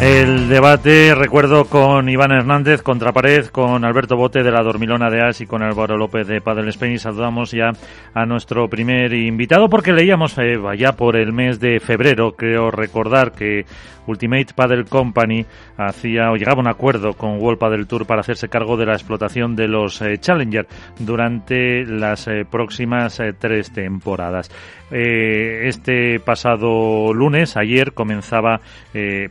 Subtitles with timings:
[0.00, 5.22] El debate, recuerdo, con Iván Hernández, contra pared, con Alberto Bote de la Dormilona de
[5.22, 6.92] As y con Álvaro López de Padel Spain.
[6.92, 7.70] Y saludamos ya
[8.12, 13.32] a nuestro primer invitado porque leíamos eh, ya por el mes de febrero, creo recordar
[13.32, 13.64] que
[14.06, 15.44] Ultimate Paddle Company
[15.76, 18.94] hacía o llegaba a un acuerdo con World Paddle Tour para hacerse cargo de la
[18.94, 20.66] explotación de los eh, Challenger
[20.98, 24.50] durante las eh, próximas eh, tres temporadas.
[24.90, 28.60] Eh, este pasado lunes, ayer, comenzaba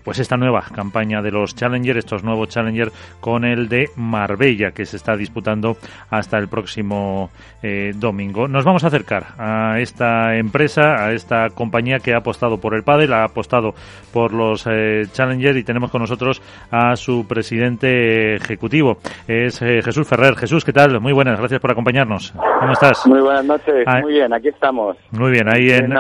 [0.03, 4.86] pues esta nueva campaña de los Challenger, estos nuevos Challenger con el de Marbella, que
[4.86, 5.78] se está disputando
[6.09, 7.30] hasta el próximo
[7.62, 8.48] eh, domingo.
[8.48, 12.84] Nos vamos a acercar a esta empresa, a esta compañía que ha apostado por el
[12.84, 13.73] pádel, ha apostado
[14.14, 18.97] por los eh, Challenger y tenemos con nosotros a su presidente ejecutivo,
[19.28, 20.36] es eh, Jesús Ferrer.
[20.36, 21.00] Jesús, ¿qué tal?
[21.00, 22.34] Muy buenas, gracias por acompañarnos.
[22.59, 23.06] ¿Cómo estás?
[23.08, 24.97] Muy buenas noches, Ah, muy bien, aquí estamos.
[25.12, 25.94] Muy bien, ahí en,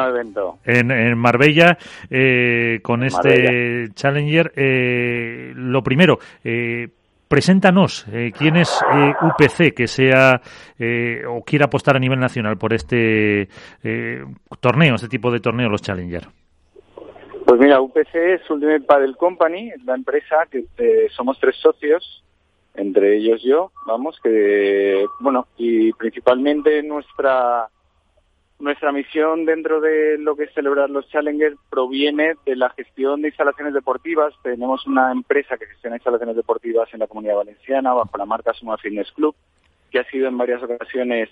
[0.65, 1.77] en, en Marbella
[2.09, 4.44] eh, con este Marbella.
[4.55, 6.89] Eh, lo primero, eh,
[7.27, 10.41] preséntanos eh, quién es eh, UPC que sea
[10.77, 13.49] eh, o quiera apostar a nivel nacional por este
[14.59, 16.27] torneo, este tipo de torneo, los Challenger.
[17.45, 20.65] Pues mira, UPC es Ultimate Paddle Company, la empresa que
[21.15, 22.23] somos tres socios,
[22.73, 27.67] entre ellos yo, vamos, que, bueno, y principalmente nuestra
[28.59, 33.29] nuestra misión dentro de lo que es celebrar los Challengers proviene de la gestión de
[33.29, 34.33] instalaciones deportivas.
[34.43, 38.77] Tenemos una empresa que gestiona instalaciones deportivas en la Comunidad Valenciana bajo la marca Suma
[38.77, 39.35] Fitness Club,
[39.91, 41.29] que ha sido en varias ocasiones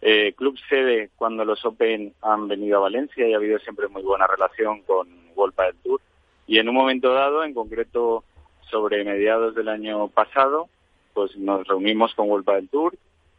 [0.00, 4.02] eh, club sede cuando los Open han venido a Valencia y ha habido siempre muy
[4.02, 6.00] buena relación con World Padel Tour.
[6.46, 8.24] Y en un momento dado, en concreto
[8.70, 10.68] sobre mediados del año pasado,
[11.12, 12.94] pues nos reunimos con World Padel Tour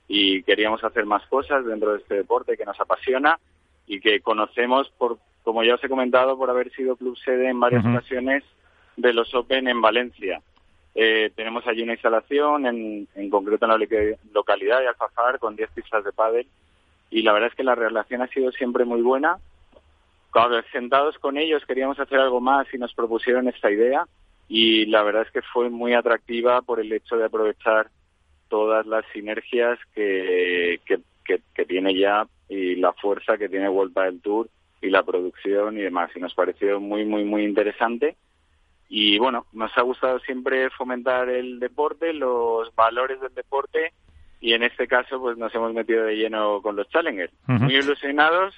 [0.07, 3.39] y queríamos hacer más cosas dentro de este deporte que nos apasiona
[3.87, 7.59] y que conocemos por, como ya os he comentado, por haber sido club sede en
[7.59, 8.43] varias ocasiones
[8.95, 10.41] de los Open en Valencia.
[10.95, 15.55] Eh, tenemos allí una instalación, en, en concreto en la loca- localidad de Alfafar, con
[15.55, 16.47] 10 pistas de pádel,
[17.09, 19.37] y la verdad es que la relación ha sido siempre muy buena.
[20.31, 24.05] Cuando sentados con ellos queríamos hacer algo más y nos propusieron esta idea,
[24.47, 27.89] y la verdad es que fue muy atractiva por el hecho de aprovechar
[28.53, 33.93] todas las sinergias que, que, que- que tiene ya y la fuerza que tiene World
[33.95, 34.47] Padel Tour
[34.79, 36.11] y la producción y demás.
[36.15, 38.15] Y nos pareció muy, muy, muy interesante.
[38.89, 43.91] Y bueno, nos ha gustado siempre fomentar el deporte, los valores del deporte
[44.39, 47.33] y en este caso pues nos hemos metido de lleno con los Challengers.
[47.47, 48.53] Muy ilusionados,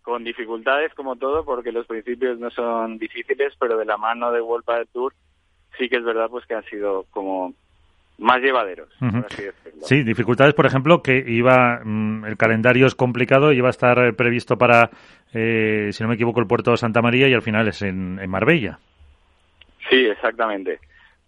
[0.00, 4.40] con dificultades como todo porque los principios no son difíciles, pero de la mano de
[4.40, 5.12] World Padel Tour
[5.76, 7.52] sí que es verdad pues que han sido como
[8.18, 9.42] más llevaderos, por así.
[9.82, 14.12] Sí, dificultades, por ejemplo, que iba mm, el calendario es complicado, iba a estar eh,
[14.12, 14.90] previsto para,
[15.32, 18.18] eh, si no me equivoco, el puerto de Santa María y al final es en,
[18.20, 18.78] en Marbella.
[19.90, 20.78] Sí, exactamente.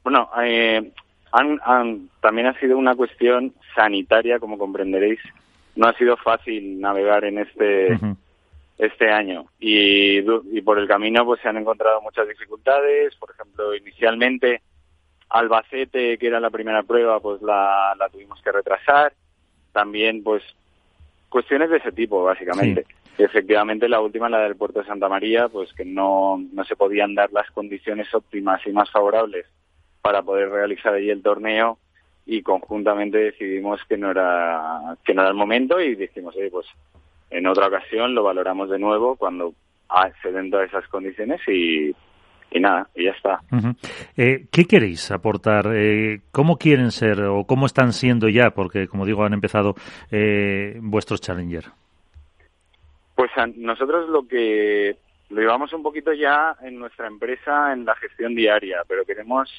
[0.04, 0.92] Bueno, eh,
[1.32, 5.20] han- han- también ha sido una cuestión sanitaria, como comprenderéis.
[5.75, 7.98] No ha sido fácil navegar en este
[8.78, 13.14] este año y, y por el camino pues se han encontrado muchas dificultades.
[13.16, 14.60] Por ejemplo, inicialmente
[15.38, 19.12] Albacete, que era la primera prueba, pues la, la tuvimos que retrasar.
[19.72, 20.42] También pues
[21.28, 22.86] cuestiones de ese tipo, básicamente.
[23.19, 26.76] Y efectivamente la última, la del puerto de Santa María, pues que no, no se
[26.76, 29.46] podían dar las condiciones óptimas y más favorables
[30.02, 31.78] para poder realizar allí el torneo
[32.26, 36.66] y conjuntamente decidimos que no era que no era el momento y dijimos, oye, pues
[37.30, 39.54] en otra ocasión lo valoramos de nuevo cuando
[39.88, 41.94] ah, se den todas esas condiciones y,
[42.50, 43.40] y nada, y ya está.
[44.16, 45.66] Eh, ¿Qué queréis aportar?
[45.74, 48.50] Eh, ¿Cómo quieren ser o cómo están siendo ya?
[48.50, 49.74] Porque, como digo, han empezado
[50.10, 51.64] eh, vuestros Challenger.
[53.14, 54.96] Pues a- nosotros lo que
[55.31, 59.50] lo llevamos un poquito ya en nuestra empresa en la gestión diaria, pero queremos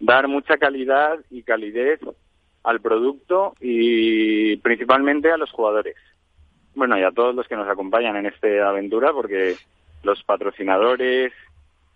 [0.00, 2.00] dar mucha calidad y calidez
[2.64, 5.96] al producto y principalmente a los jugadores.
[6.74, 9.56] Bueno, y a todos los que nos acompañan en esta aventura, porque
[10.02, 11.32] los patrocinadores,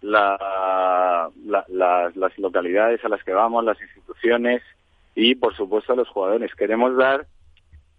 [0.06, 1.30] la-
[1.68, 4.62] la- las, localidades a las que vamos, las instituciones
[5.14, 6.54] y, por supuesto, a los jugadores.
[6.54, 7.26] Queremos dar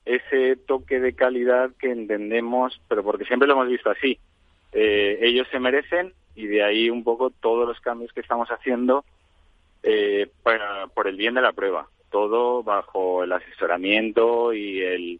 [0.05, 4.19] ese toque de calidad que entendemos, pero porque siempre lo hemos visto así.
[4.71, 9.03] Eh, ellos se merecen y de ahí un poco todos los cambios que estamos haciendo
[9.83, 11.87] eh, para, por el bien de la prueba.
[12.11, 15.19] Todo bajo el asesoramiento y el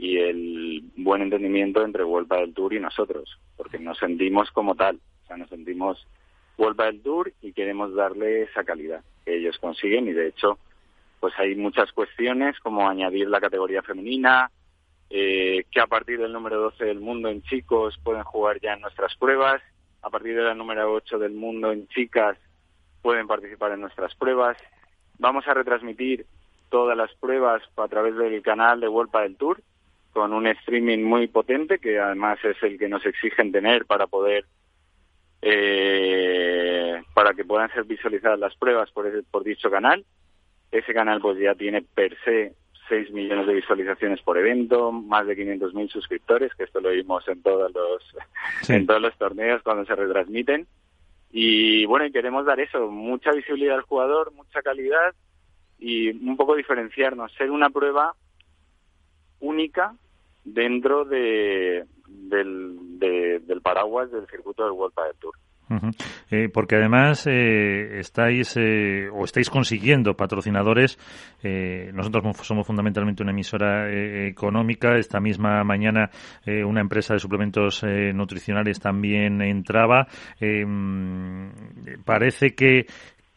[0.00, 5.00] y el buen entendimiento entre Vuelta del Tour y nosotros, porque nos sentimos como tal,
[5.24, 6.06] o sea, nos sentimos
[6.58, 10.58] Vuelta del Tour y queremos darle esa calidad que ellos consiguen y de hecho
[11.20, 14.50] pues hay muchas cuestiones como añadir la categoría femenina,
[15.10, 18.80] eh, que a partir del número 12 del mundo en chicos pueden jugar ya en
[18.80, 19.62] nuestras pruebas,
[20.02, 22.36] a partir de la número 8 del mundo en chicas
[23.02, 24.56] pueden participar en nuestras pruebas.
[25.18, 26.26] Vamos a retransmitir
[26.68, 29.62] todas las pruebas a través del canal de Vuelta del Tour
[30.12, 34.44] con un streaming muy potente que además es el que nos exigen tener para poder
[35.42, 40.04] eh, para que puedan ser visualizadas las pruebas por, por dicho canal.
[40.70, 42.54] Ese canal pues ya tiene per se
[42.88, 47.42] 6 millones de visualizaciones por evento, más de 500.000 suscriptores, que esto lo vimos en
[47.42, 48.02] todos los
[48.68, 50.66] en todos los torneos cuando se retransmiten.
[51.30, 55.14] Y bueno, y queremos dar eso, mucha visibilidad al jugador, mucha calidad
[55.78, 58.14] y un poco diferenciarnos, ser una prueba
[59.40, 59.94] única
[60.52, 65.34] dentro de, del, del paraguas del circuito del World Padel Tour.
[66.30, 70.98] Eh, porque además eh, estáis eh, o estáis consiguiendo patrocinadores.
[71.92, 74.96] nosotros somos fundamentalmente una emisora económica.
[74.96, 76.10] Esta misma mañana
[76.46, 77.82] una empresa de suplementos
[78.14, 80.06] nutricionales también entraba.
[82.04, 82.86] parece que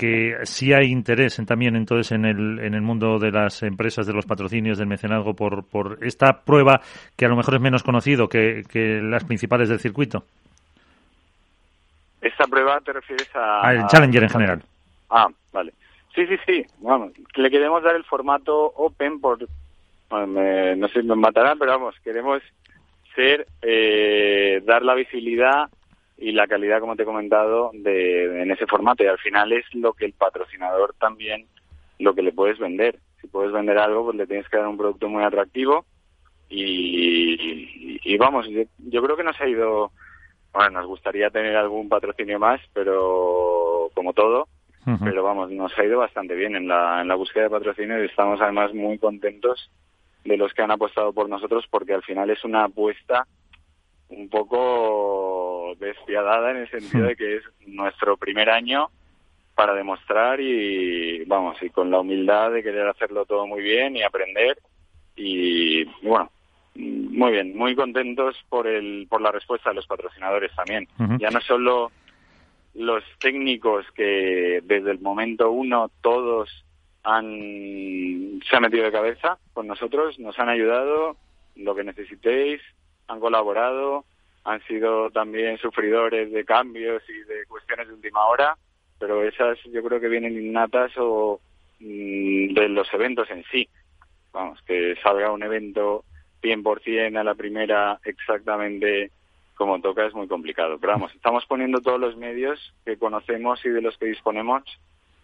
[0.01, 4.07] que sí hay interés en, también entonces en el, en el mundo de las empresas,
[4.07, 6.81] de los patrocinios, del mecenazgo por, por esta prueba
[7.15, 10.23] que a lo mejor es menos conocido que, que las principales del circuito.
[12.19, 13.61] ¿Esta prueba te refieres a...?
[13.61, 14.63] Al Challenger en general.
[15.11, 15.71] Ah, vale.
[16.15, 16.65] Sí, sí, sí.
[16.79, 19.37] Vamos, le queremos dar el formato open por...
[20.09, 22.41] no sé si me matarán, pero vamos, queremos
[23.13, 25.69] ser, eh, dar la visibilidad
[26.21, 29.03] y la calidad, como te he comentado, de, en ese formato.
[29.03, 31.47] Y al final es lo que el patrocinador también,
[31.97, 32.99] lo que le puedes vender.
[33.19, 35.83] Si puedes vender algo, pues le tienes que dar un producto muy atractivo.
[36.47, 38.45] Y, y, vamos,
[38.77, 39.91] yo, creo que nos ha ido
[40.53, 44.47] bueno, nos gustaría tener algún patrocinio más, pero como todo,
[45.01, 48.07] pero vamos, nos ha ido bastante bien en la, en la búsqueda de patrocinio y
[48.07, 49.71] estamos además muy contentos
[50.25, 53.25] de los que han apostado por nosotros porque al final es una apuesta
[54.11, 58.89] un poco despiadada en el sentido de que es nuestro primer año
[59.55, 64.03] para demostrar y vamos, y con la humildad de querer hacerlo todo muy bien y
[64.03, 64.57] aprender
[65.15, 66.31] y bueno,
[66.75, 70.87] muy bien, muy contentos por el por la respuesta de los patrocinadores también.
[71.19, 71.91] Ya no solo
[72.73, 76.49] los técnicos que desde el momento uno todos
[77.03, 81.17] han se han metido de cabeza con nosotros, nos han ayudado
[81.55, 82.61] lo que necesitéis,
[83.11, 84.05] han colaborado,
[84.43, 88.55] han sido también sufridores de cambios y de cuestiones de última hora,
[88.99, 91.39] pero esas yo creo que vienen innatas o
[91.79, 93.67] mm, de los eventos en sí.
[94.31, 96.05] Vamos, que salga un evento
[96.41, 99.11] 100% a la primera exactamente
[99.55, 100.79] como toca es muy complicado.
[100.79, 104.63] Pero vamos, estamos poniendo todos los medios que conocemos y de los que disponemos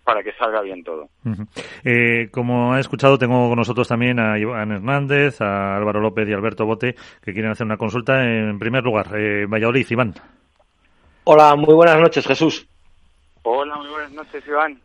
[0.07, 1.09] para que salga bien todo.
[1.83, 6.33] eh, como ha escuchado, tengo con nosotros también a Iván Hernández, a Álvaro López y
[6.33, 8.23] Alberto Bote, que quieren hacer una consulta.
[8.23, 10.13] En primer lugar, eh, Valladolid, Iván.
[11.25, 12.65] Hola, muy buenas noches, Jesús.
[13.43, 14.79] Hola, muy buenas noches, Iván.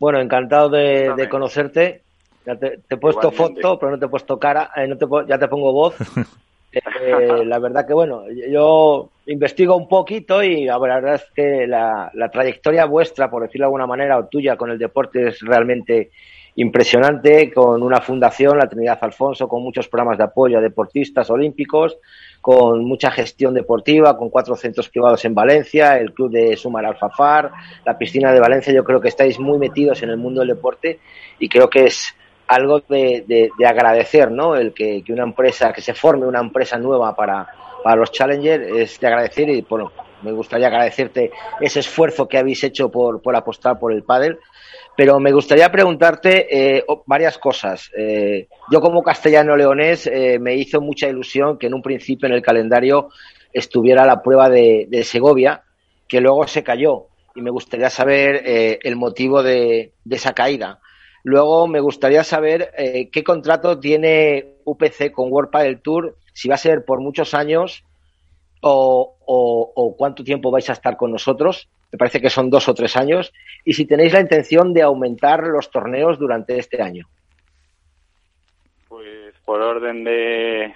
[0.00, 2.02] Bueno, encantado de conocerte
[2.48, 5.38] ya te, he puesto foto, pero no te he puesto cara, eh, no te, ya
[5.38, 5.94] te pongo voz.
[6.70, 12.10] Eh, la verdad que, bueno, yo investigo un poquito y la verdad es que la,
[12.30, 16.10] trayectoria vuestra, por decirlo de alguna manera, o tuya con el deporte es realmente
[16.56, 21.98] impresionante, con una fundación, la Trinidad Alfonso, con muchos programas de apoyo a deportistas olímpicos,
[22.40, 27.52] con mucha gestión deportiva, con cuatro centros privados en Valencia, el club de Sumar Alfafar,
[27.86, 28.72] la piscina de Valencia.
[28.72, 30.98] Yo creo que estáis muy metidos en el mundo del deporte
[31.38, 32.14] y creo que es
[32.48, 34.56] algo de, de, agradecer, ¿no?
[34.56, 37.46] El que, una empresa, que se forme una empresa nueva para,
[37.84, 42.64] para los Challengers es de agradecer y, bueno, me gustaría agradecerte ese esfuerzo que habéis
[42.64, 44.38] hecho por, por apostar por el pádel.
[44.96, 47.90] Pero me gustaría preguntarte eh, varias cosas.
[47.96, 52.34] Eh, yo como castellano leonés eh, me hizo mucha ilusión que en un principio en
[52.34, 53.10] el calendario
[53.52, 55.62] estuviera la prueba de, de Segovia,
[56.08, 57.06] que luego se cayó.
[57.36, 58.42] Y me gustaría saber
[58.82, 60.80] el motivo de esa caída.
[61.24, 66.54] Luego me gustaría saber eh, qué contrato tiene UPC con World del Tour, si va
[66.54, 67.84] a ser por muchos años
[68.60, 71.68] o, cuánto tiempo vais a estar con nosotros.
[71.92, 73.32] Me parece que son dos o tres años.
[73.64, 77.06] Y si tenéis la intención de aumentar los torneos durante este año.
[78.88, 80.74] Pues por orden de,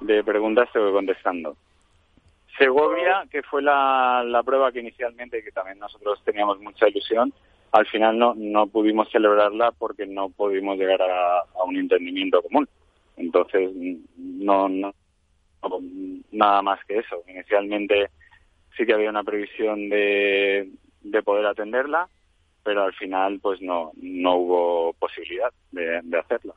[0.00, 1.56] de preguntas te voy contestando.
[2.58, 7.32] Segovia, que fue la, la prueba que inicialmente, que también nosotros teníamos mucha ilusión,
[7.72, 12.68] al final no, no pudimos celebrarla porque no pudimos llegar a, un entendimiento común.
[13.16, 13.70] Entonces,
[14.16, 14.94] no, no,
[16.32, 17.22] nada más que eso.
[17.28, 18.10] Inicialmente
[18.76, 20.70] sí que había una previsión de,
[21.02, 22.08] de poder atenderla,
[22.64, 26.54] pero al final pues no, no hubo posibilidad de, de hacerlo.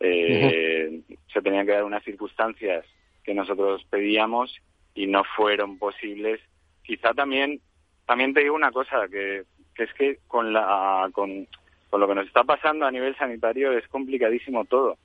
[0.00, 1.02] Eh,
[1.32, 2.84] Se tenían que dar unas circunstancias
[3.22, 4.54] que nosotros pedíamos
[4.94, 6.40] y no fueron posibles.
[6.82, 7.60] Quizá también,
[8.06, 9.44] también te digo una cosa, que
[9.80, 11.46] es que con, la, con,
[11.88, 14.96] con lo que nos está pasando a nivel sanitario es complicadísimo todo.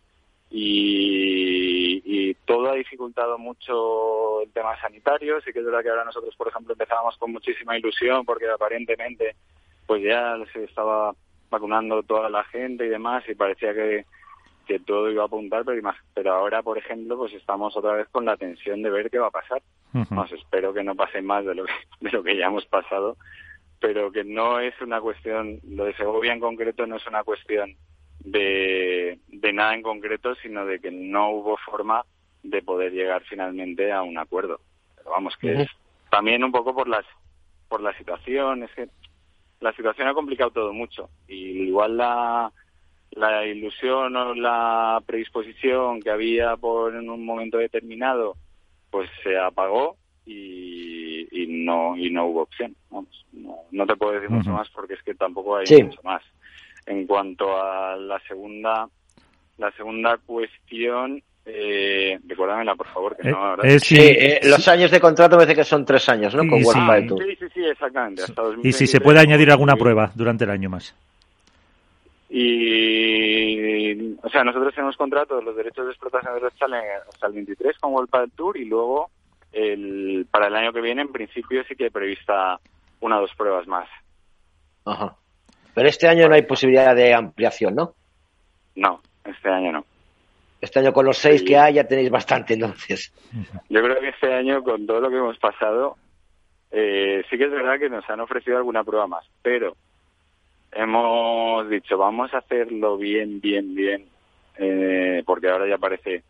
[0.52, 5.42] Y, y, todo ha dificultado mucho el tema sanitario.
[5.42, 9.36] Sí que es verdad que ahora nosotros, por ejemplo, empezábamos con muchísima ilusión porque aparentemente
[9.88, 11.14] pues ya se estaba
[11.50, 14.06] vacunando toda la gente y demás y parecía que,
[14.66, 18.26] que todo iba a apuntar, pero, pero ahora, por ejemplo, pues estamos otra vez con
[18.26, 19.62] la tensión de ver qué va a pasar.
[20.32, 23.18] espero que no pase más de lo que, de lo que ya hemos pasado,
[23.80, 27.76] pero que no es una cuestión, lo de Segovia en concreto no es una cuestión
[28.20, 32.04] de, de nada en concreto, sino de que no hubo forma
[32.44, 34.60] de poder llegar finalmente a un acuerdo.
[34.96, 35.70] Pero vamos, que es
[36.10, 37.06] también un poco por las
[37.68, 38.88] por la situación, es que
[39.60, 41.10] la situación ha complicado todo mucho.
[41.28, 42.52] Y igual la,
[43.12, 48.36] la ilusión o la predisposición que había por en un momento determinado,
[48.92, 52.76] pues se apagó y, y no y no hubo opción.
[52.90, 53.26] Vamos,
[53.72, 56.22] no, te puedo decir mucho más porque es que tampoco hay mucho más.
[56.86, 58.88] En cuanto a la segunda
[59.58, 65.00] la segunda cuestión, eh, recuérdamela, por favor, que no, eh, sí, eh, los años de
[65.00, 66.48] contrato me parece que son tres años, ¿no?
[66.48, 66.72] Con sí.
[67.08, 68.24] sí, sí, sí, exactamente.
[68.64, 70.96] y si se puede añadir alguna prueba durante el año más.
[72.30, 77.34] Y, o sea, nosotros tenemos contrato los derechos de explotación de los Challenger hasta el
[77.34, 79.10] 23 con World del Tour y luego
[79.56, 82.60] el, para el año que viene, en principio, sí que hay prevista
[83.00, 83.88] una o dos pruebas más.
[84.86, 85.16] Ajá.
[85.74, 87.94] Pero este año no hay posibilidad de ampliación, ¿no?
[88.76, 89.86] No, este año no.
[90.60, 93.14] Este año con los seis que hay ya tenéis bastante entonces.
[93.70, 95.98] Yo creo que este año con todo lo que hemos pasado
[96.72, 99.76] eh, sí que es verdad que nos han ofrecido alguna prueba más, pero
[100.72, 104.06] hemos dicho vamos a hacerlo bien, bien, bien,
[104.58, 106.24] eh, porque ahora ya parece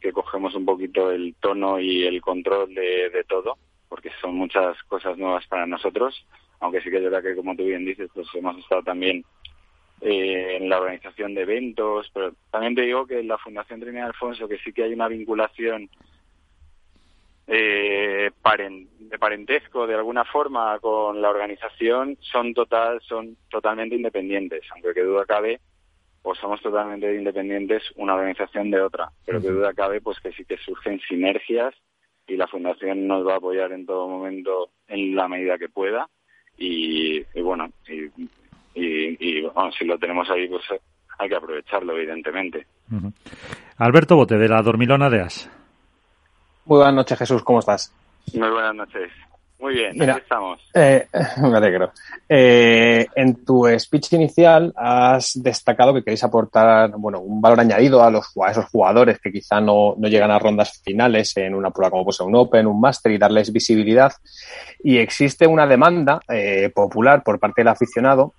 [0.00, 5.16] que cogemos un poquito el tono y el control de, todo, porque son muchas cosas
[5.18, 6.26] nuevas para nosotros,
[6.60, 9.24] aunque sí que es verdad que como tú bien dices, pues hemos estado también
[10.00, 14.06] eh, en la organización de eventos, pero también te digo que en la Fundación Trinidad
[14.06, 15.88] Alfonso, que sí que hay una vinculación
[17.46, 18.30] eh,
[18.98, 25.02] de parentesco de alguna forma con la organización, son total, son totalmente independientes, aunque que
[25.02, 25.60] duda cabe,
[26.22, 30.44] o somos totalmente independientes una organización de otra, pero que duda cabe pues que sí
[30.44, 31.74] que surgen sinergias
[32.26, 36.08] y la fundación nos va a apoyar en todo momento en la medida que pueda
[36.56, 38.28] y, y bueno y
[38.74, 39.46] y,
[39.78, 40.62] si lo tenemos ahí, pues
[41.18, 42.66] hay que aprovecharlo, evidentemente.
[43.78, 45.50] Alberto Bote, de la Dormilona de As.
[46.64, 47.94] Muy buenas noches, Jesús, ¿cómo estás?
[48.34, 49.10] Muy buenas noches.
[49.60, 50.58] Muy bien, Mira, estamos.
[50.72, 51.06] Eh,
[51.42, 51.92] me alegro.
[52.28, 58.10] Eh, en tu speech inicial has destacado que queréis aportar bueno, un valor añadido a,
[58.10, 61.90] los, a esos jugadores que quizá no, no llegan a rondas finales en una prueba
[61.90, 64.12] como pues, un Open, un Master y darles visibilidad.
[64.82, 68.32] Y existe una demanda eh, popular por parte del aficionado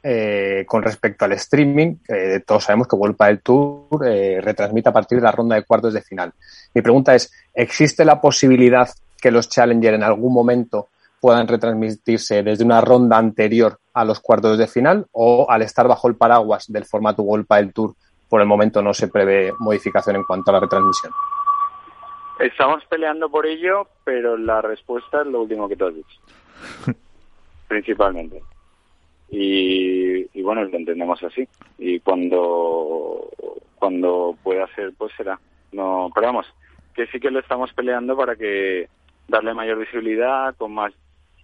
[0.00, 4.92] eh, con respecto al streaming, eh, todos sabemos que World del Tour eh, retransmite a
[4.92, 6.32] partir de la ronda de cuartos de final.
[6.72, 8.88] Mi pregunta es, ¿existe la posibilidad
[9.20, 10.88] que los Challenger en algún momento
[11.20, 16.08] puedan retransmitirse desde una ronda anterior a los cuartos de final o al estar bajo
[16.08, 17.94] el paraguas del formato World del Tour
[18.28, 21.12] por el momento no se prevé modificación en cuanto a la retransmisión?
[22.38, 26.20] Estamos peleando por ello, pero la respuesta es lo último que tú has dicho.
[27.68, 28.42] Principalmente
[29.30, 31.46] y, bueno, lo entendemos así.
[31.78, 33.28] Y cuando,
[33.78, 35.38] cuando pueda ser, pues será.
[35.72, 36.46] No, pero vamos,
[36.94, 38.88] que sí que lo estamos peleando para que
[39.28, 40.92] darle mayor visibilidad, con más,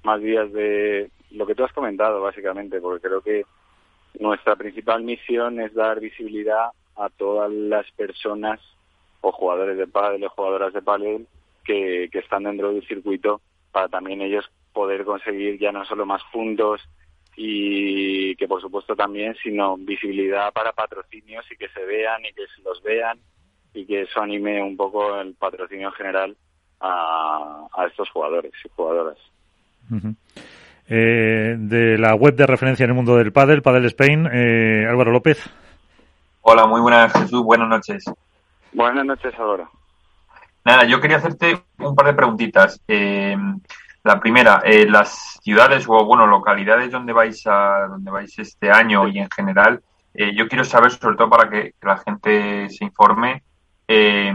[0.02, 3.44] más días de lo que tú has comentado, básicamente, porque creo que
[4.18, 8.60] nuestra principal misión es dar visibilidad a todas las personas
[9.20, 11.26] o jugadores de pádel o jugadoras de pádel
[11.64, 13.40] que, que están dentro del circuito
[13.72, 16.80] para también ellos poder conseguir ya no solo más puntos
[17.36, 22.44] y que por supuesto también, sino visibilidad para patrocinios y que se vean y que
[22.64, 23.18] los vean
[23.72, 26.36] y que eso anime un poco el patrocinio en general
[26.80, 29.16] a, estos jugadores y jugadoras.
[30.88, 35.12] Eh, de la web de referencia en el mundo del pádel, Padel Spain, eh, Álvaro
[35.12, 35.38] López.
[36.42, 38.04] Hola, muy buenas Jesús, buenas noches.
[38.72, 39.70] Buenas noches, Álvaro.
[40.64, 42.80] Nada, yo quería hacerte un par de preguntitas.
[42.88, 43.36] Eh,
[44.04, 49.08] la primera, eh, las ciudades o bueno localidades donde vais a donde vais este año
[49.08, 53.42] y en general, eh, yo quiero saber sobre todo para que, la gente se informe
[53.86, 54.32] Eh,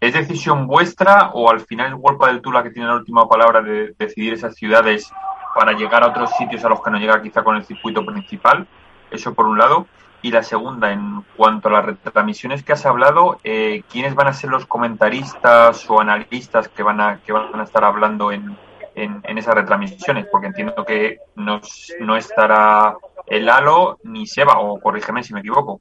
[0.00, 3.28] ¿Es decisión vuestra o al final es World del Tour la que tiene la última
[3.28, 5.10] palabra de decidir esas ciudades
[5.56, 8.68] para llegar a otros sitios a los que no llega quizá con el circuito principal?
[9.10, 9.86] Eso por un lado.
[10.22, 14.32] Y la segunda, en cuanto a las retransmisiones que has hablado, eh, ¿quiénes van a
[14.32, 18.56] ser los comentaristas o analistas que van a, que van a estar hablando en,
[18.94, 20.26] en, esas retransmisiones?
[20.26, 21.60] Porque entiendo que no,
[22.00, 25.80] no estará el Halo ni Seba, o corrígeme si me equivoco.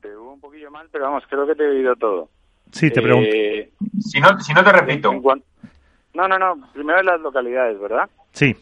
[0.00, 2.30] Te hubo un poquillo mal, pero vamos, creo que te he oído todo.
[2.74, 3.30] Sí, te pregunto.
[3.32, 5.12] Eh, si, no, si no te repito.
[5.12, 6.68] No, no, no.
[6.72, 8.10] Primero las localidades, ¿verdad?
[8.32, 8.56] Sí.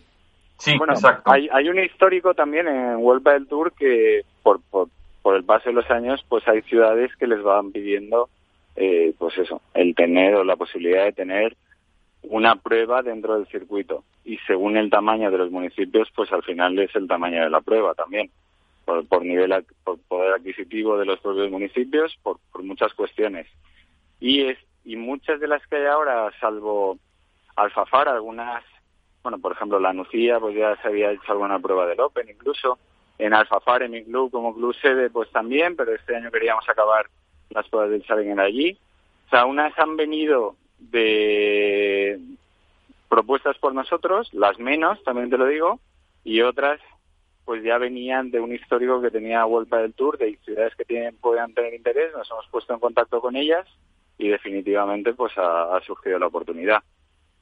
[0.59, 1.33] Sí, exacto.
[1.33, 4.89] Hay, hay un histórico también en Vuelta del Tour que por, por,
[5.23, 8.29] por, el paso de los años, pues hay ciudades que les van pidiendo,
[8.77, 11.57] eh, pues eso, el tener o la posibilidad de tener
[12.23, 14.05] una prueba dentro del circuito.
[14.25, 17.63] Y según el tamaño de los municipios, pues al final es el tamaño de la
[17.63, 18.31] prueba también.
[18.85, 23.47] Por, por nivel, por poder adquisitivo de los propios municipios, por, por muchas cuestiones.
[24.23, 26.97] Y, es, y muchas de las que hay ahora, salvo
[27.57, 28.63] Alfafar, algunas
[29.25, 32.79] bueno, por ejemplo, la Nucía, pues ya se había hecho alguna prueba del Open incluso.
[33.19, 37.07] En Alfafar, en mi club, como club sede, pues también, pero este año queríamos acabar
[37.51, 38.79] las pruebas del Challenger allí.
[39.27, 42.21] O sea, unas han venido de
[43.09, 45.81] propuestas por nosotros, las menos, también te lo digo,
[46.25, 46.81] y otras
[47.45, 51.17] pues ya venían de un histórico que tenía Vuelta del Tour, de ciudades que tienen,
[51.17, 53.67] puedan tener interés, nos hemos puesto en contacto con ellas
[54.23, 56.83] y definitivamente pues ha surgido la oportunidad.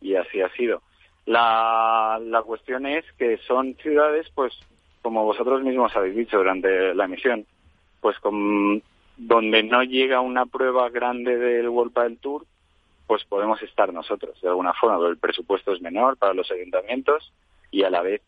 [0.00, 0.82] Y así ha sido.
[1.26, 4.58] La, la cuestión es que son ciudades, pues,
[5.02, 7.44] como vosotros mismos habéis dicho durante la emisión,
[8.00, 12.46] pues donde no llega una prueba grande del World del Tour,
[13.06, 17.32] pues podemos estar nosotros de alguna forma, pero el presupuesto es menor para los ayuntamientos
[17.70, 18.22] y a la vez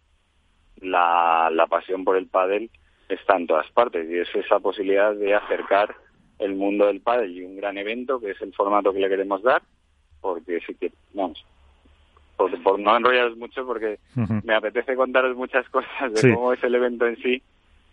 [0.76, 2.71] la, la pasión por el pádel
[3.09, 5.94] está en todas partes y es esa posibilidad de acercar
[6.43, 9.43] el mundo del pádel y un gran evento que es el formato que le queremos
[9.43, 9.63] dar
[10.21, 11.45] porque sí que vamos
[12.37, 13.99] por, no enrollaros mucho porque
[14.45, 17.43] me apetece contaros muchas cosas de cómo es el evento en sí,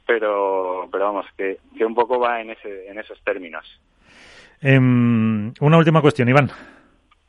[0.08, 3.66] pero, pero vamos, que, que un poco va en, ese, en esos términos.
[4.62, 6.50] Em, una última cuestión, Iván.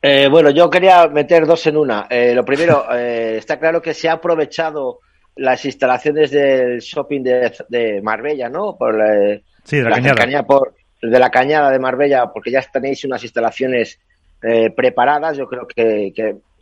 [0.01, 2.07] Eh, bueno, yo quería meter dos en una.
[2.09, 4.99] Eh, lo primero, eh, está claro que se ha aprovechado
[5.35, 8.75] las instalaciones del shopping de, de Marbella, ¿no?
[8.77, 8.95] Por
[9.63, 10.43] sí, de la, cañada.
[10.43, 13.99] por, de la cañada de Marbella, porque ya tenéis unas instalaciones
[14.75, 15.37] preparadas.
[15.37, 16.11] Yo creo que,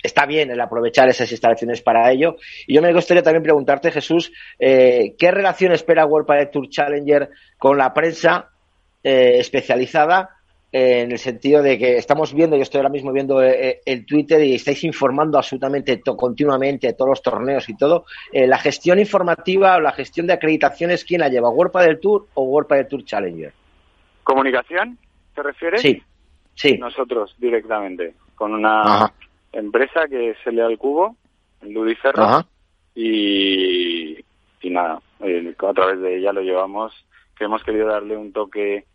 [0.02, 2.38] está bien el aprovechar esas instalaciones para ello.
[2.67, 7.30] Y yo me gustaría también preguntarte, Jesús, eh, ¿qué relación espera World Padel Tour Challenger
[7.58, 8.49] con la prensa
[9.04, 10.36] eh, especializada?
[10.71, 14.43] Eh, en el sentido de que estamos viendo, yo estoy ahora mismo viendo el Twitter
[14.43, 18.06] y estáis informando absolutamente continuamente todos los torneos y todo.
[18.32, 21.49] la gestión informativa o la gestión de acreditaciones, ¿quién la lleva?
[21.49, 23.52] ¿World Padel Tour o World Padel Tour Challenger?
[24.30, 24.96] ¿Comunicación?
[25.34, 25.82] ¿Te refieres?
[25.82, 26.04] Sí,
[26.54, 26.78] sí.
[26.78, 29.12] Nosotros directamente, con una
[29.52, 31.15] empresa que es el al Cubo,
[31.63, 32.46] en Ludiferro,
[32.94, 34.20] y,
[34.62, 36.94] y nada, a través de ella lo llevamos,
[37.36, 38.86] que hemos querido darle un toque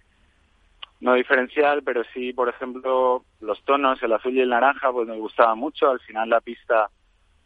[1.00, 5.18] no diferencial, pero sí, por ejemplo, los tonos, el azul y el naranja, pues nos
[5.18, 5.90] gustaba mucho.
[5.90, 6.90] Al final la pista,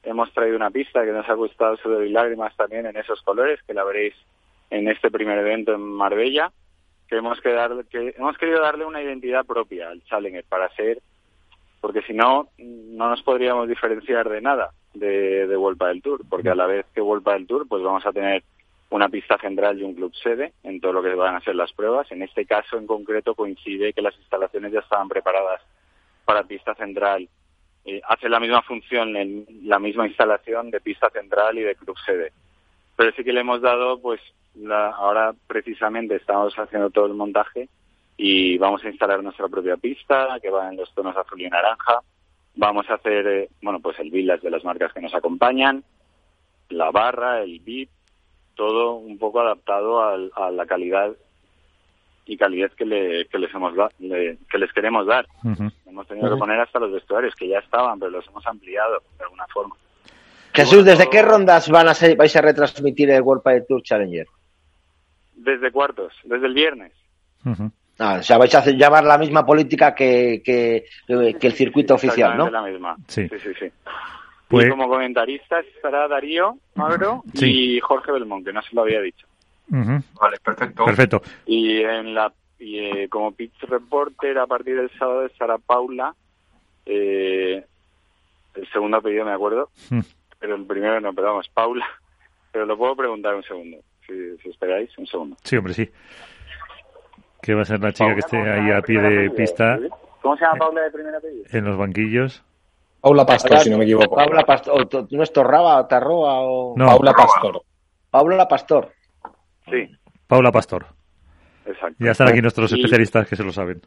[0.02, 3.60] hemos traído una pista que nos ha gustado sudor y lágrimas también en esos colores,
[3.66, 4.14] que la veréis
[4.68, 6.52] en este primer evento en Marbella,
[7.08, 7.50] que hemos, que,
[7.90, 11.00] que hemos querido darle una identidad propia al Challenger para ser
[11.80, 16.50] porque si no, no nos podríamos diferenciar de nada de, de Vuelta del Tour, porque
[16.50, 18.42] a la vez que Vuelta del Tour, pues vamos a tener
[18.90, 21.72] una pista central y un club sede en todo lo que van a ser las
[21.72, 22.10] pruebas.
[22.10, 25.60] En este caso en concreto coincide que las instalaciones ya estaban preparadas
[26.24, 27.28] para pista central.
[27.84, 31.96] Eh, hace la misma función en la misma instalación de pista central y de club
[32.04, 32.32] sede.
[32.96, 34.20] Pero sí que le hemos dado, pues
[34.54, 37.68] la, ahora precisamente estamos haciendo todo el montaje
[38.16, 42.00] y vamos a instalar nuestra propia pista que va en los tonos azul y naranja.
[42.56, 45.84] Vamos a hacer, eh, bueno, pues el village de las marcas que nos acompañan,
[46.70, 47.90] la barra, el VIP,
[48.54, 51.14] todo un poco adaptado a la calidad
[52.28, 55.26] y calidad que, le, que les hemos que les queremos dar.
[55.86, 59.24] Hemos tenido que poner hasta los vestuarios que ya estaban, pero los hemos ampliado de
[59.24, 59.74] alguna forma.
[60.52, 64.26] Jesús, ¿desde qué rondas van a ser, vais a retransmitir el World Padel Tour Challenger?
[65.38, 66.92] Desde cuartos, desde el viernes.
[67.98, 72.36] Ah, o sea, vais a hacer, llevar la misma política que, que, el circuito oficial,
[72.36, 72.50] ¿no?
[72.50, 72.96] la misma.
[73.06, 73.66] Sí, sí, sí.
[74.48, 74.66] Pues...
[74.66, 79.26] Y como comentaristas estará Darío Magro y Jorge Belmont, que no se lo había dicho.
[79.68, 80.84] Vale, perfecto.
[80.84, 81.22] Perfecto.
[81.46, 86.14] Y en la y, eh, como pitch reporter a partir del sábado estará Paula.
[86.86, 87.64] Eh,
[88.54, 89.70] el segundo apellido me acuerdo,
[90.38, 91.86] pero el primero no, pero vamos, Paula.
[92.50, 93.76] Pero lo puedo preguntar un segundo,
[94.08, 95.36] si, si esperáis, un segundo.
[95.44, 95.90] Sí, hombre, sí
[97.40, 99.78] que va a ser la chica que esté ahí a pie de pista.
[100.20, 101.44] ¿Cómo se llama Paula de primera apellido?
[101.52, 102.42] En los banquillos.
[103.00, 104.14] Paula Pastor, si no me equivoco.
[104.16, 106.74] Paula Pastor, ¿no es Torraba, Tarroa o...?
[106.76, 107.62] No, Paula Pastor.
[108.10, 108.92] Paula Pastor.
[109.70, 109.88] Sí,
[110.26, 110.86] Paula Pastor.
[111.64, 111.96] exacto.
[112.00, 113.80] Ya están aquí nuestros Y- especialistas que se lo saben.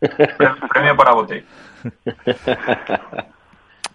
[0.00, 1.44] Premio para bote.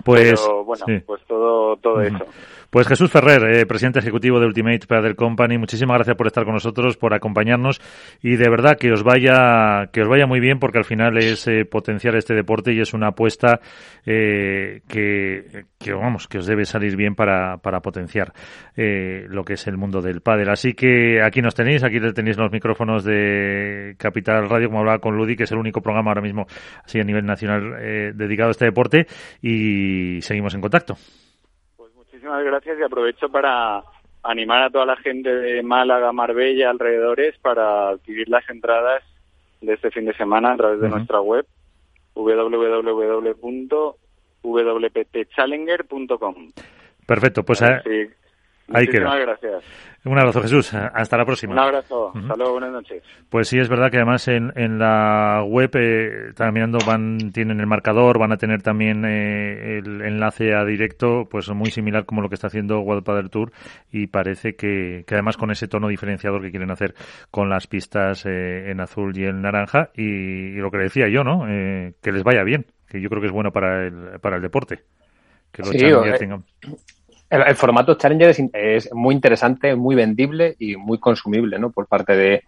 [0.03, 1.03] Pues, Pero, bueno, sí.
[1.05, 2.25] pues todo, todo eso.
[2.69, 6.55] Pues Jesús Ferrer, eh, presidente ejecutivo de Ultimate Paddle Company, muchísimas gracias por estar con
[6.55, 7.79] nosotros, por acompañarnos
[8.21, 11.47] y de verdad que os vaya que os vaya muy bien porque al final es
[11.47, 13.61] eh, potenciar este deporte y es una apuesta
[14.05, 18.33] eh, que, que vamos que os debe salir bien para, para potenciar
[18.75, 20.49] eh, lo que es el mundo del pádel.
[20.49, 25.15] Así que aquí nos tenéis, aquí tenéis los micrófonos de Capital Radio, como hablaba con
[25.15, 26.45] Ludi, que es el único programa ahora mismo
[26.83, 29.07] así a nivel nacional eh, dedicado a este deporte
[29.41, 29.84] y
[30.21, 30.95] seguimos en contacto.
[31.77, 33.83] Pues muchísimas gracias y aprovecho para
[34.23, 39.03] animar a toda la gente de Málaga, Marbella, alrededores para adquirir las entradas
[39.61, 40.95] de este fin de semana a través de Ujú.
[40.97, 41.45] nuestra web
[45.25, 46.51] www.wptchallenger.com.
[47.05, 48.07] Perfecto, pues eh, Sí.
[48.73, 49.05] Ahí queda.
[49.05, 49.63] Muchísimas gracias.
[50.05, 50.71] Un abrazo, Jesús.
[50.71, 51.53] Hasta la próxima.
[51.53, 52.11] Un abrazo.
[52.15, 53.01] Hasta luego, buenas noches.
[53.27, 57.65] Pues sí, es verdad que además en, en la web, eh, mirando, van, tienen el
[57.65, 62.29] marcador, van a tener también eh, el enlace a directo, pues muy similar como lo
[62.29, 63.51] que está haciendo World Padel Tour
[63.91, 66.93] y parece que, que además con ese tono diferenciador que quieren hacer
[67.31, 71.07] con las pistas eh, en azul y en naranja y, y lo que le decía
[71.09, 71.47] yo, ¿no?
[71.49, 74.43] Eh, que les vaya bien, que yo creo que es bueno para el, para el
[74.43, 74.83] deporte.
[75.51, 75.79] Que los Sí,
[76.19, 76.43] tengan-
[77.29, 81.71] El, formato Challenger es, es muy interesante, muy vendible y muy consumible ¿no?
[81.71, 82.43] por parte de,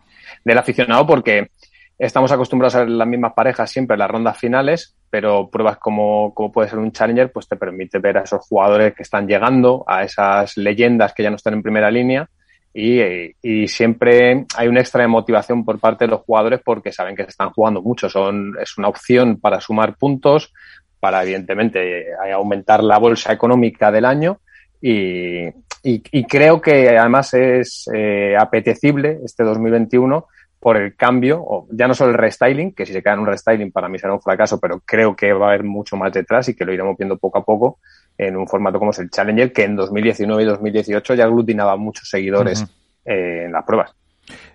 [0.46, 1.50] del aficionado porque
[1.98, 6.34] estamos acostumbrados a ver las mismas parejas siempre en las rondas finales, pero pruebas como,
[6.34, 9.84] como puede ser un Challenger pues te permite ver a esos jugadores que están llegando,
[9.88, 12.30] a esas leyendas que ya no están en primera línea
[12.74, 13.02] y,
[13.42, 17.24] y siempre hay un extra de motivación por parte de los jugadores porque saben que
[17.24, 18.08] se están jugando mucho.
[18.08, 20.54] Son, es una opción para sumar puntos,
[21.00, 24.42] para evidentemente eh, aumentar la bolsa económica del año
[24.82, 25.48] y,
[25.84, 30.26] y- y creo que además es eh, apetecible este 2021
[30.60, 33.28] por el cambio, o ya no solo el restyling, que si se queda en un
[33.28, 36.50] restyling para mí será un fracaso, pero creo que va a haber mucho más detrás
[36.50, 37.80] y que lo iremos viendo poco a poco
[38.18, 42.10] en un formato como es el Challenger, que en 2019 y 2018 ya aglutinaba muchos
[42.10, 42.64] seguidores
[43.06, 43.92] eh, en las pruebas.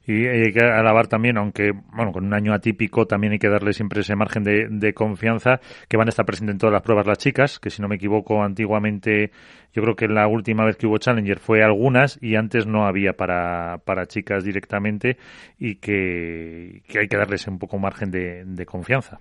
[0.05, 3.73] Y hay que alabar también, aunque bueno, con un año atípico también hay que darle
[3.73, 7.07] siempre ese margen de, de confianza, que van a estar presentes en todas las pruebas
[7.07, 9.31] las chicas, que si no me equivoco antiguamente,
[9.73, 13.13] yo creo que la última vez que hubo Challenger fue algunas y antes no había
[13.13, 15.19] para, para chicas directamente
[15.57, 19.21] y que, que hay que darles un poco margen de, de confianza.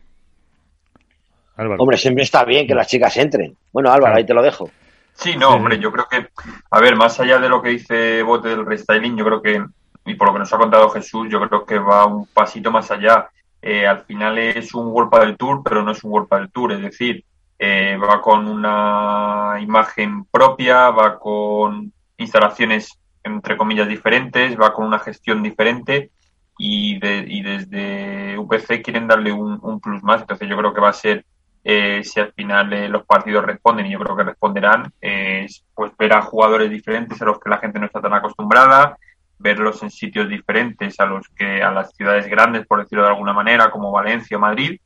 [1.58, 1.82] Álvaro.
[1.84, 3.56] Hombre, siempre está bien que las chicas entren.
[3.72, 4.18] Bueno, Álvaro, Claro.
[4.18, 4.70] ahí te lo dejo.
[5.14, 6.28] Sí, no, hombre, yo creo que,
[6.72, 9.64] a ver, más allá de lo que dice Bote del restyling, yo creo que,
[10.06, 12.90] y por lo que nos ha contado Jesús, yo creo que va un pasito más
[12.92, 13.30] allá.
[13.62, 16.72] Eh, al final es un World del Tour, pero no es un World del Tour,
[16.74, 17.24] es decir,
[17.60, 24.98] eh, va con una imagen propia, va con instalaciones entre comillas diferentes, va con una
[25.00, 26.10] gestión diferente
[26.58, 30.22] y, de- y desde UPC quieren darle un, plus más.
[30.22, 31.24] Entonces yo creo que va a ser
[31.64, 35.64] eh, si al final eh, los partidos responden, y yo creo que responderán, eh, es,
[35.76, 38.98] pues ver a jugadores diferentes a los que la gente no está tan acostumbrada,
[39.42, 43.34] verlos en sitios diferentes a los que a las ciudades grandes, por decirlo de alguna
[43.34, 44.80] manera, como Valencia o Madrid,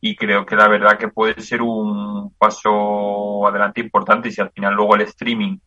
[0.00, 4.74] y creo que la verdad que puede ser un paso adelante importante si al final
[4.74, 5.58] luego el streaming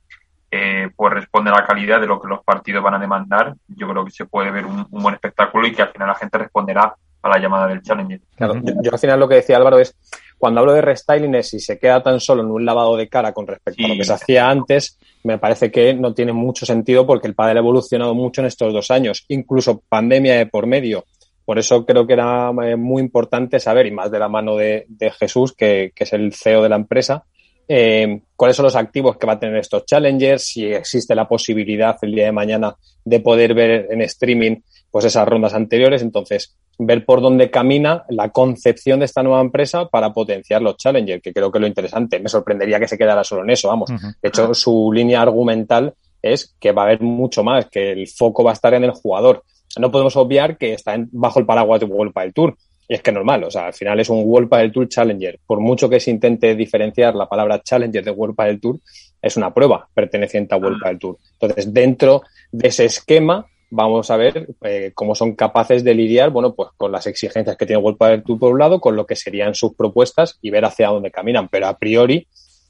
[0.51, 3.87] eh, pues responde a la calidad de lo que los partidos van a demandar, yo
[3.87, 6.37] creo que se puede ver un, un buen espectáculo y que al final la gente
[6.37, 8.19] responderá a la llamada del Challenger.
[8.35, 9.95] Claro, yo, yo al final lo que decía Álvaro es,
[10.37, 13.31] cuando hablo de restyling es si se queda tan solo en un lavado de cara
[13.31, 17.07] con respecto a lo que se hacía antes, me parece que no tiene mucho sentido
[17.07, 21.05] porque el pádel ha evolucionado mucho en estos dos años, incluso pandemia de por medio.
[21.45, 24.85] Por eso creo que era eh, muy importante saber, y más de la mano de,
[24.87, 27.23] de Jesús, que, que es el CEO de la empresa,
[27.67, 31.95] eh, cuáles son los activos que va a tener estos challengers, si existe la posibilidad
[32.01, 34.57] el día de mañana de poder ver en streaming
[34.91, 36.01] pues esas rondas anteriores.
[36.01, 41.21] Entonces, ver por dónde camina la concepción de esta nueva empresa para potenciar los challengers,
[41.21, 42.19] que creo que es lo interesante.
[42.19, 43.89] Me sorprendería que se quedara solo en eso, vamos.
[44.21, 48.43] De hecho, su línea argumental es que va a haber mucho más, que el foco
[48.43, 49.43] va a estar en el jugador.
[49.77, 52.55] No podemos obviar que está en- bajo el paraguas de World del Tour.
[52.87, 55.39] Y es que es normal, o sea, al final es un World del Tour Challenger.
[55.45, 58.79] Por mucho que se intente diferenciar la palabra Challenger de World del Tour,
[59.21, 61.17] es una prueba perteneciente a World del Tour.
[61.39, 66.53] Entonces, dentro de ese esquema, vamos a ver eh, cómo son capaces de lidiar, bueno,
[66.53, 69.15] pues con las exigencias que tiene World del Tour por un lado, con lo que
[69.15, 71.49] serían sus propuestas y ver hacia dónde caminan.
[71.49, 72.27] Pero a priori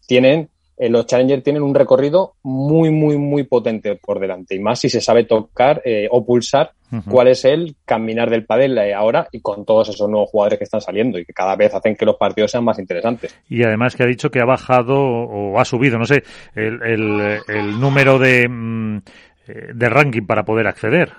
[0.08, 4.56] tienen eh, los Challenger tienen un recorrido muy, muy, muy potente por delante.
[4.56, 6.72] Y más si se sabe tocar eh, o pulsar
[7.10, 10.80] cuál es el caminar del pádel ahora y con todos esos nuevos jugadores que están
[10.80, 13.36] saliendo y que cada vez hacen que los partidos sean más interesantes.
[13.50, 17.80] Y además que ha dicho que ha bajado o ha subido, no sé, el, el,
[17.80, 19.02] número de, mm,
[19.48, 21.14] de ranking para poder acceder.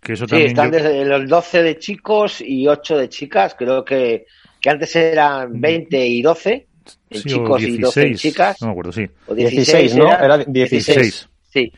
[0.00, 3.56] Que eso sí, están desde los 12 de chicos y 8 de chicas.
[3.58, 4.26] Creo que,
[4.60, 6.66] que antes eran 20 y 12
[7.10, 8.60] en chicos y 12 chicas.
[8.60, 9.08] No me acuerdo, sí.
[9.26, 10.06] O 16, ¿no?
[10.12, 11.28] Era 16.
[11.50, 11.72] Sí.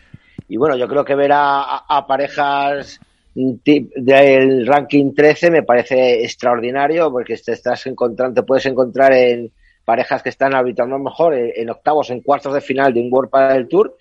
[0.48, 3.00] Y bueno, yo creo que ver a, parejas
[3.34, 9.52] del ranking 13 me parece extraordinario porque te estás encontrando, te puedes encontrar en
[9.84, 13.68] parejas que están arbitrando mejor en, octavos, en cuartos de final de un World del
[13.68, 13.96] Tour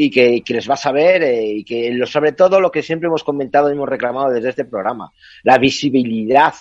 [0.00, 3.24] y que, les vas a ver eh, y que sobre todo lo que siempre hemos
[3.24, 5.10] comentado y hemos reclamado desde este programa,
[5.42, 6.54] la visibilidad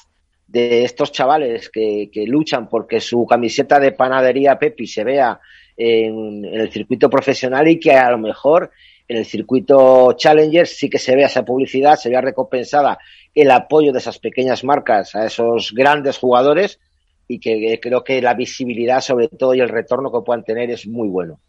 [0.47, 5.39] de estos chavales que, que, luchan porque su camiseta de panadería Pepi se vea
[5.78, 8.71] en, el circuito profesional y que a lo mejor
[9.08, 12.97] en el circuito Challenger sí que se vea esa publicidad, se vea recompensada
[13.36, 16.80] el apoyo de esas pequeñas marcas a esos grandes jugadores
[17.28, 20.88] y que creo que la visibilidad sobre todo y el retorno que puedan tener es
[20.88, 21.39] muy bueno.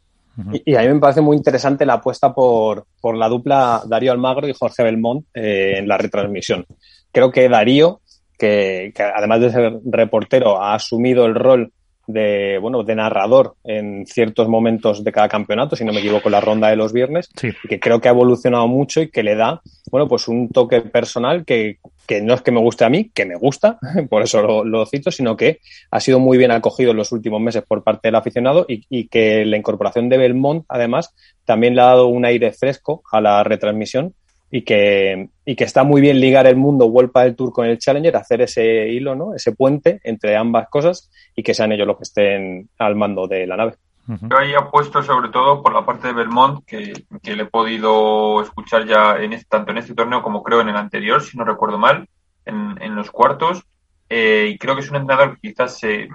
[0.65, 4.47] Y, a mí me parece muy interesante la apuesta por, por la dupla Darío Almagro
[4.47, 6.65] y Jorge Belmont eh, en la retransmisión.
[7.11, 8.01] Creo que Darío
[8.39, 11.73] que, además de ser reportero ha asumido el rol
[12.09, 16.41] de, bueno, de narrador en ciertos momentos de cada campeonato, si no me equivoco, la
[16.41, 17.29] ronda de los viernes,
[17.69, 19.61] que creo que ha evolucionado mucho y que le da,
[19.93, 23.27] bueno, pues un toque personal que, que no es que me guste a mí, que
[23.27, 23.79] me gusta,
[24.11, 27.43] por eso lo, lo, cito, sino que ha sido muy bien acogido en los últimos
[27.43, 31.83] meses por parte del aficionado y, y que la incorporación de Belmont, además, también le
[31.83, 34.15] ha dado un aire fresco a la retransmisión
[34.51, 37.79] y que, y que está muy bien ligar el mundo Vuelta del Tour con el
[37.79, 39.35] Challenger, hacer ese hilo, ¿no?
[39.35, 43.47] ese puente entre ambas cosas y que sean ellos los que estén al mando de
[43.47, 43.75] la nave.
[44.07, 48.41] Yo ahí apuesto sobre todo por la parte de Belmont, que, que le he podido
[48.41, 51.45] escuchar ya en este, tanto en este torneo como creo en el anterior, si no
[51.45, 52.09] recuerdo mal,
[52.47, 53.65] en, en los cuartos.
[54.09, 56.09] Eh, y creo que es un entrenador que quizás eh,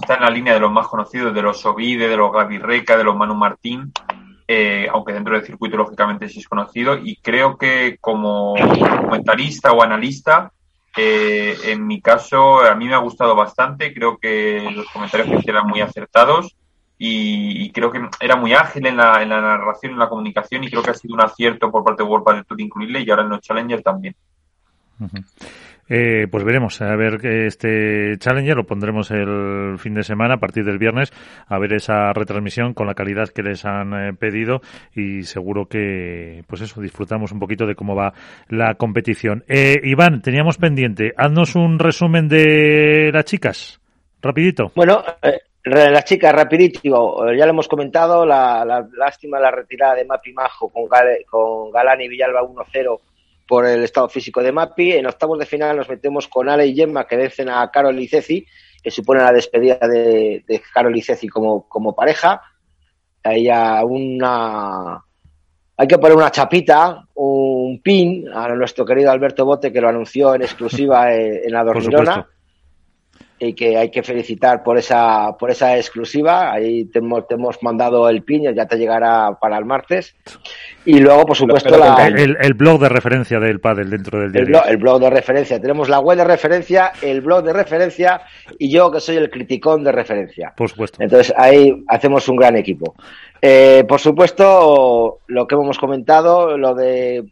[0.00, 2.96] está en la línea de los más conocidos, de los Ovide, de los Gaby Reca,
[2.96, 3.92] de los Manu Martín,
[4.46, 9.82] eh, aunque dentro del circuito lógicamente sí es conocido, y creo que como comentarista o
[9.82, 10.52] analista,
[10.96, 15.50] eh, en mi caso a mí me ha gustado bastante, creo que los comentarios que
[15.50, 16.56] eran muy acertados
[16.96, 20.70] y, creo que era muy ágil en la, en la narración, en la comunicación y
[20.70, 23.24] creo que ha sido un acierto por parte de World del Tour incluirle y ahora
[23.24, 24.14] en los Challenger también.
[25.88, 30.64] Eh, pues veremos, a ver este Challenger lo pondremos el fin de semana a partir
[30.64, 31.12] del viernes
[31.46, 34.60] a ver esa retransmisión con la calidad que les han eh, pedido
[34.94, 38.14] y seguro que pues eso disfrutamos un poquito de cómo va
[38.48, 39.44] la competición.
[39.48, 43.80] Eh, Iván, teníamos pendiente, haznos un resumen de las chicas,
[44.22, 44.72] rapidito.
[44.74, 46.80] Bueno, eh, las chicas, rapidito,
[47.32, 50.84] ya lo hemos comentado, la, la lástima la retirada de Mapi Majo con,
[51.26, 52.98] con Galán y Villalba 1-0
[53.46, 54.92] por el estado físico de Mapi.
[54.92, 58.08] En octavos de final nos metemos con Ale y Gemma, que vencen a Carol y
[58.08, 58.46] Ceci,
[58.82, 62.42] que supone la despedida de, de Carol y Ceci como, como pareja.
[63.22, 65.02] Hay una.
[65.76, 70.34] Hay que poner una chapita, un pin a nuestro querido Alberto Bote, que lo anunció
[70.34, 72.28] en exclusiva en la Dormirona
[73.44, 76.52] y que hay que felicitar por esa por esa exclusiva.
[76.52, 80.14] Ahí te hemos, te hemos mandado el pin, ya te llegará para el martes.
[80.84, 84.64] Y luego, por supuesto, el, blog de referencia del pádel dentro del diario.
[84.66, 85.60] El blog, de referencia.
[85.60, 88.22] Tenemos la web de referencia, el blog de referencia
[88.58, 90.52] y yo que soy el criticón de referencia.
[90.56, 90.98] Por supuesto.
[91.00, 92.94] Entonces ahí hacemos un gran equipo.
[93.40, 97.24] Eh, por supuesto, lo que hemos comentado, lo de...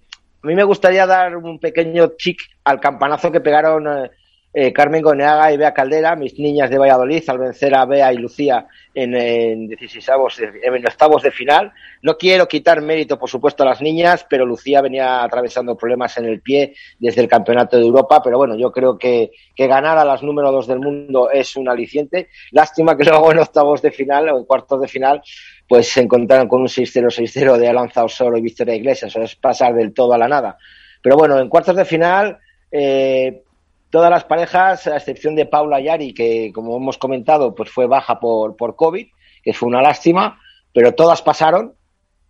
[0.43, 3.87] A mí me gustaría dar un pequeño chic al campanazo que pegaron...
[3.87, 4.11] Eh,
[4.55, 8.19] eh, Carmen Goneaga y Bea Caldera, mis niñas de Valladolid, al vencer a Bea y
[8.19, 11.73] Lucía en, en, en octavos de final.
[12.03, 16.27] No quiero quitar mérito, por supuesto, a las niñas, pero Lucía venía atravesando problemas en
[16.27, 20.23] el pie desde el Campeonato de Europa, pero bueno, yo creo que, ganar a las
[20.23, 22.29] número dos del mundo es un aliciente.
[22.51, 25.23] Lástima que luego en octavos de final o en cuartos de final
[25.69, 29.37] pues se encontraron con un 6-0, 6-0 de Alanza Osoro y Victoria Iglesias, o es
[29.37, 30.59] pasar del todo a la nada.
[31.01, 32.39] Pero bueno, en cuartos de final,
[32.71, 33.43] eh,
[33.93, 38.19] todas las parejas, a excepción de Paula Yari, que como hemos comentado, pues fue baja
[38.19, 39.07] por, por COVID,
[39.45, 40.41] que fue una lástima,
[40.73, 41.75] pero todas pasaron.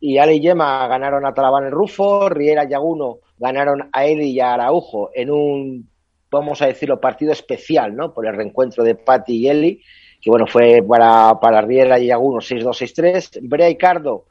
[0.01, 4.31] Y Ale y Yema ganaron a Talabán el Rufo, Riera y Aguno ganaron a Eli
[4.31, 5.89] y a Araujo en un,
[6.33, 8.13] vamos a decirlo, partido especial, ¿no?
[8.13, 9.83] Por el reencuentro de Patti y Eli,
[10.21, 13.39] que bueno, fue para, para Riera y Aguno 6-2, 6-3.
[13.43, 14.25] Brea y Cardo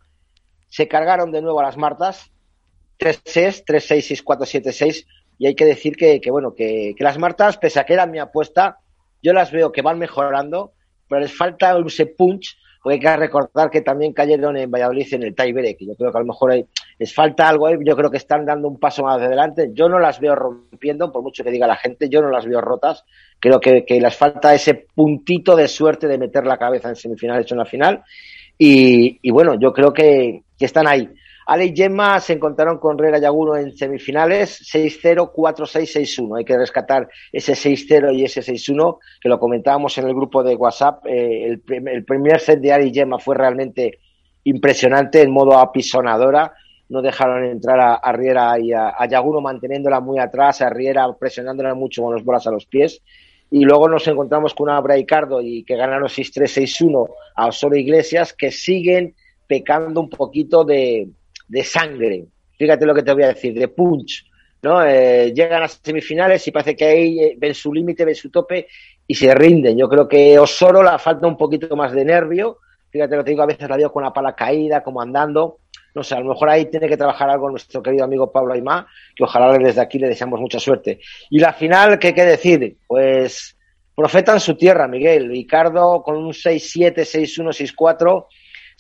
[0.68, 2.30] se cargaron de nuevo a las Martas,
[3.00, 5.06] 3-6, 3-6, 6-4, 7-6
[5.42, 8.20] y hay que decir que, que bueno, que, las Martas, pese a que eran mi
[8.20, 8.78] apuesta,
[9.24, 10.74] yo las veo que van mejorando,
[11.10, 15.24] pero les falta ese punch porque hay que recordar que también cayeron en Valladolid en
[15.24, 16.68] el Taibere, que yo creo que a lo mejor hay,
[17.00, 19.98] les falta algo ahí, yo creo que están dando un paso más adelante, yo no
[19.98, 23.04] las veo rompiendo, por mucho que diga la gente, yo no las veo rotas,
[23.40, 27.56] creo que, les falta ese puntito de suerte de meter la cabeza en semifinales o
[27.56, 28.04] en la final,
[28.60, 31.10] y, y bueno, yo creo que, que están ahí.
[31.52, 36.38] Ale y Gemma se encontraron con Rera Yaguno en semifinales 6-0, 4-6, 6-1.
[36.38, 40.56] Hay que rescatar ese 6-0 y ese 6-1, que lo comentábamos en el grupo de
[40.56, 41.06] WhatsApp.
[41.08, 44.00] Eh, el, primer set de Ale y Gemma fue realmente
[44.46, 46.54] impresionante en modo apisonadora.
[46.88, 52.02] No dejaron entrar a, Riera y a, Yaguno manteniéndola muy atrás, a Riera presionándola mucho
[52.02, 53.02] con los bolas a los pies.
[53.50, 58.32] Y luego nos encontramos con una Braicardo y que ganaron 6-3, 6-1 a Osorio Iglesias,
[58.32, 59.16] que siguen
[59.48, 61.10] pecando un poquito de,
[61.52, 62.26] de sangre.
[62.58, 64.26] Fíjate lo que te voy a decir, de punch.
[64.64, 64.84] ¿no?
[64.86, 68.68] Eh, llegan a semifinales y parece que ahí eh, ven su límite, ven su tope
[69.06, 69.78] y se rinden.
[69.78, 72.60] Yo creo que Osoro le falta un poquito más de nervio.
[72.90, 75.58] Fíjate lo que digo, a veces la veo con la pala caída, como andando.
[75.94, 78.88] No sé, a lo mejor ahí tiene que trabajar algo nuestro querido amigo Pablo Aymá,
[79.14, 81.00] que ojalá desde aquí le deseamos mucha suerte.
[81.30, 82.78] Y la final, ¿qué hay que decir?
[82.88, 83.58] Pues
[83.94, 85.28] profeta en su tierra, Miguel.
[85.28, 88.28] Ricardo con un 6-7, 6-1, 6-4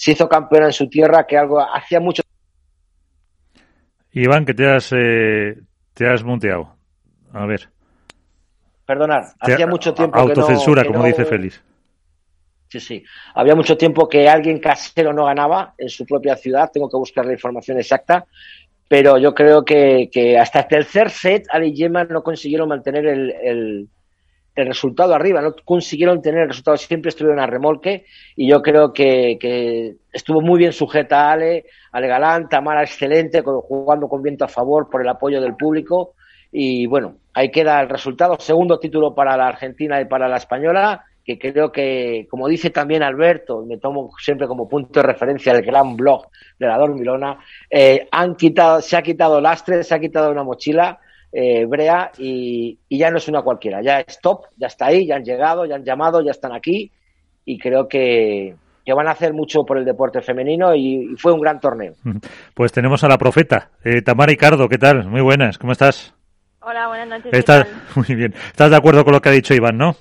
[0.02, 2.24] se hizo campeona en su tierra, que algo hacía mucho
[4.13, 5.58] Iván, que te has, eh,
[5.93, 6.76] te has monteado.
[7.34, 7.69] A ver.
[8.86, 11.26] Perdonar, hacía mucho tiempo autocensura, que no, como dice.
[11.26, 11.63] Félix.
[12.67, 13.04] Sí, sí.
[13.36, 16.71] Había mucho tiempo que alguien casero no ganaba en su propia ciudad.
[16.71, 18.26] Tengo que buscar la información exacta.
[18.88, 23.06] Pero yo creo que, que hasta el tercer set, Ali y Gemma no consiguieron mantener
[23.06, 23.89] el, el,
[24.56, 28.94] el, resultado arriba, no consiguieron tener el resultado, siempre estuvieron a remolque y yo creo
[28.94, 34.50] que, que estuvo muy bien sujeta Ale, Ale Galán, Tamara excelente, jugando con viento a
[34.50, 36.14] favor por el apoyo del público.
[36.52, 41.06] Y bueno, ahí queda el resultado, segundo título para la Argentina y para la española,
[41.24, 45.62] que creo que, como dice también Alberto, me tomo siempre como punto de referencia el
[45.62, 50.32] gran blog de la Dormilona, eh, han quitado, se ha quitado lastre, se ha quitado
[50.32, 51.00] una mochila,
[51.32, 55.08] eh, Brea y, y, ya no es una cualquiera, ya es top, ya está ahí,
[55.08, 56.91] ya han llegado, ya han llamado, ya están aquí
[57.46, 61.34] y creo que, que van a hacer mucho por el deporte femenino y, y, fue
[61.34, 61.94] un gran torneo.
[62.54, 65.08] Pues tenemos a la profeta, eh, Tamara Ricardo, ¿qué tal?
[65.08, 66.13] Muy buenas, ¿cómo estás?
[66.62, 67.34] Hola, buenas noches.
[67.34, 68.34] ¿Estás, muy bien.
[68.34, 69.96] ¿Estás de acuerdo con lo que ha dicho Iván, no?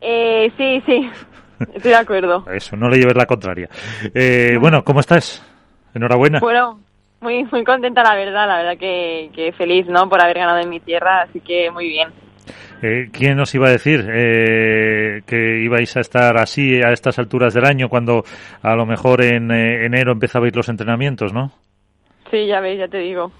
[0.00, 1.10] Eh, sí, sí,
[1.74, 2.44] estoy de acuerdo.
[2.52, 3.68] Eso, no le lleves la contraria.
[4.14, 5.44] Eh, bueno, ¿cómo estás?
[5.92, 6.38] Enhorabuena.
[6.40, 6.80] Bueno,
[7.20, 10.08] muy, muy contenta, la verdad, la verdad que, que feliz, ¿no?
[10.08, 12.08] Por haber ganado en mi tierra, así que muy bien.
[12.82, 17.52] Eh, ¿Quién os iba a decir eh, que ibais a estar así a estas alturas
[17.52, 18.24] del año cuando
[18.62, 21.52] a lo mejor en eh, enero empezabais los entrenamientos, no?
[22.30, 23.32] Sí, ya veis, ya te digo.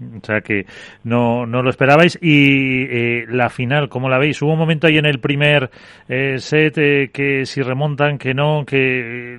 [0.00, 0.66] O sea que
[1.04, 2.18] no, no lo esperabais.
[2.20, 4.40] Y eh, la final, ¿cómo la veis?
[4.42, 5.70] Hubo un momento ahí en el primer
[6.08, 9.38] eh, set eh, que si remontan, que no, que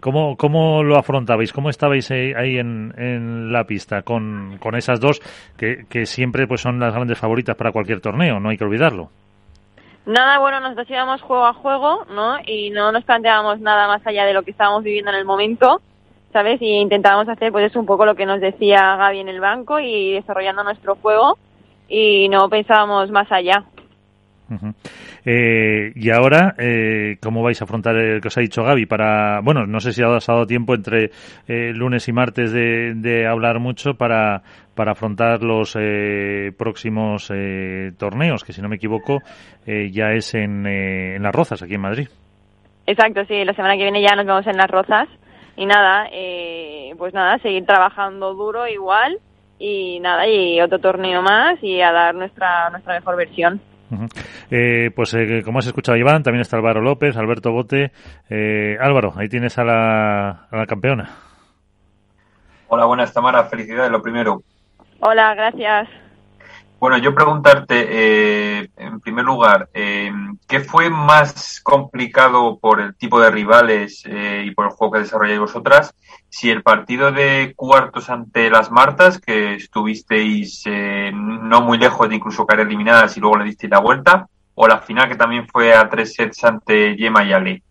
[0.00, 1.52] ¿cómo, cómo lo afrontabais?
[1.52, 5.20] ¿Cómo estabais ahí en, en la pista con, con esas dos
[5.56, 8.38] que, que siempre pues son las grandes favoritas para cualquier torneo?
[8.38, 9.10] No hay que olvidarlo.
[10.06, 12.36] Nada, bueno, nosotros íbamos juego a juego, ¿no?
[12.46, 15.80] Y no nos planteábamos nada más allá de lo que estábamos viviendo en el momento.
[16.36, 16.60] ¿Sabes?
[16.60, 19.80] Y intentábamos hacer pues eso un poco lo que nos decía Gaby en el banco
[19.80, 21.38] y desarrollando nuestro juego
[21.88, 23.64] y no pensábamos más allá.
[24.50, 24.74] Uh -huh.
[25.24, 28.84] eh, y ahora, eh, ¿cómo vais a afrontar el que os ha dicho Gaby?
[28.84, 31.10] Para, bueno, no sé si ha dado tiempo entre
[31.48, 34.42] eh, lunes y martes de, de, hablar mucho para,
[34.74, 39.22] para afrontar los eh, próximos eh, torneos, que si no me equivoco
[39.66, 42.08] ya es en, en Las Rozas, aquí en Madrid.
[42.86, 45.08] Exacto, sí, la semana que viene ya nos vemos en Las Rozas
[45.56, 49.18] y nada, eh, pues nada, seguir trabajando duro igual
[49.58, 53.60] y nada, y otro torneo más y a dar nuestra, nuestra mejor versión.
[53.90, 54.26] Uh -huh.
[54.50, 57.92] eh, pues eh, como has escuchado Iván, también está Álvaro López, Alberto Bote.
[58.28, 61.08] Eh, Álvaro, ahí tienes a la, a la campeona.
[62.68, 64.42] Hola, buenas Tamara, felicidades, lo primero.
[65.00, 65.88] Hola, gracias.
[66.78, 70.12] Bueno, yo preguntarte, eh, en primer lugar, eh,
[70.46, 74.98] ¿qué fue más complicado por el tipo de rivales eh, y por el juego que
[75.00, 75.94] desarrolláis vosotras?
[76.28, 82.16] Si el partido de cuartos ante las Martas, que estuvisteis eh, no muy lejos de
[82.16, 85.72] incluso caer eliminadas y luego le disteis la vuelta, o la final que también fue
[85.74, 87.62] a tres sets ante Yema y Ale.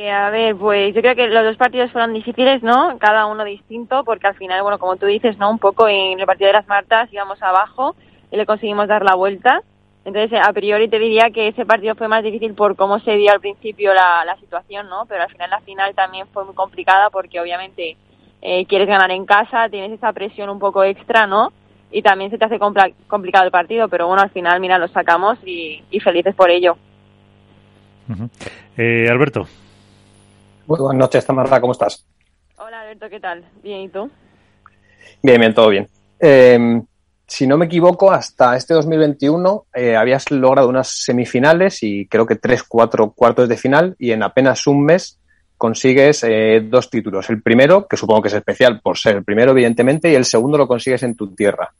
[0.00, 2.96] Eh, a ver, pues yo creo que los dos partidos fueron difíciles, ¿no?
[3.00, 5.50] Cada uno distinto, porque al final, bueno, como tú dices, ¿no?
[5.50, 7.96] Un poco en el partido de las Martas íbamos abajo
[8.30, 9.60] y le conseguimos dar la vuelta.
[10.04, 13.32] Entonces, a priori te diría que ese partido fue más difícil por cómo se dio
[13.32, 15.04] al principio la, la situación, ¿no?
[15.06, 17.96] Pero al final la final también fue muy complicada porque obviamente
[18.40, 21.52] eh, quieres ganar en casa, tienes esa presión un poco extra, ¿no?
[21.90, 25.40] Y también se te hace complicado el partido, pero bueno, al final, mira, lo sacamos
[25.44, 26.76] y, y felices por ello.
[28.76, 29.48] eh, Alberto.
[30.76, 32.04] Buenas noches, Tamarra, ¿cómo estás?
[32.58, 33.44] Hola Alberto, ¿qué tal?
[33.62, 34.10] Bien, ¿y tú?
[35.22, 35.88] Bien, bien, todo bien.
[36.20, 36.82] Eh,
[37.26, 42.36] si no me equivoco, hasta este 2021 eh, habías logrado unas semifinales y creo que
[42.36, 45.18] tres, cuatro cuartos de final y en apenas un mes
[45.56, 47.28] consigues eh, dos títulos.
[47.30, 50.56] El primero, que supongo que es especial por ser el primero, evidentemente, y el segundo
[50.56, 51.72] lo consigues en tu tierra.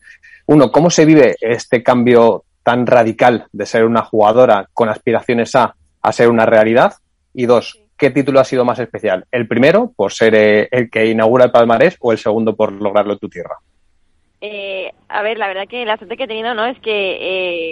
[0.47, 5.75] Uno, ¿cómo se vive este cambio tan radical de ser una jugadora con aspiraciones a,
[6.03, 6.95] a ser una realidad?
[7.33, 9.27] Y dos, ¿qué título ha sido más especial?
[9.31, 13.13] ¿El primero, por ser eh, el que inaugura el palmarés, o el segundo por lograrlo
[13.13, 13.57] en tu tierra?
[14.41, 16.65] Eh, a ver, la verdad que la suerte que he tenido, ¿no?
[16.67, 17.19] Es que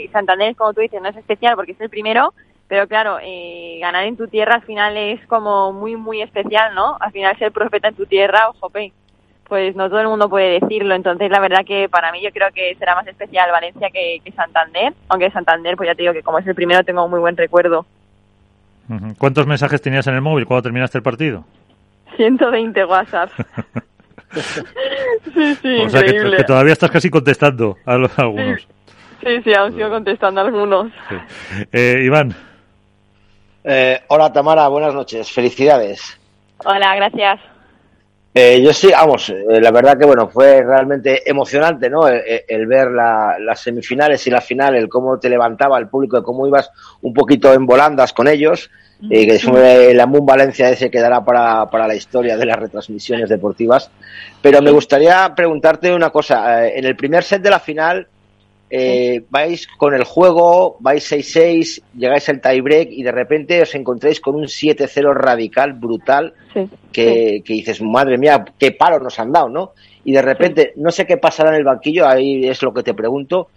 [0.05, 2.35] eh, Santander, como tú dices, no es especial porque es el primero,
[2.67, 6.97] pero claro, eh, ganar en tu tierra al final es como muy, muy especial, ¿no?
[6.99, 8.71] Al final ser profeta en tu tierra, ojo,
[9.49, 10.97] pues no todo el mundo puede decirlo.
[10.97, 14.93] Entonces, la verdad que para mí yo creo que será más especial Valencia que Santander,
[15.09, 17.37] aunque Santander, pues ya te digo que como es el primero tengo un muy buen
[17.37, 17.87] recuerdo.
[19.19, 21.45] ¿Cuántos mensajes tenías en el móvil cuando terminaste el partido?
[22.17, 23.31] 120 WhatsApp.
[25.35, 26.37] sí, sí, o sea que, increíble.
[26.39, 28.67] que todavía estás casi contestando a, los- a algunos.
[29.25, 30.93] Sí, sí, aún sigo contestando a algunos.
[31.73, 32.35] Eh, Iván,
[33.65, 36.19] Eh, hola Tamara, buenas noches, felicidades.
[36.65, 37.41] Hola, gracias.
[38.39, 42.07] Eh, yo sí, vamos, eh, la verdad que bueno, fue realmente emocionante, ¿no?
[42.07, 46.23] El, el ver la- las semifinales y la final, el cómo te levantaba el público,
[46.23, 46.71] cómo ibas
[47.01, 48.69] un poquito en volandas con ellos,
[49.11, 53.31] eh, que fue el Amun Valencia ese quedará para, para la historia de las retransmisiones
[53.31, 53.91] deportivas.
[54.43, 58.07] Pero me gustaría preguntarte una cosa, eh, en el primer set de la final,
[58.71, 64.21] eh, vais con el juego, vais 6-6, llegáis al tiebreak y de repente os encontráis
[64.21, 66.69] con un 7-0 radical, brutal, Sí.
[66.93, 69.73] que, que dices, madre mía, qué palos nos han dado, ¿no?
[70.05, 72.95] Y de repente, no sé qué pasará en el banquillo, ahí es lo que te
[72.95, 73.49] pregunto,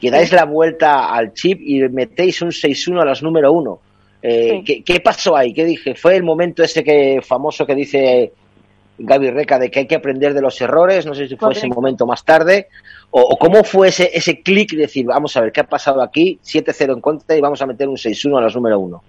[0.00, 3.80] que dais la vuelta al chip y metéis un 6-1 a las número 1.
[4.22, 5.52] Eh, ¿qué, qué pasó ahí?
[5.52, 5.94] ¿Qué dije?
[5.94, 8.32] ¿Fue el momento ese que famoso que dice
[8.98, 11.04] Gaby Reca de que hay que aprender de los errores?
[11.06, 12.68] No sé si fue ese momento más tarde.
[13.16, 16.40] O, cómo fue ese, ese clic de decir, vamos a ver qué ha pasado aquí,
[16.42, 19.02] 7-0 en contra y vamos a meter un 6-1 a las número 1.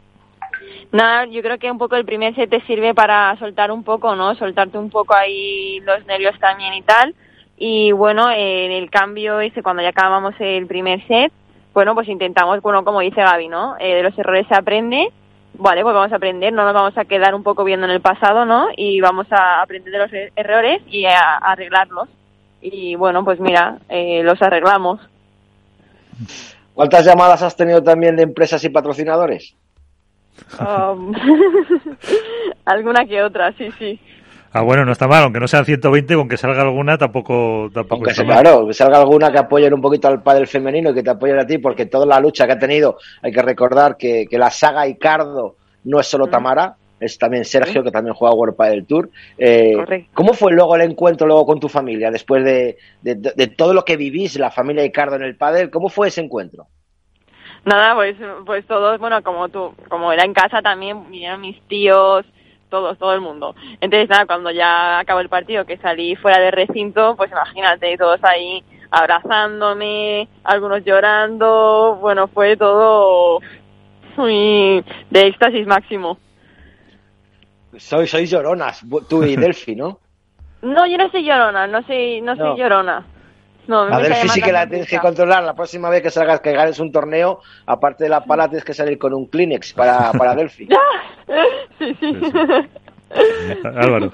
[0.92, 4.16] Nada, yo creo que un poco el primer set te sirve para soltar un poco,
[4.16, 4.36] ¿no?
[4.36, 7.16] Soltarte un poco ahí los nervios también y tal.
[7.58, 11.32] Y bueno, en el cambio ese, cuando ya acabamos el primer set,
[11.74, 13.76] bueno, pues intentamos, bueno, como dice Gaby, ¿no?
[13.80, 15.08] Eh, de los errores se aprende.
[15.58, 18.02] Vale, pues vamos a aprender, no nos vamos a quedar un poco viendo en el
[18.02, 18.68] pasado, ¿no?
[18.78, 22.08] Y vamos a aprender de los er- errores y a arreglarlos.
[22.68, 25.00] Y bueno, pues mira, eh, los arreglamos.
[26.74, 29.56] ¿Cuántas llamadas has tenido también de empresas y patrocinadores?
[30.60, 31.14] Um,
[32.66, 34.00] alguna que otra, sí, sí.
[34.52, 37.96] ah, bueno, no está mal, aunque no sean 120, con que salga alguna tampoco, tampoco
[37.96, 38.42] Aunque está se- mal.
[38.42, 41.40] claro, que salga alguna que apoyen un poquito al pádel femenino y que te apoyen
[41.40, 44.50] a ti, porque toda la lucha que ha tenido, hay que recordar que, que la
[44.50, 45.56] saga Icardo
[45.86, 49.10] no es solo Tamara, es también Sergio, que también juega World Padel Tour.
[49.38, 50.12] Eh, Correcto.
[50.14, 53.74] ¿Cómo fue luego el encuentro luego con tu familia, después de, de- de- de todo
[53.74, 55.70] lo que vivís, la familia Icardo en el pádel?
[55.70, 56.68] ¿Cómo fue ese encuentro?
[57.64, 62.26] Nada, pues, pues todos, bueno, como tú, como era en casa también, vinieron mis tíos,
[62.70, 63.56] todos, todo el mundo.
[63.82, 68.20] Entonces, nada, cuando ya acabó el partido, que salí fuera del recinto, pues imagínate, todos
[68.24, 73.40] ahí abrazándome, algunos llorando, bueno, fue todo
[74.18, 76.18] muy de éxtasis máximo.
[77.78, 80.00] Sois, sois lloronas, tú y Delphi, ¿no?
[80.62, 82.58] No, yo no soy llorona, no soy, no soy No.
[82.58, 83.06] llorona.
[83.68, 85.44] No, A Delphi sí que la tienes que controlar.
[85.44, 88.76] La próxima vez que salgas, que ganes un torneo, aparte de la pala, tienes que
[88.76, 90.68] salir con un Kleenex para, para Delphi.
[91.80, 92.22] sí, sí.
[93.64, 94.12] Álvaro.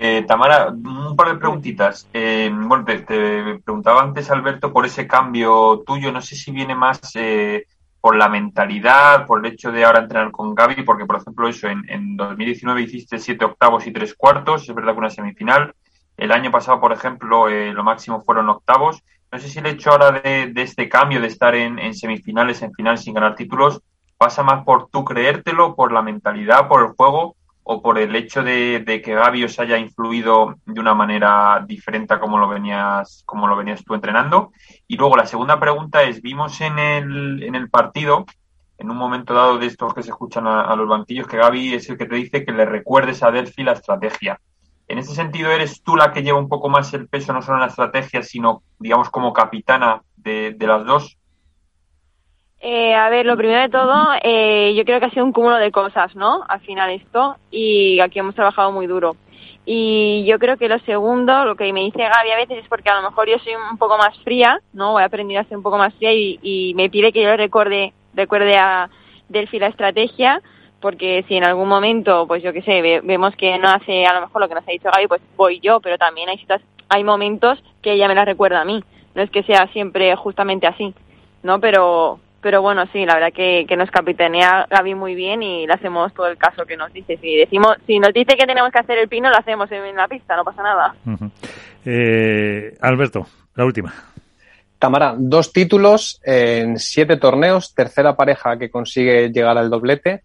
[0.00, 2.08] Eh, Tamara, un par de preguntitas.
[2.12, 6.10] Eh, bueno, te, te preguntaba antes, Alberto, por ese cambio tuyo.
[6.10, 7.66] No sé si viene más eh,
[8.02, 11.68] por la mentalidad, por el hecho de ahora entrenar con Gaby, porque, por ejemplo, eso,
[11.68, 15.72] en, en 2019 hiciste siete octavos y tres cuartos, es verdad que una semifinal.
[16.16, 19.04] El año pasado, por ejemplo, eh, lo máximo fueron octavos.
[19.30, 22.72] No sé si el hecho ahora de, este cambio, de estar en, en semifinales, en
[22.72, 23.80] final sin ganar títulos,
[24.18, 28.42] pasa más por tú creértelo, por la mentalidad, por el juego, o por el hecho
[28.42, 33.22] de, de que Gaby os haya influido de una manera diferente a como lo venías,
[33.24, 34.52] como lo venías tú entrenando.
[34.88, 38.26] Y luego la segunda pregunta es, vimos en el, en el partido,
[38.78, 41.74] en un momento dado de estos que se escuchan a, a los banquillos, que Gaby
[41.74, 44.40] es el que te dice que le recuerdes a Delphi la estrategia.
[44.88, 47.58] En ese sentido, ¿eres tú la que lleva un poco más el peso, no solo
[47.58, 51.16] en la estrategia, sino, digamos, como capitana de, de las dos?
[52.64, 55.56] Eh, a ver, lo primero de todo, eh, yo creo que ha sido un cúmulo
[55.56, 56.44] de cosas, ¿no?
[56.48, 59.16] Al final esto, y aquí hemos trabajado muy duro.
[59.66, 62.88] Y yo creo que lo segundo, lo que me dice Gaby a veces es porque
[62.88, 65.00] a lo mejor yo soy un poco más fría, ¿no?
[65.00, 67.92] He aprendido a ser un poco más fría y, y me pide que yo recuerde,
[68.14, 68.88] recuerde a
[69.28, 70.40] Delphi la estrategia,
[70.80, 74.20] porque si en algún momento, pues yo qué sé, vemos que no hace a lo
[74.20, 76.40] mejor lo que nos ha dicho Gaby, pues voy yo, pero también hay,
[76.88, 78.84] hay momentos que ella me la recuerda a mí.
[79.16, 80.94] No es que sea siempre justamente así,
[81.42, 81.60] ¿no?
[81.60, 85.72] Pero, pero bueno, sí, la verdad que, que nos capitanea Gaby muy bien y le
[85.72, 87.16] hacemos todo el caso que nos dice.
[87.16, 90.08] Si decimos, si nos dice que tenemos que hacer el pino, lo hacemos en la
[90.08, 90.94] pista, no pasa nada.
[91.84, 93.94] eh, Alberto, la última.
[94.78, 100.24] Tamara, dos títulos en siete torneos, tercera pareja que consigue llegar al doblete.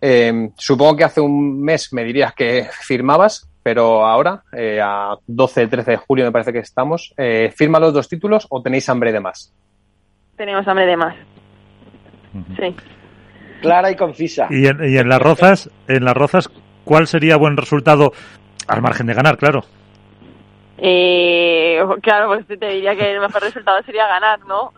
[0.00, 5.66] Eh, supongo que hace un mes me dirías que firmabas, pero ahora, eh, a 12,
[5.66, 9.12] 13 de julio me parece que estamos, eh, ¿firma los dos títulos o tenéis hambre
[9.12, 9.52] de más?
[10.38, 11.16] Tenemos hambre de más.
[12.56, 12.74] Sí.
[13.60, 14.46] Clara y concisa.
[14.50, 16.48] ¿Y en, y en las rozas, en las rozas,
[16.84, 18.12] cuál sería buen resultado
[18.68, 19.62] al margen de ganar, claro?
[20.78, 24.72] Eh, claro, pues te diría que el mejor resultado sería ganar, ¿no?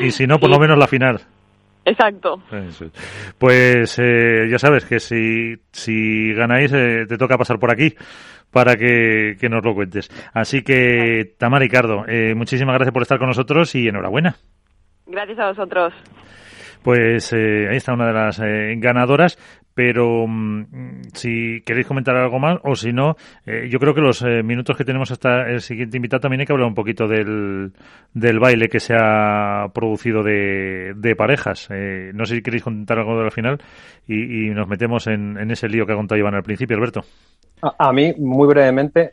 [0.00, 1.20] Y si no, por lo menos la final.
[1.84, 2.42] Exacto.
[3.38, 7.94] Pues eh, ya sabes que si, si ganáis eh, te toca pasar por aquí
[8.54, 10.08] para que, que, nos lo cuentes.
[10.32, 14.36] Así que, Tamara Ricardo, eh, muchísimas gracias por estar con nosotros y enhorabuena.
[15.06, 15.92] Gracias a vosotros.
[16.82, 19.36] Pues eh, ahí está una de las eh, ganadoras
[19.74, 24.22] pero mm, si queréis comentar algo más o si no, eh, yo creo que los
[24.22, 27.72] eh, minutos que tenemos hasta el siguiente invitado también hay que hablar un poquito del,
[28.12, 31.68] del baile que se ha producido de, de parejas.
[31.70, 33.58] Eh, no sé si queréis contar algo de la final
[34.06, 37.04] y, y nos metemos en, en, ese lío que ha contado Iván al principio, Alberto.
[37.64, 39.12] A, a mí, muy brevemente,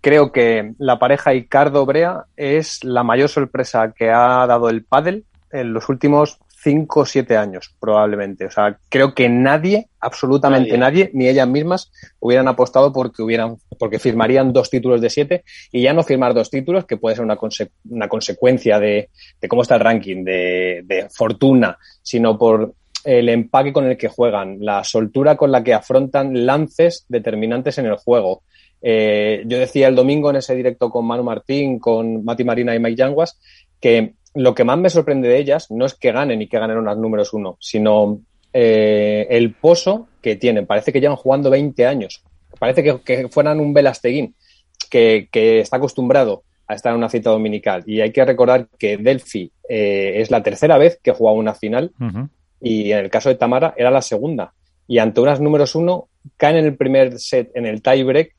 [0.00, 5.72] creo que la pareja Icardo-Brea es la mayor sorpresa que ha dado el pádel en
[5.72, 8.44] los últimos cinco o siete años, probablemente.
[8.44, 11.04] O sea, creo que nadie, absolutamente nadie.
[11.04, 15.82] nadie, ni ellas mismas, hubieran apostado porque hubieran, porque firmarían dos títulos de siete y
[15.82, 19.08] ya no firmar dos títulos, que puede ser una, conse una consecuencia de,
[19.40, 22.74] de, cómo está el ranking, de, de fortuna, sino por
[23.04, 27.86] el empaque con el que juegan, la soltura con la que afrontan lances determinantes en
[27.86, 28.42] el juego.
[28.82, 32.78] Eh, yo decía el domingo en ese directo con Manu Martín, con Mati Marina y
[32.78, 33.38] Mike Yanguas,
[33.80, 36.78] que lo que más me sorprende de ellas no es que ganen y que ganen
[36.78, 38.20] unas números uno, sino
[38.52, 40.66] eh, el pozo que tienen.
[40.66, 42.22] Parece que llevan jugando 20 años.
[42.58, 44.34] Parece que, fueran un Velasteguín
[44.90, 47.82] que, que, está acostumbrado a estar en una cita dominical.
[47.86, 51.92] Y hay que recordar que Delphi eh, es la tercera vez que juega una final.
[52.60, 54.52] Y en el caso de Tamara era la segunda.
[54.86, 58.34] Y ante unas números uno caen en el primer set en el tiebreak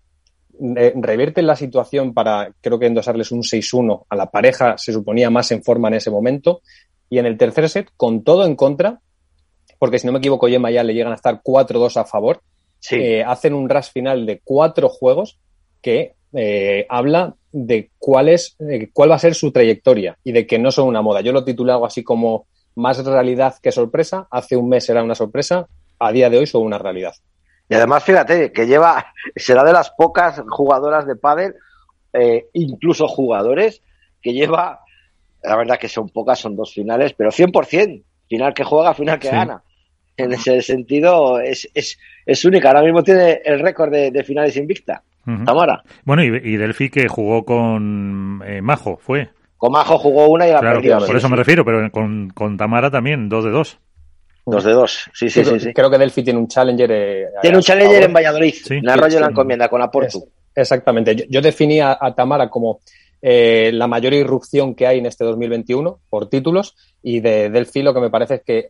[0.76, 5.32] eh, revierten la situación para, creo que endosarles un 6-1 a la pareja, se suponía
[5.32, 6.62] más en forma en ese momento.
[7.10, 9.00] Y en el tercer set, con todo en contra,
[9.80, 12.42] porque si no me equivoco, Yema ya le llegan a estar 4-2 a favor,
[12.80, 12.96] sí.
[12.96, 15.40] eh, hacen un rush final de cuatro juegos
[15.82, 20.46] que eh, habla de cuál, es, de cuál va a ser su trayectoria y de
[20.46, 21.22] que no son una moda.
[21.22, 22.46] Yo lo titulé algo así como
[22.76, 24.28] más realidad que sorpresa.
[24.32, 25.68] Hace un mes era una sorpresa,
[26.00, 27.14] a día de hoy son una realidad.
[27.70, 31.56] Y además, fíjate, que lleva, será de las pocas jugadoras de pádel,
[32.14, 33.82] eh, incluso jugadores,
[34.22, 34.82] que lleva,
[35.42, 39.30] la verdad que son pocas, son dos finales, pero 100%, final que juega, final que
[39.30, 39.36] sí.
[39.36, 39.64] gana.
[40.18, 42.68] En ese sentido, es, es, es única.
[42.68, 45.04] Ahora mismo tiene el récord de, de, finales invicta.
[45.26, 45.46] Uh -huh.
[45.46, 45.84] Tamara.
[46.04, 49.30] Bueno, y, y, Delphi que jugó con eh, Majo, fue.
[49.62, 50.98] Con Majo jugó una y la claro, perdió.
[50.98, 51.32] Por sí, eso sí.
[51.32, 53.78] me refiero, pero con, con Tamara también, dos de dos.
[54.44, 55.72] Dos de dos, sí, sí, creo, sí, sí.
[55.72, 56.92] Creo que Delphi tiene un challenger.
[56.92, 58.74] Eh, tiene un challenger en Valladolid, sí.
[58.78, 60.18] en Arroyo de la Encomienda, con Aportu.
[60.18, 61.16] Es, exactamente.
[61.16, 62.80] Yo, yo definía a, Tamara como
[63.22, 67.94] eh, la mayor irrupción que hay en este 2021 por títulos y de Delphi lo
[67.94, 68.70] que me parece es que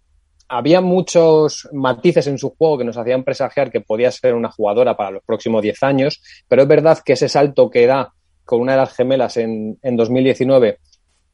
[0.49, 4.97] había muchos matices en su juego que nos hacían presagiar que podía ser una jugadora
[4.97, 8.11] para los próximos 10 años, pero es verdad que ese salto que da
[8.51, 10.77] con una de las gemelas en, en 2019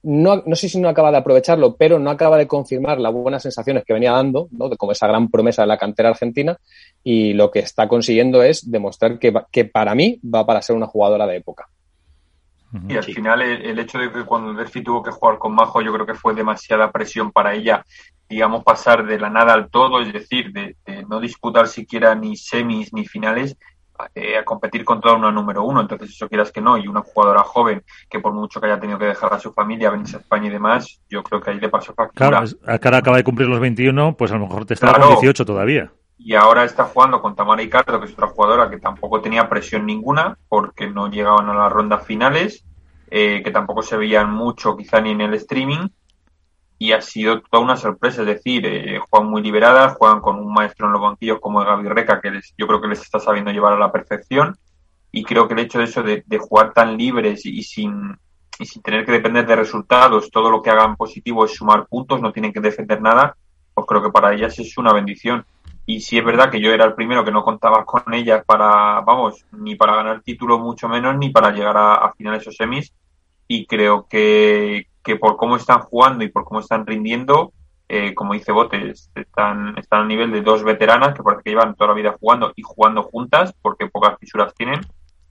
[0.03, 3.43] no, no, sé si no acaba de aprovecharlo, pero no acaba de confirmar las buenas
[3.43, 4.69] sensaciones que venía dando, ¿no?
[4.77, 6.57] como esa gran promesa de la cantera argentina,
[7.03, 10.85] y lo que está consiguiendo es demostrar que, que para mí va para ser una
[10.85, 11.67] jugadora de época.
[12.87, 15.81] Y al final el, el, hecho de que cuando Delphi tuvo que jugar con Majo,
[15.81, 17.83] yo creo que fue demasiada presión para ella,
[18.29, 22.35] digamos, pasar de la nada al todo, es decir, de, de no disputar siquiera ni
[22.35, 23.57] semis ni finales,
[24.15, 25.81] eh, a competir contra una número uno.
[25.81, 28.99] Entonces, eso quieras que no, y una jugadora joven que por mucho que haya tenido
[28.99, 31.69] que dejar a su familia, venirse a España y demás, yo creo que ahí le
[31.69, 32.29] pasó factura.
[32.29, 35.03] Claro, ahora acaba de cumplir los 21, pues a lo mejor te está claro.
[35.03, 35.91] con 18 todavía.
[36.19, 39.85] Y ahora está jugando con Tamara Icardo, que es otra jugadora que tampoco tenía presión
[39.85, 42.65] ninguna, porque no llegaban a las rondas finales,
[43.09, 45.87] eh, que tampoco se veían mucho quizá ni en el streaming,
[46.79, 50.53] y ha sido toda una sorpresa, es decir, eh, juegan muy liberadas, juegan con un
[50.53, 53.51] maestro en los banquillos como Gaby Reca, que les, yo creo que les está sabiendo
[53.51, 54.57] llevar a la perfección,
[55.11, 58.15] y creo que el hecho de eso de, jugar tan libres y, sin,
[58.59, 62.21] y sin tener que depender de resultados, todo lo que hagan positivo es sumar puntos,
[62.21, 63.35] no tienen que defender nada,
[63.73, 65.45] pues creo que para ellas es una bendición.
[65.89, 68.99] Y sí es verdad que yo era el primero que no contaba con ellas para,
[69.01, 72.91] vamos, ni para ganar título, mucho menos, ni para llegar a, finales o semis.
[73.47, 77.53] Y creo que, que por cómo están jugando y por cómo están rindiendo,
[77.87, 81.75] eh, como dice Botes, están, están al nivel de dos veteranas que parece que llevan
[81.75, 84.81] toda la vida jugando y jugando juntas porque pocas fisuras tienen.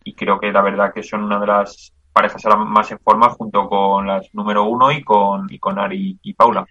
[0.02, 3.68] Y creo que la verdad que son una de las parejas más en forma junto
[3.68, 6.66] con las número uno y con, y con Ari y Paula.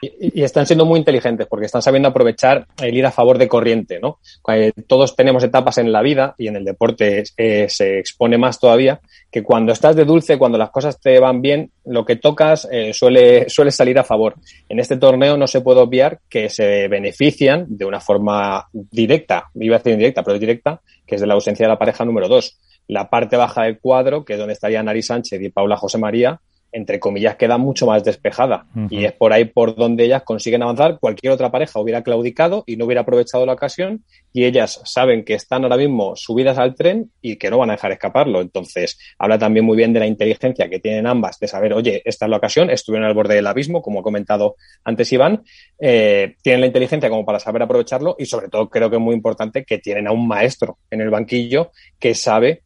[0.00, 3.98] Y, están siendo muy inteligentes porque están sabiendo aprovechar el ir a favor de corriente,
[4.00, 4.18] ¿no?
[4.52, 8.58] Eh, todos tenemos etapas en la vida y en el deporte eh, se expone más
[8.58, 12.68] todavía que cuando estás de dulce, cuando las cosas te van bien, lo que tocas
[12.70, 14.34] eh, suele, suele salir a favor.
[14.68, 19.76] En este torneo no se puede obviar que se benefician de una forma directa, iba
[19.76, 22.58] a decir indirecta, pero directa, que es de la ausencia de la pareja número dos.
[22.86, 26.40] La parte baja del cuadro, que es donde estarían Nari Sánchez y Paula José María,
[26.74, 28.66] entre comillas, queda mucho más despejada.
[28.90, 30.98] Y es por ahí por donde ellas consiguen avanzar.
[30.98, 34.04] Cualquier otra pareja hubiera claudicado y no hubiera aprovechado la ocasión.
[34.32, 37.74] Y ellas saben que están ahora mismo subidas al tren y que no van a
[37.74, 38.40] dejar escaparlo.
[38.40, 42.26] Entonces, habla también muy bien de la inteligencia que tienen ambas, de saber, oye, esta
[42.26, 45.44] es la ocasión, estuvieron al borde del abismo, como ha comentado antes Iván.
[45.78, 49.14] Eh, tienen la inteligencia como para saber aprovecharlo y, sobre todo, creo que es muy
[49.14, 51.70] importante que tienen a un maestro en el banquillo
[52.00, 52.62] que sabe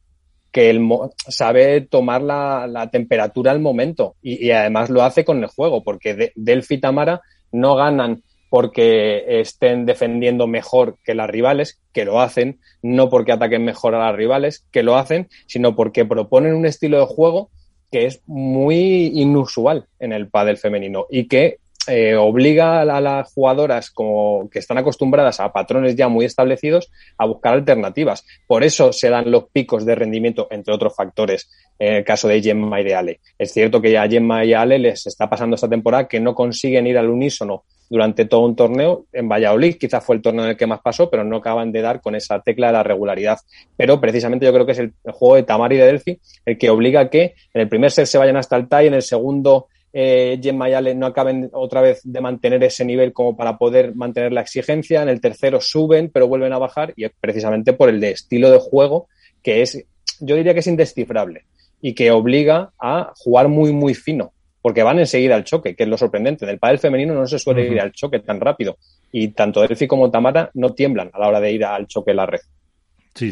[0.52, 0.88] que él
[1.28, 6.76] sabe tomar la, temperatura al momento y, además lo hace con el juego, porque Delphi
[6.76, 7.20] y Tamara
[7.52, 13.64] no ganan porque estén defendiendo mejor que las rivales, que lo hacen, no porque ataquen
[13.64, 17.50] mejor a las rivales, que lo hacen, sino porque proponen un estilo de juego
[17.90, 23.90] que es muy inusual en el pádel femenino y que eh, obliga a, las jugadoras
[23.90, 28.24] como que están acostumbradas a patrones ya muy establecidos a buscar alternativas.
[28.46, 32.42] Por eso se dan los picos de rendimiento, entre otros factores, en el caso de
[32.42, 33.20] Gemma y de Ale.
[33.38, 36.86] Es cierto que a Gemma y Ale les está pasando esta temporada que no consiguen
[36.86, 39.06] ir al unísono durante todo un torneo.
[39.12, 41.80] En Valladolid quizás fue el torneo en el que más pasó, pero no acaban de
[41.80, 43.38] dar con esa tecla de la regularidad.
[43.76, 46.70] Pero precisamente yo creo que es el, juego de Tamar y de Delphi el que
[46.70, 49.68] obliga a que en el primer set se vayan hasta el tie, en el segundo
[50.00, 54.32] eh, Gemma y no acaben otra vez de mantener ese nivel como para poder mantener
[54.32, 55.02] la exigencia.
[55.02, 58.48] En el tercero suben, pero vuelven a bajar y es precisamente por el de estilo
[58.52, 59.08] de juego
[59.42, 59.84] que es,
[60.20, 61.46] yo diría que es indescifrable
[61.80, 64.32] y que obliga a jugar muy, muy fino
[64.62, 66.46] porque van enseguida al choque, que es lo sorprendente.
[66.46, 68.78] Del pádel femenino no se suele ir al choque tan rápido
[69.10, 72.18] y tanto Delphi como Tamara no tiemblan a la hora de ir al choque en
[72.18, 72.40] la red.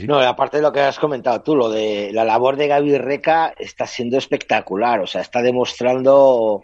[0.06, 3.54] No, aparte de lo que has comentado tú, lo de la labor de Gaby Reca
[3.58, 6.62] está siendo espectacular, o sea, está demostrando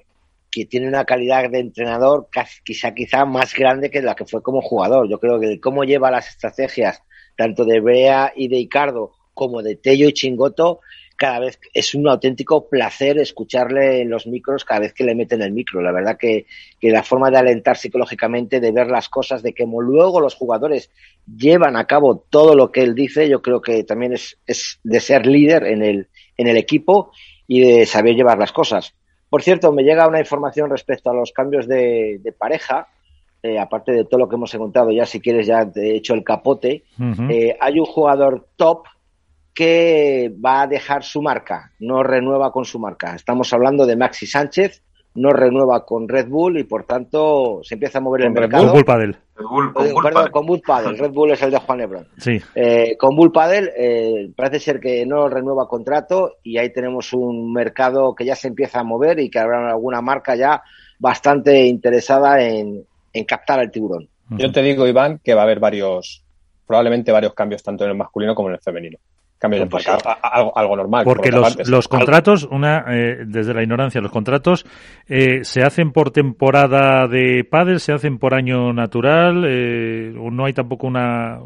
[0.50, 2.28] que tiene una calidad de entrenador
[2.62, 5.08] quizá quizá más grande que la que fue como jugador.
[5.08, 7.02] Yo creo que cómo lleva las estrategias
[7.36, 10.80] tanto de Brea y de Icardo como de Tello y Chingoto
[11.22, 15.40] cada vez es un auténtico placer escucharle en los micros cada vez que le meten
[15.40, 15.80] el micro.
[15.80, 16.46] La verdad que,
[16.80, 20.90] la forma de alentar psicológicamente, de ver las cosas, de que luego los jugadores
[21.24, 25.28] llevan a cabo todo lo que él dice, yo creo que también es, de ser
[25.28, 27.12] líder en el, en el equipo
[27.46, 28.92] y de saber llevar las cosas.
[29.30, 32.88] Por cierto, me llega una información respecto a los cambios de, pareja.
[33.44, 36.14] Eh, aparte de todo lo que hemos encontrado, ya si quieres ya te he hecho
[36.14, 36.82] el capote,
[37.30, 38.86] eh, hay un jugador top
[39.54, 43.14] que va a dejar su marca, no renueva con su marca.
[43.14, 44.82] Estamos hablando de Maxi Sánchez,
[45.14, 48.64] no renueva con Red Bull y por tanto se empieza a mover el mercado.
[48.64, 49.16] Con Bull Padel.
[50.32, 50.98] con, Bull Padel.
[50.98, 52.08] Red Bull es el de Juan Lebron.
[52.16, 52.40] Sí.
[52.54, 57.52] Eh, con Bull Padel eh, parece ser que no renueva contrato y ahí tenemos un
[57.52, 60.62] mercado que ya se empieza a mover y que habrá alguna marca ya
[60.98, 64.08] bastante interesada en, en captar al tiburón.
[64.30, 66.24] Yo te digo, Iván, que va a haber varios,
[66.66, 68.98] probablemente varios cambios tanto en el masculino como en el femenino
[69.68, 69.86] pues
[70.54, 71.04] algo, normal.
[71.04, 74.64] Porque los, contratos, una eh, desde la ignorancia, los contratos
[75.08, 80.52] eh, se hacen por temporada de pádel, se hacen por año natural, eh, no hay
[80.52, 81.40] tampoco una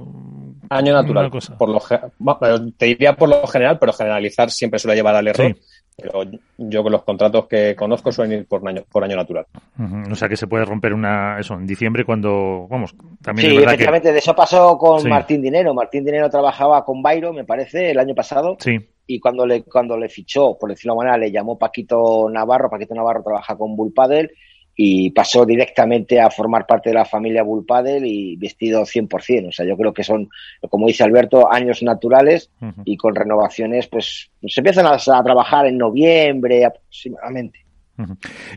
[0.68, 1.30] año natural.
[1.58, 5.56] Por lo, te diría por lo general, pero generalizar siempre suele llevar al error.
[5.96, 6.24] Pero
[6.58, 9.46] yo con los contratos que conozco suelen ir por año, por año natural.
[10.10, 14.12] O sea que se puede romper una eso en diciembre cuando, vamos, también Sí, efectivamente,
[14.12, 15.72] de eso pasó con Martín Dinero.
[15.72, 18.56] Martín Dinero trabajaba con Bayro, me parece, el año pasado.
[18.60, 18.78] Sí.
[19.06, 22.68] Y cuando le, cuando le fichó, por decirlo de manera, le llamó Paquito Navarro.
[22.68, 24.30] Paquito Navarro trabaja con Bull Paddle
[24.78, 29.48] y pasó directamente a formar parte de la familia Bullpadel y vestido 100%.
[29.48, 30.28] O sea, yo creo que son,
[30.68, 32.50] como dice Alberto, años naturales
[32.84, 37.60] y con renovaciones, pues, se empiezan a, trabajar en noviembre aproximadamente.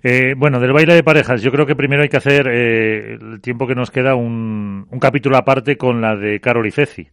[0.03, 3.39] Eh, bueno, del baile de parejas, yo creo que primero hay que hacer eh, el
[3.39, 7.07] tiempo que nos queda un, un capítulo aparte con la de Carol y Ceci.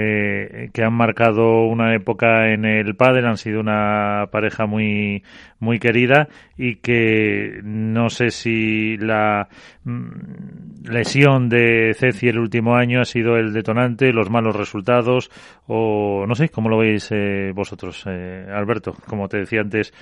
[0.00, 5.24] Eh, que han marcado una época en el pádel, han sido una pareja muy
[5.60, 9.48] muy querida y que no sé si la
[9.84, 15.30] mm, lesión de Ceci el último año ha sido el detonante, los malos resultados
[15.66, 18.94] o no sé, ¿cómo lo veis eh, vosotros, eh, Alberto?
[19.06, 19.92] Como te decía antes,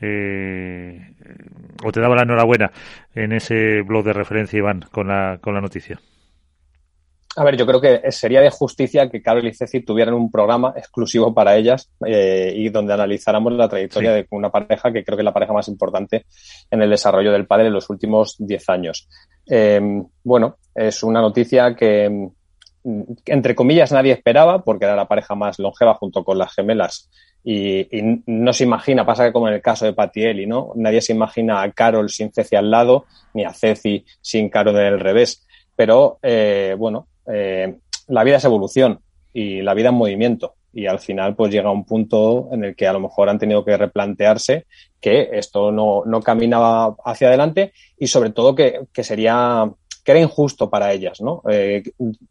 [0.00, 1.00] eh,
[1.84, 2.70] o te daba la enhorabuena
[3.14, 6.00] en ese blog de referencia, Iván, con la, con la noticia.
[7.36, 10.72] A ver, yo creo que sería de justicia que Carol y Ceci tuvieran un programa
[10.76, 15.22] exclusivo para ellas eh, y donde analizáramos la trayectoria de una pareja que creo que
[15.22, 16.26] es la pareja más importante
[16.70, 19.08] en el desarrollo del padre en los últimos 10 años.
[19.50, 19.80] Eh,
[20.22, 22.08] bueno, es una noticia que,
[22.84, 27.10] mm, entre comillas, nadie esperaba porque era la pareja más longeva junto con las gemelas
[27.44, 27.86] y,
[28.26, 30.72] no se imagina, pasa que como en el caso de Patielli, ¿no?
[30.76, 33.04] Nadie se imagina a Carol sin Ceci al lado
[33.34, 35.46] ni a Ceci sin Carol del revés.
[35.76, 37.76] Pero, eh, bueno, eh,
[38.08, 39.00] la vida es evolución
[39.32, 40.54] y la vida es movimiento.
[40.72, 43.64] Y al final, pues llega un punto en el que a lo mejor han tenido
[43.64, 44.66] que replantearse
[45.00, 49.70] que esto no, no caminaba hacia adelante y sobre todo que, que sería
[50.04, 51.42] que era injusto para ellas, ¿no?
[51.48, 51.82] Eh,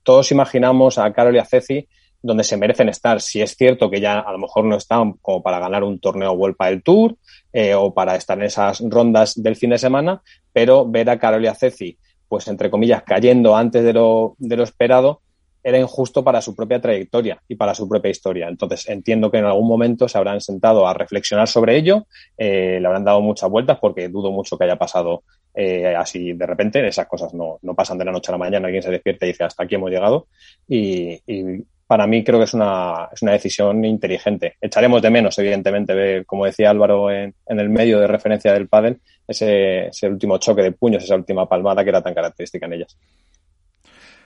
[0.04, 1.88] todos imaginamos a Carol y a Ceci
[2.22, 3.20] donde se merecen estar.
[3.20, 6.38] Si es cierto que ya a lo mejor no están como para ganar un torneo
[6.38, 7.18] Vuelta del Tour
[7.52, 10.22] eh, o para estar en esas rondas del fin de semana,
[10.54, 11.98] pero ver a Carol y a Ceci
[12.34, 15.22] pues entre comillas, cayendo antes de lo, de lo esperado,
[15.64, 18.48] era injusto para su propia trayectoria y para su propia historia.
[18.48, 22.88] Entonces, entiendo que en algún momento se habrán sentado a reflexionar sobre ello, eh, le
[22.88, 25.22] habrán dado muchas vueltas porque dudo mucho que haya pasado
[25.54, 26.88] eh, así de repente.
[26.88, 29.30] Esas cosas no, no, pasan de la noche a la mañana, alguien se despierta y
[29.30, 30.26] dice hasta aquí hemos llegado.
[30.68, 31.64] Y, y
[31.94, 34.58] para mí creo que es una, es una decisión inteligente.
[34.60, 39.00] Echaremos de menos, evidentemente, como decía Álvaro en, en el medio de referencia del pádel,
[39.28, 42.98] ese, ese último choque de puños, esa última palmada que era tan característica en ellas.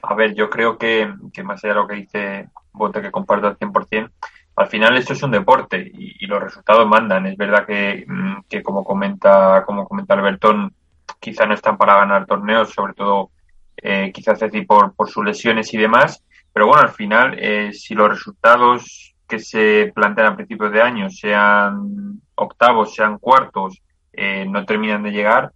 [0.02, 3.48] A ver, yo creo que, que más allá de lo que dice Bote, que comparto
[3.48, 4.12] al 100%,
[4.56, 7.26] al final esto es un deporte y, y los resultados mandan.
[7.26, 10.74] Es verdad que, mm, que, como comenta como comenta Albertón,
[11.20, 13.32] quizá no están para ganar torneos, sobre todo
[13.76, 16.24] eh, quizás decir por, por sus lesiones y demás,
[16.58, 21.08] pero bueno, al final, eh, si los resultados que se plantean a principios de año,
[21.08, 23.80] sean octavos, sean cuartos,
[24.12, 25.52] eh, no terminan de llegar,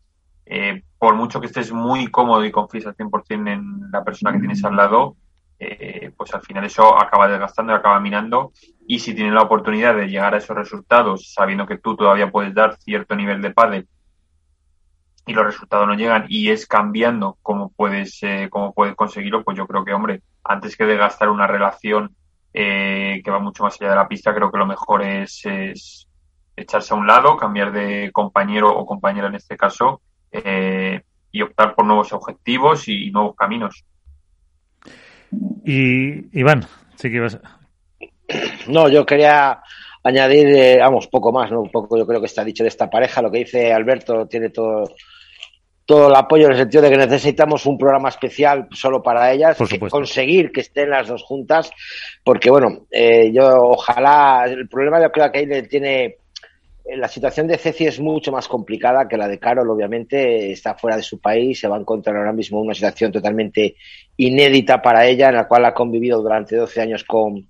[0.46, 4.38] eh, por mucho que estés muy cómodo y confíes al 100% en la persona que
[4.38, 5.16] tienes al lado,
[6.16, 8.52] pues al final eso acaba desgastando acaba minando.
[8.86, 12.54] Y si tienes la oportunidad de llegar a esos resultados, sabiendo que tú todavía puedes
[12.54, 13.88] dar cierto nivel de pádel
[15.26, 18.22] y los resultados no llegan y es cambiando cómo puedes,
[18.52, 20.22] cómo puedes conseguirlo, pues yo creo que, hombre,
[20.52, 22.16] antes que desgastar una relación
[22.54, 26.08] eh, que va mucho más allá de la pista, creo que lo mejor es, es
[26.56, 31.76] echarse a un lado, cambiar de compañero o compañera en este caso eh, y optar
[31.76, 33.86] por nuevos objetivos y nuevos caminos.
[35.64, 37.40] Y Iván, sí que ibas.
[38.68, 39.62] No, yo quería
[40.04, 41.62] añadir, eh, vamos, poco más, ¿no?
[41.62, 43.22] Un poco yo creo que está dicho de esta pareja.
[43.22, 44.86] Lo que dice Alberto tiene todo,
[45.92, 49.58] todo el apoyo en el sentido de que necesitamos un programa especial solo para ellas,
[49.58, 49.98] Por que supuesto.
[49.98, 51.70] conseguir que estén las dos juntas,
[52.24, 57.10] porque bueno, eh, yo ojalá, el problema yo creo que ahí le tiene, eh, la
[57.10, 61.04] situación de Ceci es mucho más complicada que la de Carol, obviamente, está fuera de
[61.04, 63.76] su país, se va a encontrar ahora mismo una situación totalmente
[64.16, 67.50] inédita para ella, en la cual ha convivido durante 12 años con,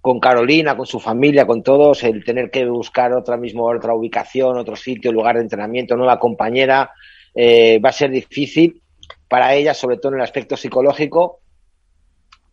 [0.00, 4.56] con Carolina, con su familia, con todos, el tener que buscar otra mismo otra ubicación,
[4.56, 6.92] otro sitio, lugar de entrenamiento, nueva compañera,
[7.34, 8.82] eh, va a ser difícil
[9.28, 11.40] para ella, sobre todo en el aspecto psicológico.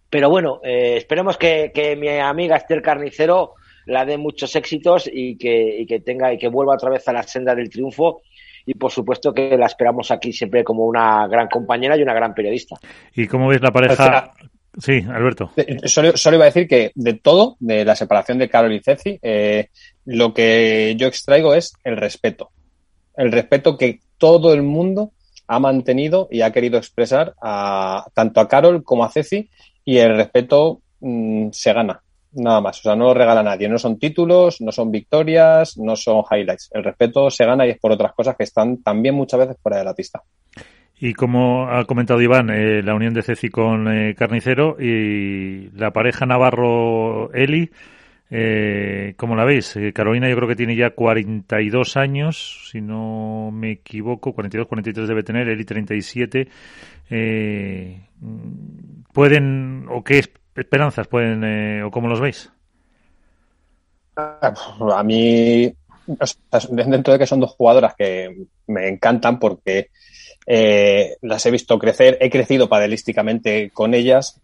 [0.10, 3.54] Pero bueno, eh, esperemos que, que, mi amiga Esther Carnicero
[3.86, 7.14] la dé muchos éxitos y que, y que tenga y que vuelva otra vez a
[7.14, 8.22] la senda del triunfo.
[8.66, 12.34] Y por supuesto que la esperamos aquí siempre como una gran compañera y una gran
[12.34, 12.76] periodista.
[13.16, 14.34] ¿Y cómo ves la pareja?
[14.78, 15.52] Sí, Alberto.
[15.86, 19.20] Solo, solo, iba a decir que de todo, de la separación de Carol y Ceci,
[19.22, 19.70] eh,
[20.06, 22.52] lo que yo extraigo es el respeto.
[23.18, 25.14] El respeto que todo el mundo
[25.48, 29.50] ha mantenido y ha querido expresar a, tanto a Carol como a Ceci
[29.84, 32.04] y el respeto mmm, se gana,
[32.34, 32.80] nada más.
[32.80, 33.68] O sea, no lo regala nadie.
[33.68, 36.70] No son títulos, no son victorias, no son highlights.
[36.72, 39.80] El respeto se gana y es por otras cosas que están también muchas veces fuera
[39.80, 40.22] de la pista.
[41.02, 45.92] Y como ha comentado Iván, eh, la unión de Ceci con eh, Carnicero y la
[45.92, 47.72] pareja Navarro-Eli,
[48.32, 49.76] eh, ¿cómo la veis?
[49.76, 55.08] Eh, Carolina yo creo que tiene ya 42 años, si no me equivoco, 42, 43
[55.08, 56.48] debe tener, Eli 37.
[57.10, 58.02] Eh,
[59.14, 60.24] ¿Pueden, o qué
[60.56, 62.52] esperanzas pueden, eh, o cómo los veis?
[64.16, 65.74] A mí,
[66.70, 69.90] dentro de que son dos jugadoras que me encantan porque
[70.46, 74.40] eh, las he visto crecer, he crecido padelísticamente con ellas,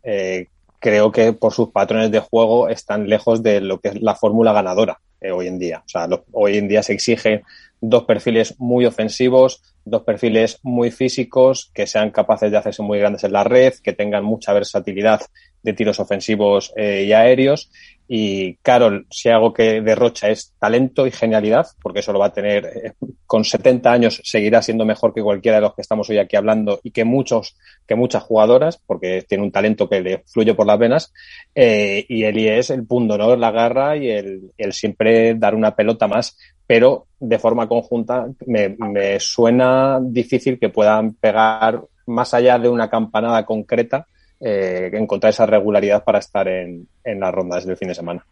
[0.80, 4.54] creo que por sus patrones de juego están lejos de lo que es la fórmula
[4.54, 5.84] ganadora eh, hoy en día.
[5.86, 7.42] O sea, hoy en día se exigen
[7.82, 13.24] dos perfiles muy ofensivos, dos perfiles muy físicos, que sean capaces de hacerse muy grandes
[13.24, 15.22] en la red, que tengan mucha versatilidad
[15.66, 17.72] de tiros ofensivos eh, y aéreos.
[18.08, 22.34] Y Carol, si algo que derrocha es talento y genialidad, porque eso lo va a
[22.34, 22.94] tener eh,
[23.26, 26.80] con 70 años, seguirá siendo mejor que cualquiera de los que estamos hoy aquí hablando
[26.84, 27.58] y que muchos,
[27.88, 31.14] que muchas jugadoras, porque tiene un talento que le fluye por las venas.
[31.56, 33.36] Eh, y Eli es el punto, ¿no?
[33.36, 36.38] La garra y el, el siempre dar una pelota más
[36.68, 42.90] pero de forma conjunta me, me, suena difícil que puedan pegar más allá de una
[42.90, 44.08] campanada concreta,
[44.40, 48.26] eh, encontrar esa regularidad para estar en, en las rondas del fin de semana.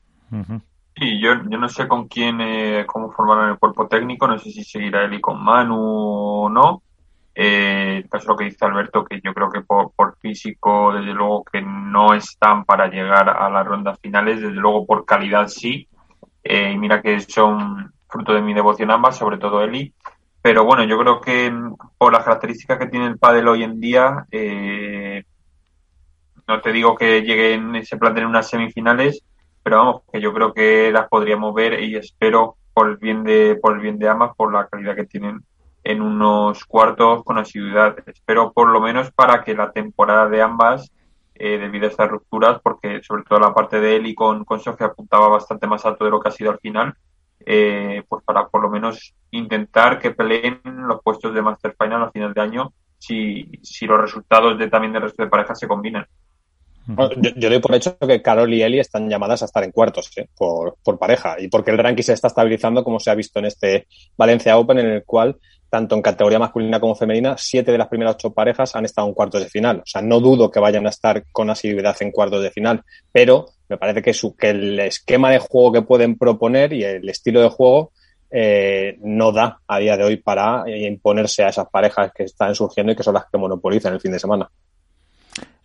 [0.96, 4.52] Sí, yo, yo no sé con quién, eh, cómo formarán el cuerpo técnico, no sé
[4.52, 6.84] si seguirá Eli con Manu o no.
[7.36, 11.44] Eh, es lo que dice Alberto, que yo creo que por, por, físico, desde luego
[11.44, 15.88] que no están para llegar a las rondas finales, desde luego por calidad sí.
[16.44, 19.94] Eh, y mira que son fruto de mi devoción ambas, sobre todo Eli.
[20.44, 21.52] Pero bueno, yo creo que
[21.98, 25.24] por las características que tiene el pádel hoy en día, eh,
[26.48, 29.24] no te digo que lleguen, se planteen unas semifinales,
[29.62, 33.56] pero vamos, que yo creo que las podríamos ver y espero por el bien de,
[33.62, 35.44] por el bien de ambas, por la calidad que tienen
[35.84, 37.96] en unos cuartos con asiduidad.
[38.06, 40.92] Espero por lo menos para que la temporada de ambas,
[41.36, 44.88] eh, debido a estas rupturas, porque sobre todo la parte de Eli con, con Sofía
[44.88, 46.96] apuntaba bastante más alto de lo que ha sido al final,
[47.46, 52.12] eh, pues para por lo menos intentar que peleen los puestos de Master Final a
[52.12, 56.08] final de año si, si los resultados de también del resto de parejas se combinan.
[57.36, 60.28] Yo, doy por hecho que Carol y Eli están llamadas a estar en cuartos ¿eh?
[60.36, 63.46] por, por, pareja y porque el ranking se está estabilizando como se ha visto en
[63.46, 65.38] este Valencia Open en el cual
[65.74, 69.16] tanto en categoría masculina como femenina, siete de las primeras ocho parejas han estado en
[69.16, 69.78] cuartos de final.
[69.78, 73.48] O sea, no dudo que vayan a estar con asiduidad en cuartos de final, pero
[73.68, 77.42] me parece que, su, que el esquema de juego que pueden proponer y el estilo
[77.42, 77.92] de juego
[78.30, 82.92] eh, no da a día de hoy para imponerse a esas parejas que están surgiendo
[82.92, 84.48] y que son las que monopolizan el fin de semana.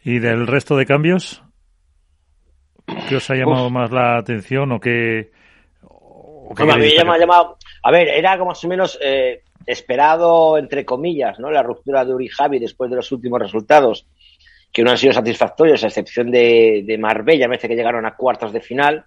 [0.09, 1.43] ¿Y del resto de cambios?
[3.11, 5.33] ¿Qué os ha llamado más la atención o qué?
[5.83, 7.59] O qué a mí me ha llamado.
[7.83, 11.51] A ver, era como más o menos eh, esperado, entre comillas, ¿no?
[11.51, 14.07] La ruptura de Uri Javi después de los últimos resultados,
[14.73, 18.17] que no han sido satisfactorios, a excepción de, de Marbella, me parece que llegaron a
[18.17, 19.05] cuartos de final.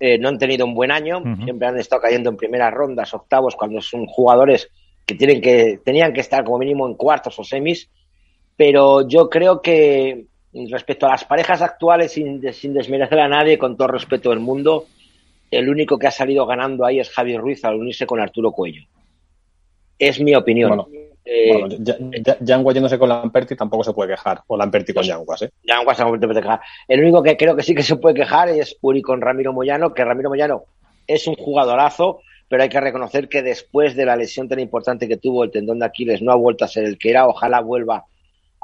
[0.00, 1.44] Eh, no han tenido un buen año, uh -huh.
[1.44, 4.68] siempre han estado cayendo en primeras rondas, octavos, cuando son jugadores
[5.06, 7.88] que, tienen que tenían que estar como mínimo en cuartos o semis.
[8.56, 10.26] Pero yo creo que
[10.70, 14.86] respecto a las parejas actuales, sin, sin desmerecer a nadie, con todo respeto del mundo,
[15.50, 18.82] el único que ha salido ganando ahí es Javier Ruiz al unirse con Arturo Cuello.
[19.98, 20.70] Es mi opinión.
[20.70, 20.88] Bueno,
[21.24, 24.42] eh, bueno, yéndose con Lamperti tampoco se puede quejar.
[24.46, 25.50] O Lamperti con Yanguas, ¿eh?
[25.62, 26.60] Yanguas se puede quejar.
[26.88, 29.94] El único que creo que sí que se puede quejar es Uri con Ramiro Moyano,
[29.94, 30.64] que Ramiro Moyano
[31.06, 35.16] es un jugadorazo, pero hay que reconocer que después de la lesión tan importante que
[35.16, 37.26] tuvo el tendón de Aquiles no ha vuelto a ser el que era.
[37.26, 38.04] Ojalá vuelva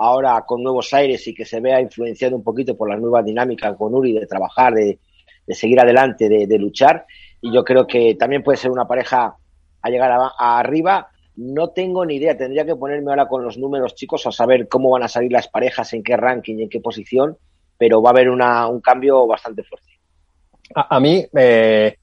[0.00, 3.74] ahora con nuevos aires y que se vea influenciado un poquito por la nueva dinámica
[3.76, 4.98] con Uri de trabajar, de,
[5.46, 7.04] de seguir adelante, de, de, luchar.
[7.40, 9.36] Y yo creo que también puede ser una pareja
[9.82, 13.56] a llegar a, a arriba no tengo ni idea, tendría que ponerme ahora con los
[13.56, 16.80] números chicos a saber cómo van a salir las parejas, en qué ranking en qué
[16.80, 17.36] posición,
[17.78, 19.88] pero va a haber una, un cambio bastante fuerte.
[20.74, 21.96] A, a mí eh,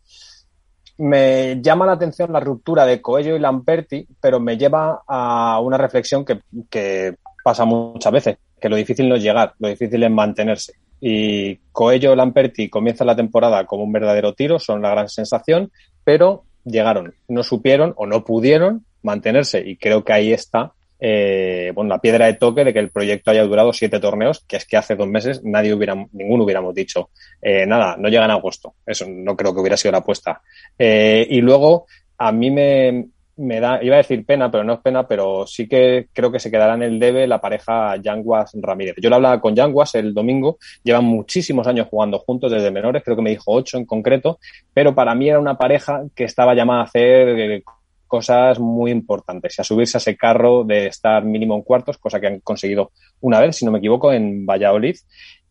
[0.97, 5.77] me llama la atención la ruptura de Coello y Lamperti, pero me lleva a una
[5.77, 6.39] reflexión que,
[6.69, 7.17] que
[7.47, 10.73] pasa muchas veces, que lo difícil no es llegar, lo difícil es mantenerse.
[10.99, 15.71] Y Coello Lamperti comienza la temporada como un verdadero tiro, son la gran sensación,
[16.03, 21.87] pero llegaron, no supieron o no pudieron mantenerse y creo que ahí está eh, bueno,
[21.87, 24.75] la piedra de toque de que el proyecto haya durado siete torneos, que es que
[24.75, 28.73] hace dos meses nadie hubiera, ninguno hubiéramos dicho, eh, nada, no llega en agosto.
[28.85, 30.41] Eso no creo que hubiera sido la apuesta.
[30.77, 31.85] Eh, y luego,
[32.17, 33.07] a mí me,
[33.37, 36.39] me da, iba a decir pena, pero no es pena, pero sí que creo que
[36.39, 38.95] se quedará en el debe la pareja Yanguas Ramírez.
[39.01, 43.15] Yo lo hablaba con Yanguas el domingo, llevan muchísimos años jugando juntos desde menores, creo
[43.15, 44.39] que me dijo ocho en concreto,
[44.73, 47.63] pero para mí era una pareja que estaba llamada a hacer
[48.07, 52.19] cosas muy importantes y a subirse a ese carro de estar mínimo en cuartos, cosa
[52.19, 54.95] que han conseguido una vez, si no me equivoco, en Valladolid.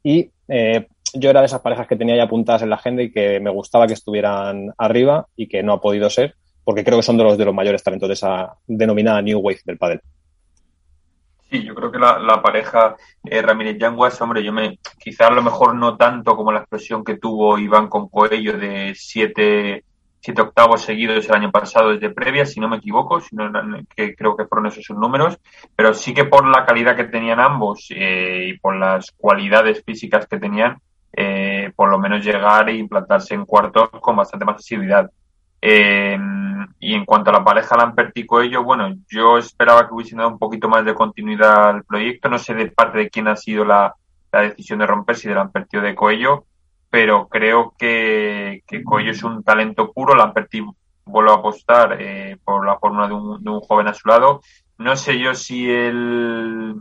[0.03, 3.13] Y eh, yo era de esas parejas que tenía ya apuntadas en la agenda y
[3.13, 6.35] que me gustaba que estuvieran arriba y que no ha podido ser,
[6.67, 9.61] porque creo que son de los de los mayores talentos de esa denominada New Wave
[9.65, 10.01] del pádel.
[11.49, 15.43] Sí, yo creo que la, pareja eh, Ramírez Yanguas, hombre, yo me, quizás a lo
[15.43, 19.85] mejor no tanto como la expresión que tuvo Iván con Coello de siete
[20.19, 23.49] siete octavos seguidos el año pasado desde previa, si no me equivoco, si no,
[23.95, 25.39] que creo que fueron esos sus números,
[25.77, 30.27] pero sí que por la calidad que tenían ambos eh, y por las cualidades físicas
[30.27, 30.79] que tenían,
[31.13, 35.09] eh, por lo menos llegar e implantarse en cuartos con bastante más asiduidad.
[35.61, 36.19] Eh,
[36.79, 40.39] y en cuanto a la pareja Lampertico ello, bueno, yo esperaba que hubiesen dado un
[40.39, 42.29] poquito más de continuidad al proyecto.
[42.29, 43.95] No sé de parte de quién ha sido la,
[44.31, 46.45] la decisión de romper, si de Lamperti o de Coello,
[46.91, 50.15] pero creo que, que Coello es un talento puro.
[50.15, 50.65] Lamperti
[51.07, 54.41] vuelve a apostar eh, por la fórmula de un, de un joven a su lado.
[54.79, 56.75] No sé yo si el,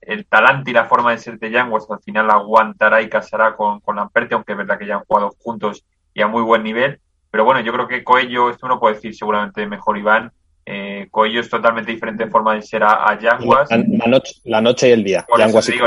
[0.00, 3.80] el talante y la forma de ser de Yanguas al final aguantará y casará con,
[3.80, 7.00] con Lamperti, aunque es verdad que ya han jugado juntos y a muy buen nivel
[7.32, 10.30] pero bueno, yo creo que Coello, esto uno puede decir seguramente mejor Iván,
[10.66, 13.70] eh, Coello es totalmente diferente en forma de ser a, a Yanguas.
[13.70, 15.80] La, noche, la, noche, y el día, Yanguas y.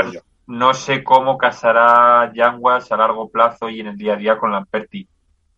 [0.48, 4.50] No sé cómo casará Yanguas a largo plazo y en el día a día con
[4.50, 5.08] Lamperti.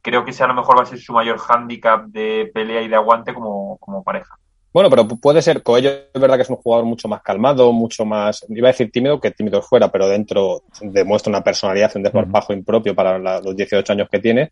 [0.02, 2.88] Creo que ese a lo mejor va a ser su mayor hándicap de pelea y
[2.88, 4.38] de aguante como, como pareja.
[4.78, 8.04] Bueno, pero puede ser, Coello es verdad que es un jugador mucho más calmado, mucho
[8.04, 12.52] más, iba a decir tímido que tímido fuera, pero dentro demuestra una personalidad, un desparpajo
[12.52, 14.50] impropio para los 18 años que tiene,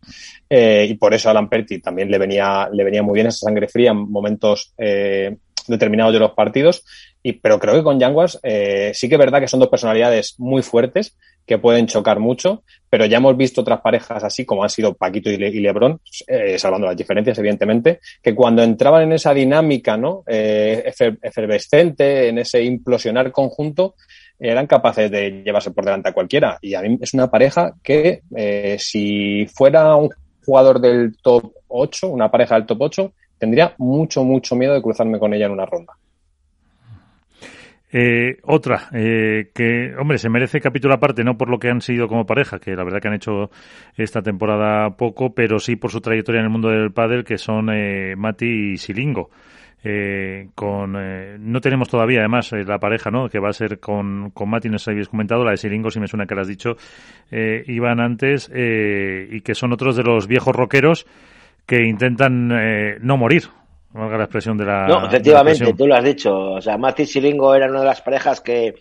[0.49, 3.69] eh, y por eso a Lamperti también le venía, le venía muy bien esa sangre
[3.69, 5.33] fría en momentos eh,
[5.67, 6.83] determinados de los partidos,
[7.23, 10.35] y, pero creo que con Yanguas eh, sí que es verdad que son dos personalidades
[10.37, 11.15] muy fuertes
[11.45, 15.29] que pueden chocar mucho, pero ya hemos visto otras parejas así como han sido Paquito
[15.29, 19.95] y, Le y Lebron, eh, salvando las diferencias evidentemente, que cuando entraban en esa dinámica
[19.97, 20.23] ¿no?
[20.27, 20.91] Eh,
[21.21, 23.95] efervescente, en ese implosionar conjunto,
[24.39, 26.57] eran capaces de llevarse por delante a cualquiera.
[26.61, 30.09] Y a mí es una pareja que eh, si fuera un
[30.45, 35.19] jugador del top 8, una pareja del top 8, tendría mucho, mucho miedo de cruzarme
[35.19, 35.93] con ella en una ronda.
[37.89, 42.07] Eh, otra, eh, que, hombre, se merece capítulo aparte, no por lo que han sido
[42.07, 43.49] como pareja, que la verdad que han hecho
[43.95, 47.69] esta temporada poco, pero sí por su trayectoria en el mundo del pádel, que son
[47.71, 49.29] eh, Mati y Silingo.
[49.83, 53.79] Eh, con eh, no tenemos todavía además eh, la pareja no que va a ser
[53.79, 56.33] con, con Mati no sé si habéis comentado la de Silingo si me suena que
[56.33, 56.77] lo has dicho
[57.31, 61.05] iban antes y que son otros de los viejos rockeros
[61.67, 63.43] que intentan eh, no morir
[63.97, 64.87] valga la expresión de la.
[64.87, 66.33] No, efectivamente, tú lo has dicho.
[66.33, 68.75] O sea, Mati y Silingo eran una de las parejas que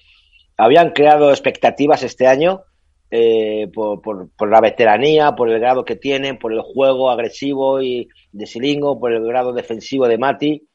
[0.57, 2.63] habían creado expectativas este año
[3.11, 7.81] eh, por, por, por, la veteranía, por el grado que tienen, por el juego agresivo
[7.81, 10.69] y de Silingo, por el grado defensivo de Mati.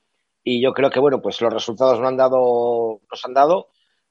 [0.43, 3.67] Y yo creo que, bueno, pues los resultados no han dado, nos han dado.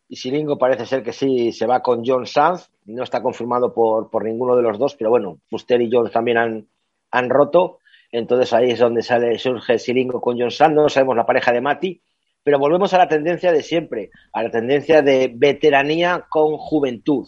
[0.09, 2.71] Y Silingo parece ser que sí se va con John Sanz.
[2.85, 6.39] No está confirmado por, por ninguno de los dos, pero bueno, Fuster y Jones también
[6.39, 6.69] han,
[7.11, 7.80] han roto.
[8.13, 11.61] Entonces ahí es donde sale, surge Silingo con John Sand, no sabemos la pareja de
[11.61, 12.01] Mati,
[12.43, 17.27] pero volvemos a la tendencia de siempre, a la tendencia de veteranía con juventud.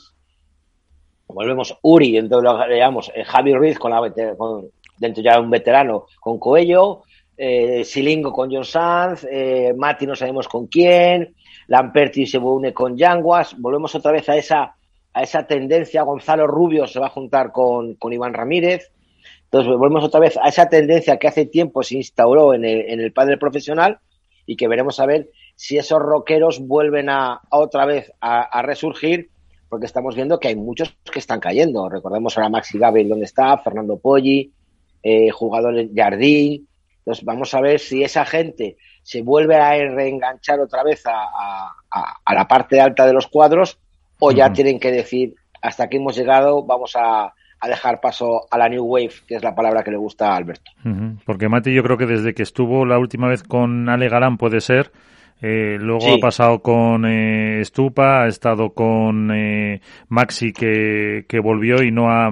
[1.29, 4.69] Volvemos Uri, entonces lo llamamos eh, Javi Ruiz con la con,
[4.99, 7.03] dentro ya un veterano con Coello,
[7.37, 11.35] eh, Silingo con John Sanz, eh, Mati no sabemos con quién,
[11.69, 14.75] Lamperti se une con Yanguas, volvemos otra vez a esa,
[15.15, 18.93] a esa tendencia, Gonzalo Rubio se va a juntar con, con Iván Ramírez,
[19.53, 23.01] entonces volvemos otra vez a esa tendencia que hace tiempo se instauró en el, en
[23.01, 23.99] el padre profesional
[24.47, 28.63] y que veremos a ver si esos rockeros vuelven a, a otra vez a, a,
[28.63, 29.29] resurgir,
[29.69, 31.87] porque estamos viendo que hay muchos que están cayendo.
[31.91, 34.51] Recordemos ahora Maxi Gabriel donde está, Fernando Poggi,
[35.03, 36.67] eh, jugadores Jardín.
[37.01, 41.75] Entonces vamos a ver si esa gente se vuelve a reenganchar otra vez a,
[42.35, 43.79] la parte alta de los cuadros
[44.19, 44.55] o ya uh -huh.
[44.55, 48.85] tienen que decir hasta aquí hemos llegado, vamos a, a dejar paso a la New
[48.85, 50.73] Wave, que es la palabra que le gusta a Alberto.
[50.85, 51.19] Uh -huh.
[51.25, 54.61] Porque Mati yo creo que desde que estuvo la última vez con Ale Galán puede
[54.61, 54.91] ser,
[55.41, 56.15] eh, luego sí.
[56.17, 62.11] ha pasado con eh, Stupa, ha estado con eh, Maxi que, que, volvió y no
[62.11, 62.31] ha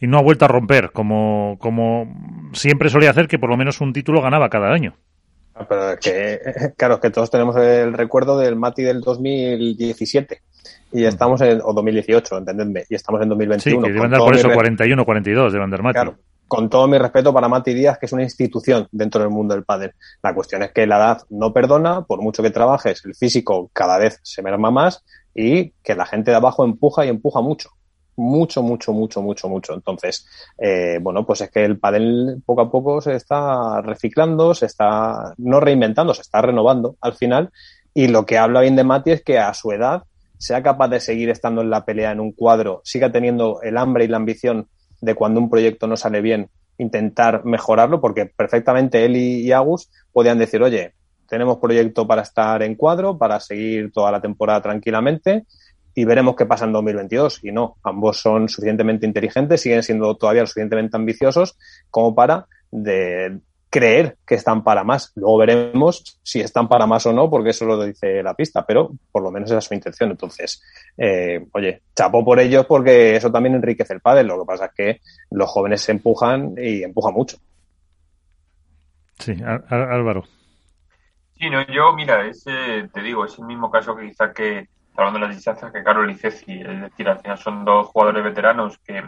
[0.00, 3.80] y no ha vuelto a romper, como, como siempre solía hacer, que por lo menos
[3.80, 4.94] un título ganaba cada año.
[5.56, 6.38] Ah, pero que,
[6.76, 10.42] claro, que todos tenemos el recuerdo del Mati del 2017
[10.92, 13.80] y estamos en, o 2018, entendedme, y estamos en 2021.
[13.80, 15.94] Sí, que deben dar por eso 41 42 de Vandermati.
[15.94, 16.16] Claro,
[16.50, 19.62] con todo mi respeto para Mati Díaz, que es una institución dentro del mundo del
[19.62, 19.92] pádel.
[20.20, 23.98] La cuestión es que la edad no perdona, por mucho que trabajes, el físico cada
[23.98, 27.70] vez se merma más y que la gente de abajo empuja y empuja mucho.
[28.16, 29.74] Mucho, mucho, mucho, mucho, mucho.
[29.74, 30.26] Entonces,
[30.58, 35.32] eh, bueno, pues es que el pádel poco a poco se está reciclando, se está
[35.38, 37.50] no reinventando, se está renovando al final.
[37.94, 40.02] Y lo que habla bien de Mati es que a su edad
[40.40, 44.04] sea capaz de seguir estando en la pelea en un cuadro, siga teniendo el hambre
[44.04, 44.68] y la ambición
[45.02, 50.38] de cuando un proyecto no sale bien, intentar mejorarlo, porque perfectamente él y, Agus podían
[50.38, 50.94] decir, oye,
[51.28, 55.44] tenemos proyecto para estar en cuadro, para seguir toda la temporada tranquilamente
[55.94, 57.44] y veremos qué pasa en 2022.
[57.44, 61.58] Y no, ambos son suficientemente inteligentes, siguen siendo todavía lo suficientemente ambiciosos
[61.90, 63.40] como para de
[63.70, 65.12] creer que están para más.
[65.14, 68.90] Luego veremos si están para más o no, porque eso lo dice la pista, pero
[69.12, 70.10] por lo menos esa es su intención.
[70.10, 70.62] Entonces,
[70.98, 74.26] eh, oye, chapo por ellos porque eso también enriquece el pádel.
[74.26, 75.00] Lo que pasa es que
[75.30, 77.38] los jóvenes se empujan y empujan mucho.
[79.18, 79.36] Sí,
[79.68, 80.24] Álvaro.
[81.38, 85.20] Sí, no, yo, mira, ese, te digo, es el mismo caso que quizá que, hablando
[85.20, 86.60] de las distancias, que Carol y Ceci.
[86.60, 89.02] Es decir, al final son dos jugadores veteranos que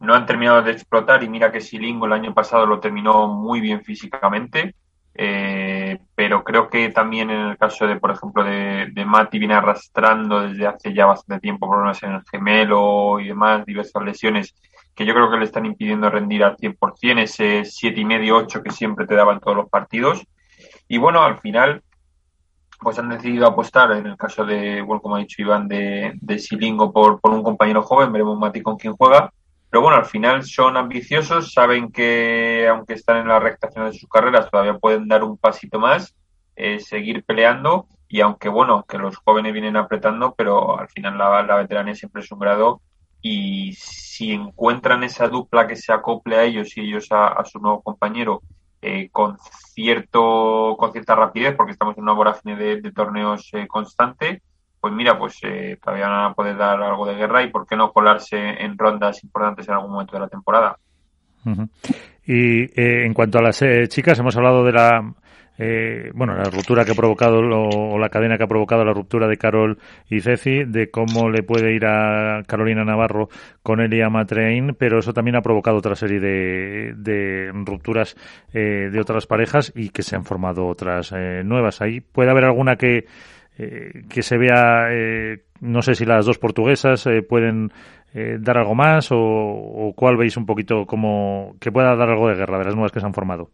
[0.00, 3.60] no han terminado de explotar y mira que Silingo el año pasado lo terminó muy
[3.60, 4.74] bien físicamente,
[5.14, 9.54] eh, pero creo que también en el caso de, por ejemplo, de, de Mati viene
[9.54, 14.54] arrastrando desde hace ya bastante tiempo problemas en el gemelo y demás, diversas lesiones
[14.94, 18.62] que yo creo que le están impidiendo rendir al 100%, ese siete y medio, 8
[18.62, 20.24] que siempre te daban todos los partidos.
[20.88, 21.82] Y bueno, al final,
[22.80, 26.38] pues han decidido apostar, en el caso de, bueno, como ha dicho Iván, de, de
[26.40, 29.32] Silingo por, por un compañero joven, veremos Mati con quién juega
[29.70, 33.98] pero bueno, al final son ambiciosos, saben que aunque están en la recta final de
[33.98, 36.14] sus carreras, todavía pueden dar un pasito más,
[36.56, 37.86] eh, seguir peleando.
[38.08, 42.22] Y aunque bueno, que los jóvenes vienen apretando, pero al final la, la veteranía siempre
[42.22, 42.80] es un grado.
[43.20, 47.82] Y si encuentran esa dupla que se acople a ellos y ellos a, su nuevo
[47.82, 48.42] compañero
[48.80, 49.36] eh, con
[49.74, 54.42] cierto con cierta rapidez, porque estamos en una vorágine de, torneos eh, constante,
[54.80, 57.76] pues mira, pues eh, todavía van a poder dar algo de guerra y por qué
[57.76, 60.76] no colarse en rondas importantes en algún momento de la temporada.
[62.24, 65.14] Y eh, en cuanto a las eh, chicas, hemos hablado de la
[66.14, 69.38] bueno, la ruptura que ha provocado o, la cadena que ha provocado la ruptura de
[69.38, 69.76] Carol
[70.08, 73.28] y Ceci, de cómo le puede ir a Carolina Navarro
[73.64, 78.14] con Elia Matrein, pero eso también ha provocado otra serie de, de rupturas
[78.52, 81.12] de otras parejas y que se han formado otras
[81.42, 81.82] nuevas.
[81.82, 83.06] Ahí puede haber alguna que
[83.58, 87.72] eh, que se vea, eh, no sé si las dos portuguesas eh, pueden
[88.40, 92.58] dar algo más o, cuál veis un poquito como que pueda dar algo de guerra
[92.58, 93.50] de las nuevas que se han formado.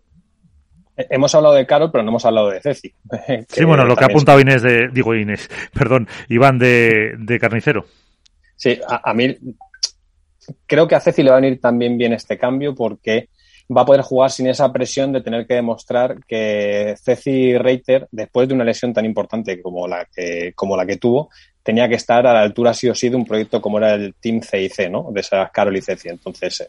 [0.96, 2.94] Hemos hablado de Carol, pero no hemos hablado de Ceci.
[3.48, 7.84] sí, bueno, lo que ha apuntado Inés de, digo Inés, perdón, Iván de, de Carnicero.
[8.54, 9.36] Sí, a, a, mí
[10.66, 13.28] creo que a Ceci le va a venir también bien este cambio porque
[13.68, 18.48] va a poder jugar sin esa presión de tener que demostrar que Ceci Reiter, después
[18.48, 21.30] de una lesión tan importante como la que, como la que tuvo,
[21.62, 24.14] tenía que estar a la altura sí o sí de un proyecto como era el
[24.20, 25.08] Team CIC, ¿no?
[25.10, 26.08] De esas Carol y Ceci.
[26.08, 26.68] Entonces,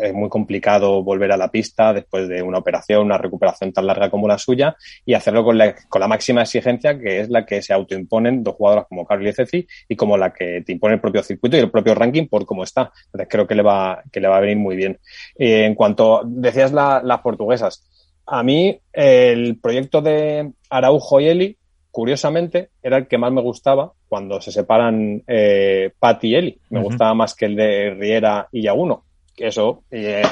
[0.00, 4.10] es muy complicado volver a la pista después de una operación, una recuperación tan larga
[4.10, 7.62] como la suya y hacerlo con la, con la máxima exigencia que es la que
[7.62, 11.00] se autoimponen dos jugadoras como Carol y Ceci y como la que te impone el
[11.00, 12.92] propio circuito y el propio ranking por cómo está.
[13.06, 14.98] Entonces creo que le va, que le va a venir muy bien.
[15.38, 17.86] Eh, en cuanto decías las portuguesas,
[18.26, 21.56] a mí el proyecto de Araujo y Eli,
[21.90, 26.60] curiosamente, era el que más me gustaba cuando se separan eh, Pat y Eli.
[26.70, 29.04] Me gustaba más que el de Riera y Yaguno
[29.40, 30.22] eso eh,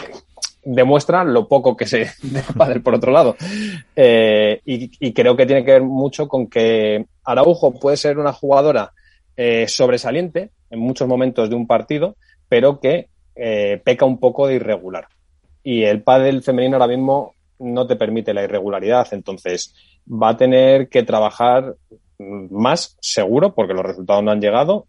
[0.65, 3.37] demuestra lo poco que se de por otro lado.
[3.97, 8.93] Eh, y, creo que tiene que ver mucho con que Araujo puede ser una jugadora
[9.37, 12.17] eh, sobresaliente en muchos momentos de un partido,
[12.49, 13.09] pero que
[13.85, 15.07] peca un poco de irregular.
[15.63, 19.73] Y el pádel femenino ahora mismo no te permite la irregularidad, entonces
[20.11, 21.77] va a tener que trabajar
[22.19, 24.89] más seguro, porque los resultados no han llegado,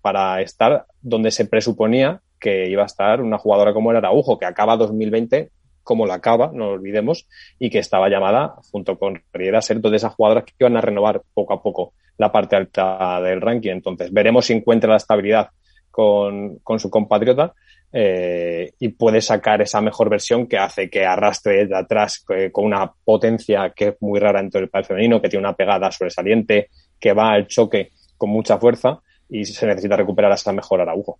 [0.00, 4.46] para estar donde se presuponía que iba a estar una jugadora como el Araujo, que
[4.46, 5.50] acaba 2020
[5.84, 7.26] como la acaba, no lo olvidemos,
[7.58, 10.76] y que estaba llamada, junto con Riera, a ser dos de esas jugadoras que iban
[10.76, 13.72] a renovar poco a poco la parte alta del ranking.
[13.72, 15.48] Entonces, veremos si encuentra la estabilidad
[15.90, 17.52] con, su compatriota
[17.92, 22.64] eh, y puede sacar esa mejor versión que hace que arrastre de atrás eh, con
[22.64, 25.90] una potencia que es muy rara en todo el país femenino, que tiene una pegada
[25.90, 26.68] sobresaliente,
[26.98, 31.18] que va al choque con mucha fuerza y se necesita recuperar a esa mejor Araujo.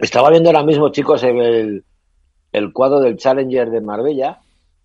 [0.00, 1.84] Estaba viendo ahora mismo, chicos, el,
[2.52, 4.40] el cuadro del Challenger de Marbella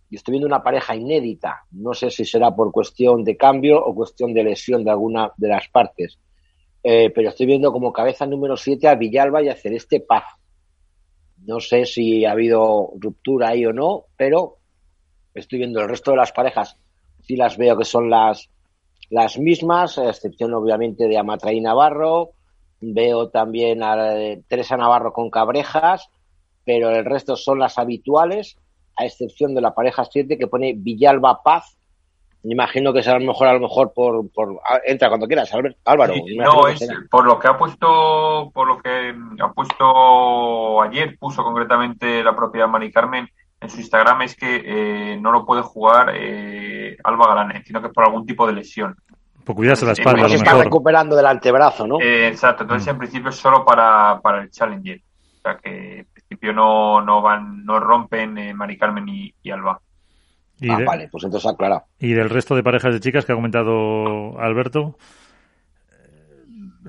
[0.09, 1.63] y estoy viendo una pareja inédita.
[1.71, 5.47] No sé si será por cuestión de cambio o cuestión de lesión de alguna de
[5.47, 6.19] las partes.
[6.83, 10.25] Eh, pero estoy viendo como cabeza número 7 a Villalba y a Celeste Paz.
[11.45, 14.57] No sé si ha habido ruptura ahí o no, pero
[15.33, 16.77] estoy viendo el resto de las parejas.
[17.21, 18.49] Sí las veo que son las,
[19.09, 22.34] las mismas, a excepción obviamente de Amatraí Navarro,
[22.93, 23.95] Veo también a
[24.47, 26.09] Teresa Navarro con Cabrejas,
[26.63, 28.57] pero el resto son las habituales,
[28.97, 31.77] a excepción de la pareja 7 que pone Villalba Paz.
[32.43, 35.51] Me imagino que será mejor, a lo mejor, por, por entra cuando quieras,
[35.85, 36.13] Álvaro.
[36.37, 42.23] no, es por lo que ha puesto, por lo que ha puesto ayer, puso concretamente
[42.23, 43.27] la propia Mari Carmen
[43.59, 47.87] en su Instagram, es que eh, no lo puede jugar eh, Alba Galán, sino que
[47.87, 48.95] es por algún tipo de lesión.
[49.45, 50.27] Por cuidarse la espalda.
[50.27, 52.01] se está recuperando del antebrazo, ¿no?
[52.01, 52.89] Eh, exacto, entonces mm.
[52.89, 55.01] en principio es solo para, para el Challenger.
[55.37, 59.79] O sea que principio no, no van, no rompen eh, Mari Carmen y, Alba.
[60.59, 61.83] ¿Y ah, vale, pues entonces aclara.
[61.99, 64.97] ¿Y del resto de parejas de chicas que ha comentado Alberto?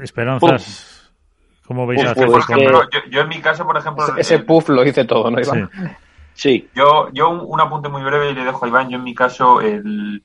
[0.01, 1.13] ¿Esperanzas?
[1.67, 2.27] ¿Cómo veis a hacer?
[2.27, 4.17] Por ejemplo, yo, en mi caso, por ejemplo...
[4.17, 5.69] Ese, puff lo hice todo, ¿no, Iván?
[6.35, 6.69] Sí.
[6.75, 8.89] Yo, yo un, apunte muy breve y le dejo a Iván.
[8.89, 10.23] Yo en mi caso, el,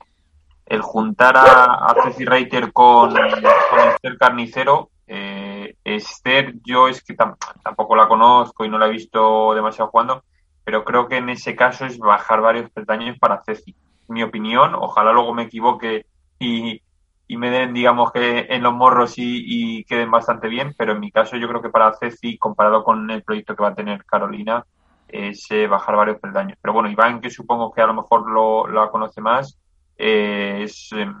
[0.66, 7.14] el juntar a, a Ceci Reiter con, con Esther Carnicero eh, Esther, yo es que
[7.14, 10.24] tampoco la conozco y no la he visto demasiado jugando,
[10.64, 13.76] pero creo que en ese caso es bajar varios peldaños para Ceci.
[14.08, 16.06] Mi opinión, ojalá luego me equivoque
[16.38, 16.80] y,
[17.28, 21.36] me den, digamos, que en los morros y, queden bastante bien, pero en mi caso
[21.36, 24.64] yo creo que para Ceci, comparado con el proyecto que va a tener Carolina,
[25.08, 26.56] es eh, bajar varios peldaños.
[26.62, 29.58] Pero bueno, Iván, que supongo que a lo mejor lo, la conoce más,
[30.04, 31.14] eh, es, em,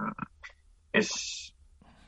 [0.92, 1.54] es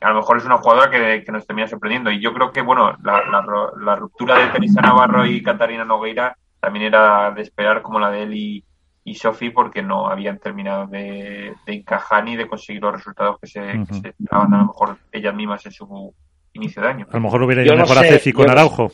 [0.01, 2.11] a lo mejor es una jugadora que, nos termina sorprendiendo.
[2.11, 7.31] Y yo creo que, bueno, la, ruptura de Teresa Navarro y Catarina Nogueira también era
[7.31, 8.65] de esperar como la de él y,
[9.05, 13.61] y Sofi porque no habían terminado de, encajar ni de conseguir los resultados que se,
[13.71, 16.15] esperaban a lo mejor ellas mismas en su
[16.53, 17.07] inicio de año.
[17.11, 18.93] A lo mejor hubiera ido mejor a Ceci con Araujo.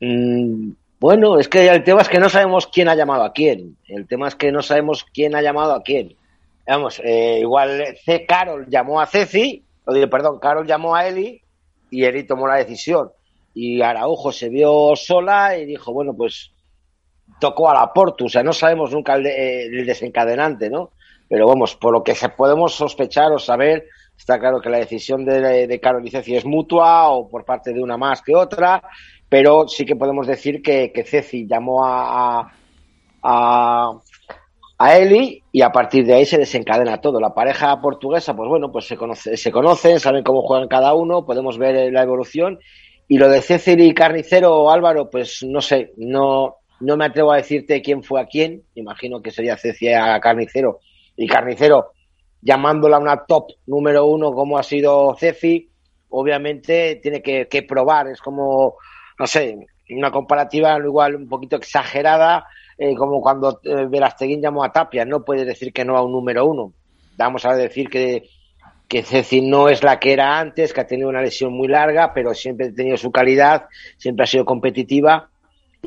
[0.00, 3.76] Mm, bueno, es que el tema es que no sabemos quién ha llamado a quién.
[3.86, 6.16] El tema es que no sabemos quién ha llamado a quién.
[6.66, 8.24] Vamos, eh, igual C.
[8.26, 9.64] Carol llamó a Ceci
[10.10, 11.42] perdón, Carol llamó a Eli
[11.90, 13.10] y Eli tomó la decisión.
[13.54, 16.52] Y Araujo se vio sola y dijo, bueno, pues
[17.40, 18.26] tocó a la Portu.
[18.26, 20.90] O sea, no sabemos nunca el, desencadenante, ¿no?
[21.28, 23.86] Pero vamos, por lo que se podemos sospechar o saber,
[24.16, 27.72] está claro que la decisión de, de Carol y Ceci es mutua o por parte
[27.72, 28.82] de una más que otra,
[29.28, 32.52] pero sí que podemos decir que, que Ceci llamó a,
[33.22, 33.92] a
[34.82, 37.20] a Eli y a partir de ahí se desencadena todo.
[37.20, 41.26] La pareja portuguesa, pues bueno, pues se, conoce, se conocen, saben cómo juegan cada uno,
[41.26, 42.58] podemos ver la evolución.
[43.06, 47.36] Y lo de Cecil y Carnicero, Álvaro, pues no sé, no, no me atrevo a
[47.36, 48.62] decirte quién fue a quién.
[48.74, 50.80] Imagino que sería Ceci a Carnicero.
[51.16, 51.92] Y Carnicero,
[52.40, 55.70] llamándola una top número uno como ha sido Ceci,
[56.08, 58.08] obviamente tiene que, que probar.
[58.08, 58.76] Es como,
[59.18, 59.58] no sé,
[59.90, 62.46] una comparativa igual un poquito exagerada,
[62.78, 63.88] eh, como cuando eh,
[64.40, 66.72] llamó a Tapia, no puede decir que no a un número uno.
[67.16, 68.24] Vamos a decir que,
[68.88, 72.12] que Ceci no es la que era antes, que ha tenido una lesión muy larga,
[72.14, 73.66] pero siempre ha tenido su calidad,
[73.96, 75.28] siempre ha sido competitiva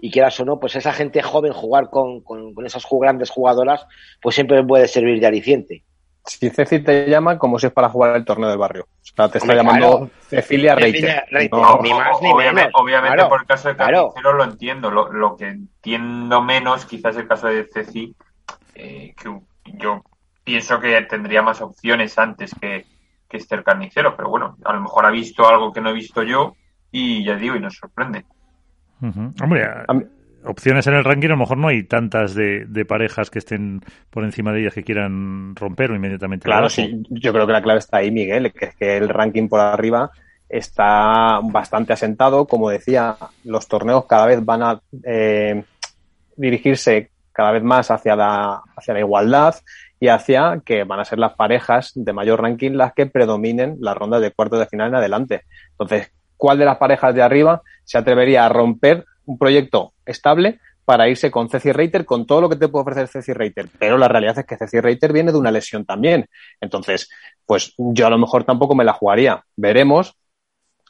[0.02, 3.86] y quieras o no, pues esa gente joven jugar con, con, con esas grandes jugadoras,
[4.22, 5.84] pues siempre puede servir de aliciente
[6.26, 8.84] si Ceci te llama como si es para jugar el torneo del barrio.
[8.84, 11.26] O sea, te está llamando Cecilia Reiter.
[11.31, 14.89] ni más ni obviamente, Obviamente, por el caso de Carnicero lo entiendo.
[14.89, 18.15] Lo, que entiendo menos, quizás el caso de Ceci,
[18.73, 19.39] eh, que
[19.77, 20.03] yo
[20.43, 22.85] pienso que tendría más opciones antes que,
[23.30, 24.15] que Esther Carnicero.
[24.15, 26.56] Pero bueno, a lo mejor ha visto algo que no he visto yo
[26.91, 28.26] y ya digo, y nos sorprende.
[29.02, 29.69] Hombre,
[30.45, 34.23] opciones en el ranking, a lo mejor no hay tantas de, parejas que estén por
[34.23, 36.45] encima de ellas que quieran romper o inmediatamente.
[36.45, 39.47] Claro, sí, yo creo que la clave está ahí, Miguel, que es que el ranking
[39.47, 40.11] por arriba
[40.49, 42.45] está bastante asentado.
[42.45, 45.63] Como decía, los torneos cada vez van a eh,
[46.38, 49.55] dirigirse cada vez más hacia la, hacia la igualdad
[49.99, 53.97] y hacia que van a ser las parejas de mayor ranking las que predominen las
[53.97, 55.41] rondas de cuartos de final en adelante.
[55.72, 61.10] Entonces, ¿cuál de las parejas de arriba se atrevería a romper un proyecto estable para
[61.10, 63.68] irse con Ceci Reiter, con todo lo que te puede ofrecer Ceci Reiter.
[63.80, 66.27] Pero la realidad es que Ceci Reiter viene de una lesión también.
[66.61, 67.10] Entonces,
[67.45, 69.43] pues yo a lo mejor tampoco me la jugaría.
[69.56, 70.15] Veremos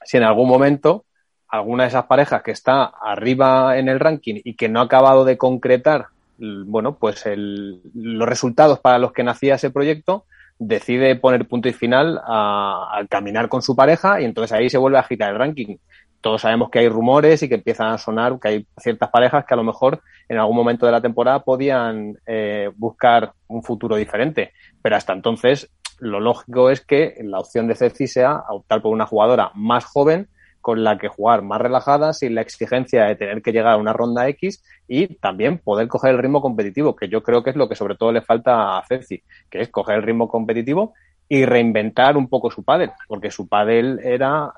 [0.03, 1.05] si en algún momento
[1.47, 5.23] alguna de esas parejas que está arriba en el ranking y que no ha acabado
[5.23, 6.07] de concretar,
[6.37, 10.25] bueno, pues los resultados para los que nacía ese proyecto,
[10.57, 14.97] decide poner punto y final al caminar con su pareja y entonces ahí se vuelve
[14.97, 15.77] a agitar el ranking
[16.25, 19.53] todos sabemos que hay rumores y que empiezan a sonar que hay ciertas parejas que
[19.53, 24.51] a lo mejor en algún momento de la temporada podían eh, buscar un futuro diferente.
[24.81, 25.69] Pero hasta entonces,
[25.99, 30.27] lo lógico es que la opción de Ceci sea optar por una jugadora más joven
[30.61, 33.93] con la que jugar más relajada, sin la exigencia de tener que llegar a una
[33.93, 37.69] ronda X y también poder coger el ritmo competitivo, que yo creo que es lo
[37.69, 39.21] que sobre todo le falta a Ceci,
[39.51, 40.95] que es coger el ritmo competitivo
[41.29, 44.51] y reinventar un poco su pádel, porque su pádel era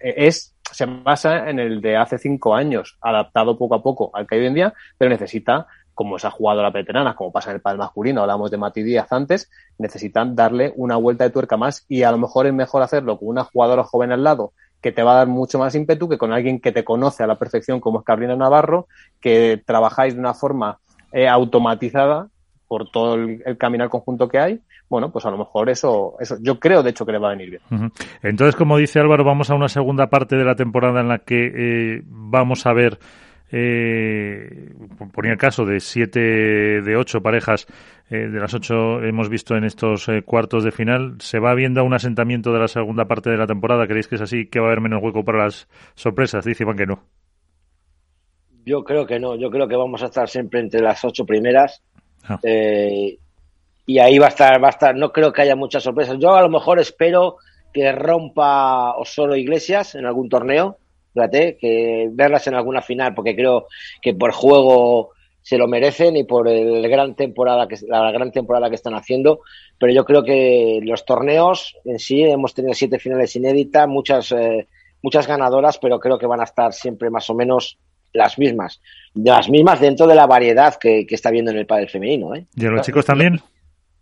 [0.00, 4.36] es se basa en el de hace cinco años, adaptado poco a poco al que
[4.36, 7.56] hay hoy en día, pero necesita, como se ha jugado la veterana, como pasa en
[7.56, 11.84] el padre masculino, hablamos de Mati Díaz antes, necesitan darle una vuelta de tuerca más
[11.88, 15.02] y a lo mejor es mejor hacerlo con una jugadora joven al lado que te
[15.02, 17.80] va a dar mucho más ímpetu que con alguien que te conoce a la perfección
[17.80, 18.86] como es Carolina Navarro,
[19.20, 20.78] que trabajáis de una forma
[21.12, 22.28] eh, automatizada
[22.66, 24.60] por todo el, el caminar conjunto que hay
[24.90, 27.36] bueno, pues a lo mejor eso, eso yo creo de hecho que le va a
[27.36, 27.92] venir bien.
[28.22, 31.46] Entonces, como dice Álvaro, vamos a una segunda parte de la temporada en la que
[31.46, 32.98] eh, vamos a ver
[33.52, 34.74] eh,
[35.12, 37.66] ponía el caso de siete de ocho parejas
[38.10, 41.14] eh, de las ocho hemos visto en estos eh, cuartos de final.
[41.20, 43.86] ¿Se va viendo un asentamiento de la segunda parte de la temporada?
[43.86, 44.46] ¿Creéis que es así?
[44.46, 46.44] ¿Que va a haber menos hueco para las sorpresas?
[46.44, 47.04] Dice Iván que no.
[48.66, 49.36] Yo creo que no.
[49.36, 51.84] Yo creo que vamos a estar siempre entre las ocho primeras.
[52.24, 52.40] Ah.
[52.42, 53.19] Eh,
[53.90, 54.94] y ahí va a estar, va a estar.
[54.94, 56.16] No creo que haya muchas sorpresas.
[56.20, 57.38] Yo a lo mejor espero
[57.72, 60.78] que rompa Osoro Iglesias en algún torneo.
[61.12, 63.66] Fíjate, que verlas en alguna final, porque creo
[64.00, 65.10] que por juego
[65.42, 69.40] se lo merecen y por el gran temporada que la gran temporada que están haciendo
[69.78, 74.68] pero yo creo que los torneos en sí hemos tenido siete finales inéditas muchas eh,
[75.02, 77.78] muchas ganadoras pero creo que van a estar siempre más o menos
[78.12, 78.82] las mismas
[79.14, 82.44] las mismas dentro de la variedad que, está viendo en el pádel femenino ¿eh?
[82.54, 83.40] y los chicos también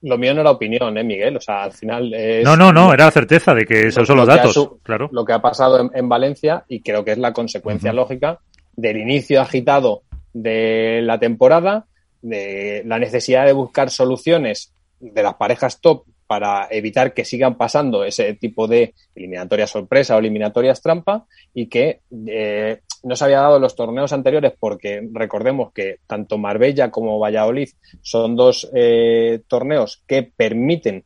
[0.03, 1.37] lo mío no era opinión, ¿eh, Miguel?
[1.37, 2.45] O sea, al final es...
[2.45, 5.09] No, no, no, era la certeza de que esos son los datos, claro.
[5.13, 8.41] Lo que ha pasado en, Valencia y creo que es la consecuencia lógica
[8.77, 10.03] del inicio agitado
[10.33, 11.87] de la temporada,
[12.23, 18.05] de la necesidad de buscar soluciones de las parejas top para evitar que sigan pasando
[18.05, 23.59] ese tipo de eliminatorias sorpresa o eliminatorias trampa y que eh, no se había dado
[23.59, 27.69] los torneos anteriores porque recordemos que tanto Marbella como Valladolid
[28.03, 31.05] son dos eh, torneos que permiten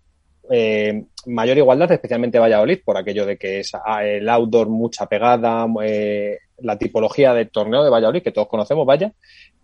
[0.51, 5.66] eh, mayor igualdad, especialmente Valladolid, por aquello de que es ah, el outdoor mucha pegada,
[5.85, 9.12] eh, la tipología de torneo de Valladolid, que todos conocemos, vaya,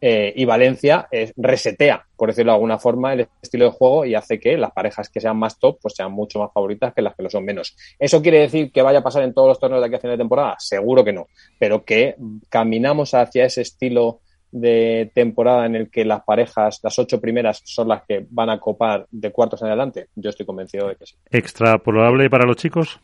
[0.00, 4.38] eh, y Valencia resetea, por decirlo de alguna forma, el estilo de juego y hace
[4.38, 7.22] que las parejas que sean más top pues sean mucho más favoritas que las que
[7.22, 7.76] lo son menos.
[7.98, 10.16] ¿Eso quiere decir que vaya a pasar en todos los torneos de aquí a final
[10.16, 10.56] de temporada?
[10.58, 11.26] Seguro que no,
[11.58, 12.14] pero que
[12.48, 14.20] caminamos hacia ese estilo
[14.50, 18.58] de temporada en el que las parejas, las ocho primeras, son las que van a
[18.58, 20.08] copar de cuartos en adelante?
[20.14, 21.16] Yo estoy convencido de que sí.
[21.30, 23.00] ¿Extrapolable para los chicos?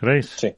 [0.00, 0.30] ¿Creéis?
[0.30, 0.56] Sí.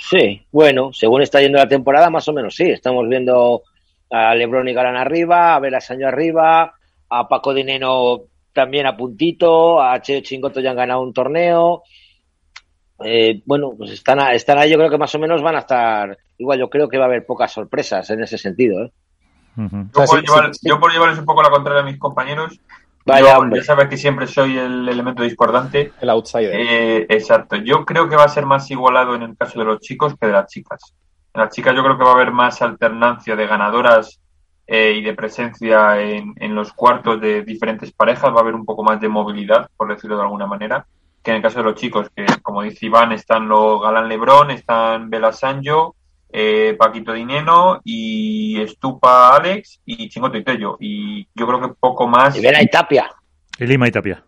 [0.00, 2.64] Sí, bueno, según está yendo la temporada, más o menos sí.
[2.64, 3.62] Estamos viendo
[4.10, 6.72] a Lebron y Galán arriba, a Velasaño arriba,
[7.10, 8.22] a Paco Dineno
[8.54, 11.82] también a puntito, a Cheo Chingoto ya han ganado un torneo.
[13.04, 16.16] Eh, bueno, pues están, están ahí, yo creo que más o menos van a estar
[16.38, 18.82] igual, yo creo que va a haber pocas sorpresas en ese sentido.
[18.82, 18.92] ¿eh?
[20.62, 22.58] yo, por llevarles un poco la contraria a mis compañeros,
[23.18, 25.92] ya sabes que siempre soy el elemento discordante.
[26.00, 26.54] El outsider.
[26.54, 27.56] Eh, exacto.
[27.56, 30.26] Yo creo que va a ser más igualado en el caso de los chicos que
[30.26, 30.94] de las chicas.
[31.34, 34.20] En las chicas yo creo que va a haber más alternancia de ganadoras
[34.66, 38.32] eh, y de presencia en, en, los cuartos de diferentes parejas.
[38.32, 40.86] Va a haber un poco más de movilidad, por decirlo de alguna manera
[41.22, 44.50] que en el caso de los chicos, que como dice Iván, están los Galán Lebrón,
[44.50, 45.96] están Bela Sanjo,
[46.32, 50.76] eh, Paquito Dineno y Estupa Alex y Chingoto y Tello.
[50.80, 52.36] Y yo creo que poco más.
[52.36, 53.10] Y Bela y Tapia.
[53.58, 54.24] Y Lima y Tapia.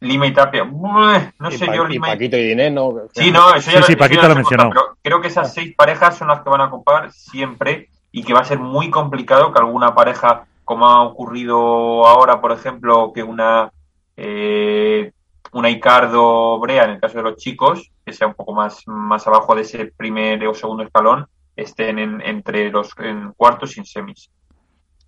[0.00, 0.64] Lima y Tapia.
[0.64, 2.94] no sé yo, Lima y Paquito y Dineno.
[3.14, 4.70] Sí, no, eso ya sí, sí, Paquito lo mencionó.
[5.02, 8.40] creo que esas seis parejas son las que van a ocupar siempre y que va
[8.40, 13.72] a ser muy complicado que alguna pareja, como ha ocurrido ahora, por ejemplo, que una
[14.16, 15.12] eh,
[15.52, 19.26] una Icardo Brea, en el caso de los chicos, que sea un poco más, más
[19.26, 21.26] abajo de ese primer o segundo escalón,
[21.58, 24.30] estén en, entre los en cuartos y en semis.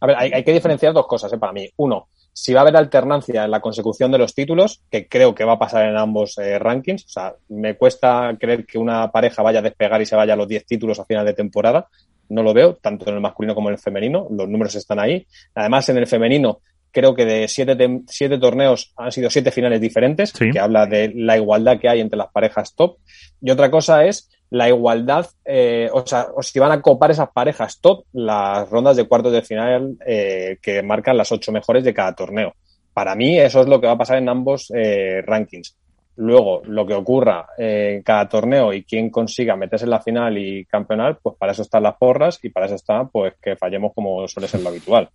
[0.00, 1.38] A ver, hay, que diferenciar dos cosas ¿eh?
[1.38, 1.68] para mí.
[1.76, 5.44] Uno, si va a haber alternancia en la consecución de los títulos, que creo que
[5.44, 7.04] va a pasar en ambos eh, rankings.
[7.04, 10.36] O sea, me cuesta creer que una pareja vaya a despegar y se vaya a
[10.36, 11.88] los 10 títulos a final de temporada.
[12.30, 14.26] No lo veo, tanto en el masculino como en el femenino.
[14.30, 15.26] Los números están ahí.
[15.54, 16.60] Además, en el femenino
[16.92, 17.76] creo que de siete,
[18.08, 22.16] siete torneos han sido siete finales diferentes, que habla de la igualdad que hay entre
[22.16, 22.96] las parejas top.
[23.40, 27.30] Y otra cosa es la igualdad, eh, o sea, o si van a copar esas
[27.30, 31.94] parejas top las rondas de cuartos de final eh, que marcan las ocho mejores de
[31.94, 32.54] cada torneo.
[32.92, 35.76] Para mí eso es lo que va a pasar en ambos eh, rankings.
[36.20, 40.66] Luego, lo que ocurra en cada torneo y quién consiga meterse en la final y
[40.66, 44.28] campeonar, pues para eso están las porras y para eso está, pues que fallemos como
[44.28, 45.08] suele ser lo habitual.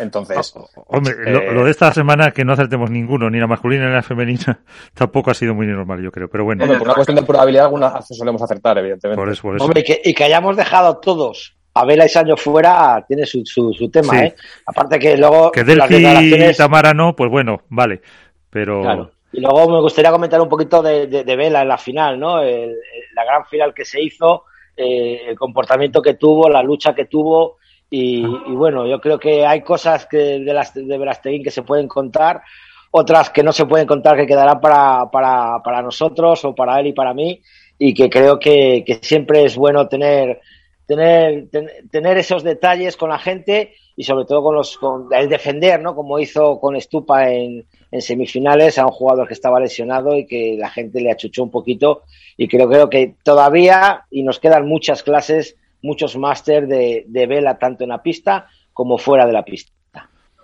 [0.00, 0.52] Entonces.
[0.56, 3.92] Ah, hombre, eh, lo, de esta semana que no acertemos ninguno, ni la masculina ni
[3.92, 4.58] la femenina,
[4.94, 6.28] tampoco ha sido muy normal, yo creo.
[6.28, 6.66] Pero bueno.
[6.66, 9.20] por una cuestión de probabilidad, algunas solemos acertar, evidentemente.
[9.22, 9.64] Por eso, por eso.
[9.64, 14.24] Hombre, y que, hayamos dejado todos a Vela y Sancho fuera tiene su, su, tema,
[14.24, 14.34] ¿eh?
[14.66, 15.52] Aparte que luego.
[15.52, 18.02] Que Delphi y Tamara no, pues bueno, vale.
[18.50, 18.82] Pero.
[18.82, 19.17] Claro.
[19.32, 22.42] Y luego me gustaría comentar un poquito de, Vela en la final, ¿no?
[22.42, 24.44] la gran final que se hizo,
[24.76, 27.56] eh, el comportamiento que tuvo, la lucha que tuvo.
[27.90, 31.88] Y, bueno, yo creo que hay cosas que de, las, de Velasteguín que se pueden
[31.88, 32.42] contar,
[32.90, 36.88] otras que no se pueden contar que quedarán para, para, para nosotros o para él
[36.88, 37.42] y para mí.
[37.78, 40.40] Y que creo que, que siempre es bueno tener,
[40.86, 41.48] tener,
[41.90, 45.94] tener esos detalles con la gente y sobre todo con los con el defender, ¿no?
[45.94, 50.56] Como hizo con Estupa en, en semifinales a un jugador que estaba lesionado y que
[50.58, 52.02] la gente le achuchó un poquito.
[52.36, 57.58] Y creo, creo que todavía y nos quedan muchas clases muchos máster de, de, vela
[57.58, 59.72] tanto en la pista como fuera de la pista.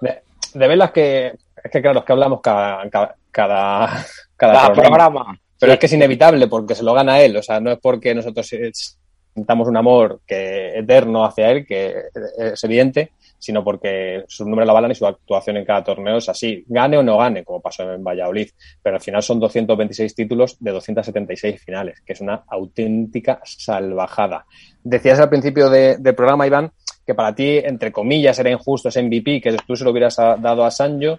[0.01, 0.23] De,
[0.55, 4.07] de velas que, es que claro, es que hablamos cada, cada, cada,
[4.37, 5.39] cada programa.
[5.59, 8.15] Pero es que es inevitable porque se lo gana él, o sea, no es porque
[8.15, 8.51] nosotros
[9.35, 11.95] sintamos un amor que eterno hacia él, que
[12.39, 13.13] es evidente,
[13.45, 16.65] sino porque su número de la balan y su actuación en cada torneo es así,
[16.67, 18.49] gane o no gane, como pasó en Valladolid,
[18.83, 24.47] pero al final son 226 títulos de 276 finales, que es una auténtica salvajada.
[24.83, 26.73] Decías al principio de, del programa, Iván,
[27.07, 30.65] que para ti, entre comillas, era injusto ese MVP, que tú se lo hubieras dado
[30.65, 31.19] a Sancho.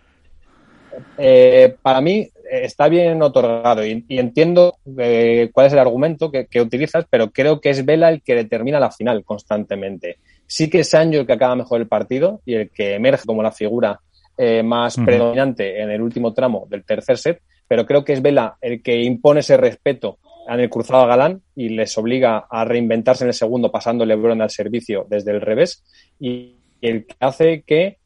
[1.15, 6.47] Eh, para mí está bien otorgado y, y entiendo eh, cuál es el argumento que,
[6.47, 10.18] que, utilizas, pero creo que es Vela el que determina la final constantemente.
[10.48, 13.44] Sí que es Sancho el que acaba mejor el partido y el que emerge como
[13.44, 14.00] la figura
[14.38, 15.06] eh, más uh -huh.
[15.06, 19.02] predominante en el último tramo del tercer set, pero creo que es Vela el que
[19.02, 23.34] impone ese respeto en el cruzado a Galán y les obliga a reinventarse en el
[23.34, 25.84] segundo pasando Lebron al servicio desde el revés
[26.20, 27.98] y el que hace que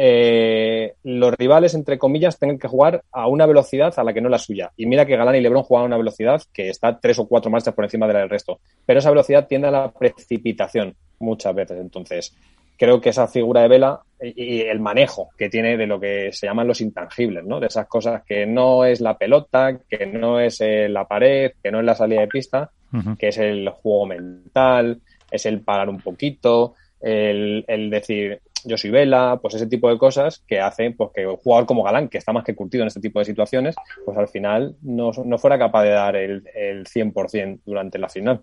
[0.00, 4.28] eh, los rivales, entre comillas, tengan que jugar a una velocidad a la que no
[4.28, 4.70] es la suya.
[4.76, 7.50] Y mira que Galán y Lebron juegan a una velocidad que está tres o cuatro
[7.50, 8.60] marchas por encima de la del resto.
[8.86, 11.78] Pero esa velocidad tiende a la precipitación muchas veces.
[11.80, 12.34] Entonces,
[12.76, 16.32] creo que esa figura de Vela y, y el manejo que tiene de lo que
[16.32, 17.60] se llaman los intangibles, ¿no?
[17.60, 21.70] De esas cosas que no es la pelota, que no es eh, la pared, que
[21.70, 23.16] no es la salida de pista, uh -huh.
[23.16, 25.00] que es el juego mental,
[25.30, 29.98] es el parar un poquito, el, el decir yo soy Vela, pues ese tipo de
[29.98, 32.88] cosas que hacen pues, que un jugador como Galán, que está más que curtido en
[32.88, 36.84] este tipo de situaciones, pues al final no, no fuera capaz de dar el, el
[36.86, 38.42] 100% durante la final.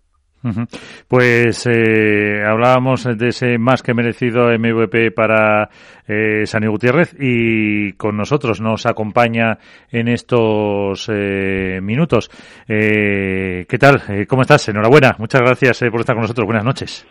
[1.07, 5.69] Pues eh, hablábamos de ese más que merecido MVP para
[6.07, 9.57] eh, Sani Gutiérrez y con nosotros nos acompaña
[9.91, 12.30] en estos eh, minutos.
[12.67, 14.01] Eh, ¿Qué tal?
[14.09, 14.67] Eh, ¿Cómo estás?
[14.69, 15.15] Enhorabuena.
[15.17, 16.45] Muchas gracias eh, por estar con nosotros.
[16.45, 17.07] Buenas noches.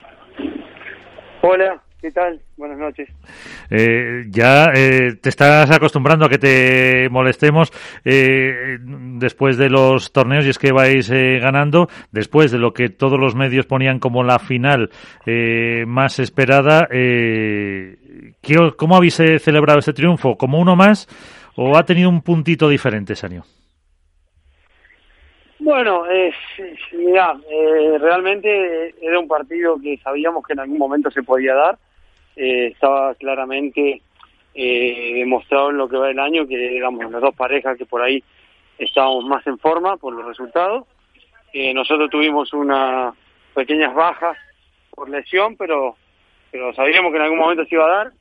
[1.43, 2.39] Hola, ¿Qué tal?
[2.59, 3.09] Buenas noches.
[3.70, 7.72] Eh, ya eh, te estás acostumbrando a que te molestemos
[8.05, 12.90] eh, después de los torneos y es que vais eh, ganando, después de lo que
[12.90, 14.90] todos los medios ponían como la final
[15.24, 16.86] eh, más esperada.
[16.90, 17.97] Eh,
[18.76, 20.36] ¿Cómo habéis celebrado este triunfo?
[20.36, 21.09] ¿Como uno más
[21.56, 23.44] o ha tenido un puntito diferente, Sanio?
[25.59, 26.31] Bueno, eh,
[26.93, 31.78] mira, eh, realmente era un partido que sabíamos que en algún momento se podía dar
[32.36, 34.02] eh, estaba claramente
[34.55, 38.02] eh, demostrado en lo que va el año que éramos las dos parejas que por
[38.02, 38.23] ahí
[38.78, 40.86] estábamos más en forma por los resultados.
[41.52, 43.15] Eh, nosotros tuvimos unas
[43.55, 44.36] pequeñas bajas
[44.90, 45.97] por lesión, pero
[46.51, 48.12] pero sabíamos que en algún momento se iba a dar.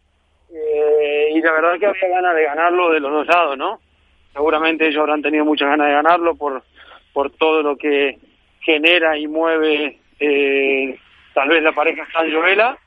[0.51, 3.79] Eh, y la verdad que había ganas de ganarlo de los dos lados, ¿no?
[4.33, 6.63] Seguramente ellos habrán tenido muchas ganas de ganarlo por,
[7.13, 8.17] por todo lo que
[8.61, 10.97] genera y mueve eh,
[11.35, 12.77] tal vez la pareja Sancho Vela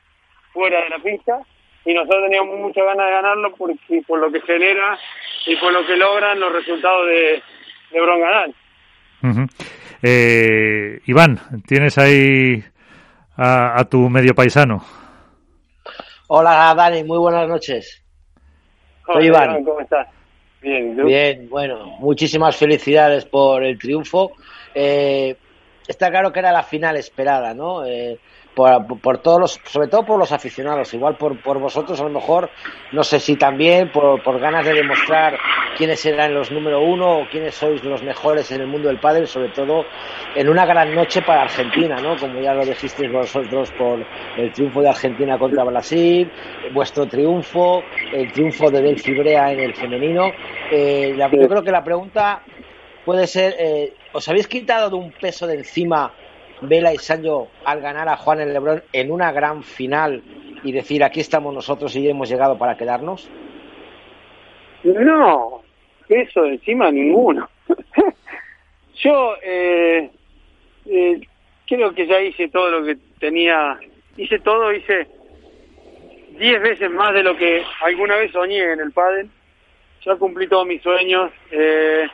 [0.57, 1.39] fuera de la pista
[1.85, 3.71] y nosotros teníamos muchas ganas de ganarlo por,
[4.07, 4.97] por lo que genera
[5.45, 7.43] y por lo que logran los resultados de,
[7.91, 8.55] de Bron Ganal.
[9.21, 9.49] Uh -huh.
[10.01, 12.63] eh, Iván, ¿tienes ahí
[13.37, 14.83] a, a, tu medio paisano?
[16.27, 18.03] Hola Dani, muy buenas noches.
[19.05, 19.63] Hola, Soy Iván.
[19.63, 20.07] ¿Cómo estás?
[20.61, 21.05] Bien, ¿tú?
[21.05, 24.31] Bien, bueno, muchísimas felicidades por el triunfo.
[24.73, 25.35] Eh,
[25.87, 27.85] está claro que era la final esperada, ¿no?
[27.85, 28.19] Eh,
[28.57, 32.09] por, por, todos los, sobre todo por los aficionados, igual por, por vosotros a lo
[32.09, 32.49] mejor,
[32.91, 35.37] no sé si también por, por ganas de demostrar
[35.77, 39.27] quiénes eran los número uno o quiénes sois los mejores en el mundo del pádel,
[39.27, 39.85] sobre todo
[40.35, 42.17] en una gran noche para Argentina, ¿no?
[42.17, 44.03] Como ya lo dijisteis vosotros por
[44.37, 46.31] el triunfo de Argentina contra Brasil,
[46.73, 50.31] vuestro triunfo, el triunfo de Del Fibrea en el femenino.
[50.71, 52.41] Eh, la, yo creo que la pregunta
[53.05, 56.11] puede ser, eh, ¿os habéis quitado de un peso de encima
[56.61, 60.23] Vela y Sancho al ganar a Juan el Lebrón en una gran final
[60.63, 63.29] y decir aquí estamos nosotros y hemos llegado para quedarnos?
[64.83, 65.61] No,
[66.09, 67.49] eso encima ninguno.
[69.03, 70.09] Yo eh,
[70.85, 71.21] eh,
[71.67, 73.79] creo que ya hice todo lo que tenía,
[74.15, 75.07] hice todo, hice
[76.39, 79.29] diez veces más de lo que alguna vez soñé en el pádel.
[80.03, 81.31] Ya cumplí todos mis sueños.
[81.51, 82.07] Eh,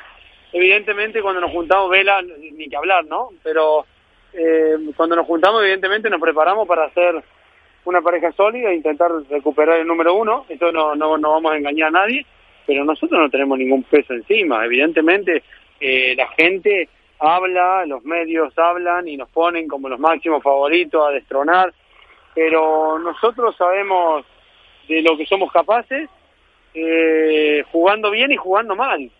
[0.52, 3.30] evidentemente cuando nos juntamos Vela, ni que hablar, ¿no?
[3.44, 3.86] Pero
[4.34, 7.24] eh, cuando nos juntamos, evidentemente nos preparamos para hacer
[7.86, 10.46] una pareja sólida e intentar recuperar el número uno.
[10.50, 12.26] Eso no, no, no vamos a engañar a nadie,
[12.66, 14.66] pero nosotros no tenemos ningún peso encima.
[14.66, 15.44] Evidentemente,
[15.80, 16.90] eh, la gente
[17.20, 21.74] habla, los medios hablan y nos ponen como los máximos favoritos a destronar,
[22.34, 24.26] pero nosotros sabemos
[24.88, 26.10] de lo que somos capaces,
[26.74, 29.12] eh, jugando bien y jugando mal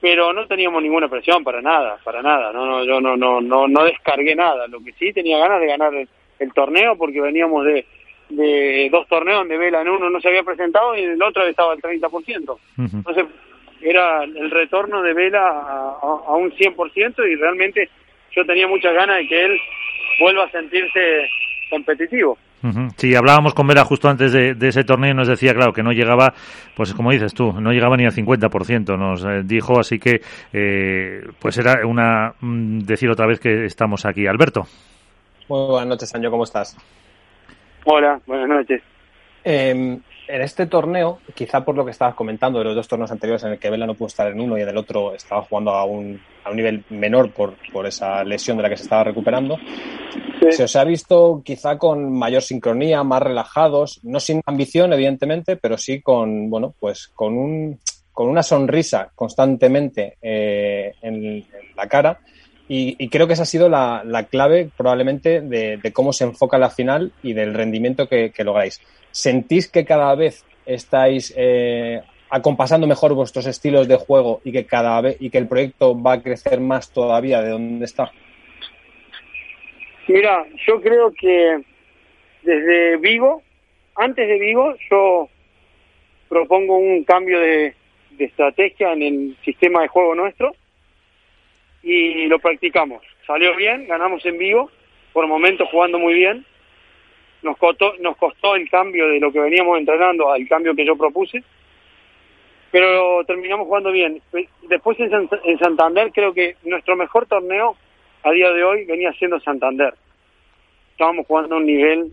[0.00, 2.52] pero no teníamos ninguna presión para nada, para nada.
[2.52, 4.66] No, no, yo no, no, no, no descargué nada.
[4.66, 5.92] Lo que sí tenía ganas de ganar
[6.38, 7.86] el torneo porque veníamos de,
[8.28, 11.46] de dos torneos donde Vela en uno no se había presentado y en el otro
[11.46, 12.58] estaba al 30%.
[12.78, 13.24] Entonces
[13.80, 17.88] era el retorno de Vela a, a, a un 100% y realmente
[18.32, 19.58] yo tenía muchas ganas de que él
[20.20, 21.28] vuelva a sentirse
[21.70, 22.38] competitivo.
[22.96, 25.92] Sí, hablábamos con Vera justo antes de, ese torneo y nos decía, claro, que no
[25.92, 26.32] llegaba,
[26.74, 30.22] pues como dices tú, no llegaba ni al 50%, nos eh, dijo, así que,
[30.52, 34.26] eh, pues era una, mm, decir otra vez que estamos aquí.
[34.26, 34.62] Alberto.
[35.48, 36.74] Muy buenas noches, Año, ¿cómo estás?
[37.84, 38.82] Hola, buenas noches.
[39.44, 39.98] Eh,
[40.28, 43.52] en este torneo, quizá por lo que estabas comentando de los dos torneos anteriores en
[43.52, 45.84] el que Vela no pudo estar en uno y en el otro estaba jugando a
[45.84, 49.58] un, a un nivel menor por, por esa lesión de la que se estaba recuperando,
[50.50, 55.78] se os ha visto quizá con mayor sincronía, más relajados, no sin ambición, evidentemente, pero
[55.78, 57.78] sí con, bueno, pues con un,
[58.12, 61.44] con una sonrisa constantemente eh, en,
[61.76, 62.20] la cara.
[62.66, 66.70] Y, creo que esa ha sido la, la clave probablemente de, cómo se enfoca la
[66.70, 68.80] final y del rendimiento que, que lográis.
[69.10, 72.00] ¿Sentís que cada vez estáis eh,
[72.30, 76.14] acompasando mejor vuestros estilos de juego y que cada vez y que el proyecto va
[76.14, 78.10] a crecer más todavía de donde está?
[80.08, 81.60] Mira, yo creo que
[82.42, 83.42] desde Vigo,
[83.94, 85.28] antes de Vigo, yo
[86.30, 87.74] propongo un cambio de
[88.18, 90.54] estrategia en el sistema de juego nuestro
[91.84, 93.02] y lo practicamos.
[93.26, 94.70] Salió bien, ganamos en Vigo,
[95.12, 96.44] por momentos jugando muy bien,
[97.44, 100.96] nos costó, nos costó el cambio de lo que veníamos entrenando al cambio que yo
[100.96, 101.44] propuse,
[102.70, 104.20] pero terminamos jugando bien.
[104.62, 107.76] Después en, Santander creo que nuestro mejor torneo
[108.22, 109.94] a día de hoy venía siendo Santander.
[110.92, 112.10] Estábamos jugando a un nivel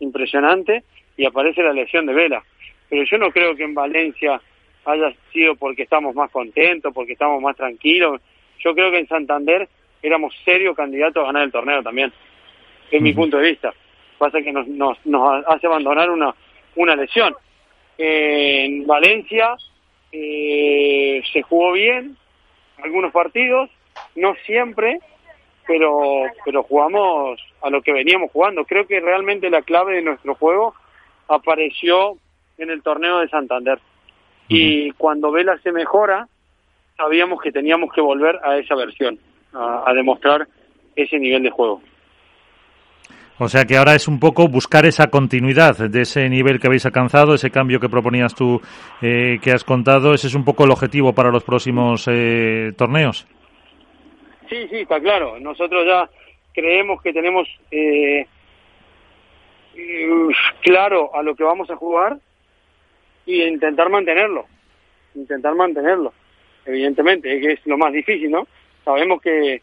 [0.00, 0.82] impresionante
[1.16, 2.42] y aparece la lesión de Vela.
[2.88, 4.40] Pero yo no creo que en Valencia
[4.86, 8.20] haya sido porque estamos más contentos, porque estamos más tranquilos.
[8.60, 9.68] Yo creo que en Santander
[10.02, 12.12] éramos serios candidatos a ganar el torneo también,
[12.90, 13.72] es mi punto de vista
[14.20, 16.34] pasa que nos, nos, nos hace abandonar una,
[16.76, 17.34] una lesión.
[17.96, 19.56] en Valencia
[20.12, 22.18] eh, se jugó bien
[22.84, 23.70] algunos partidos,
[24.16, 25.00] no siempre,
[25.66, 28.66] pero, pero jugamos a lo que veníamos jugando.
[28.66, 30.74] Creo que realmente la clave de nuestro juego
[31.26, 32.18] apareció
[32.58, 33.78] en el torneo de Santander.
[34.48, 36.28] Y cuando Vela se mejora,
[37.00, 39.18] sabíamos que teníamos que volver a esa versión,
[39.54, 40.46] a demostrar
[40.94, 41.80] ese nivel de juego.
[43.42, 46.84] O sea que ahora es un poco buscar esa continuidad de ese nivel que habéis
[46.84, 48.60] alcanzado, ese cambio que proponías tú,
[49.00, 53.26] eh, que has contado, ese es un poco el objetivo para los próximos eh, torneos.
[54.50, 55.40] Sí, sí, está claro.
[55.40, 56.06] Nosotros ya
[56.52, 58.26] creemos que tenemos eh,
[60.60, 62.18] claro a lo que vamos a jugar
[63.24, 64.44] y intentar mantenerlo,
[65.14, 66.12] intentar mantenerlo.
[66.66, 68.46] Evidentemente, que es lo más difícil, ¿no?
[68.84, 69.62] Sabemos que,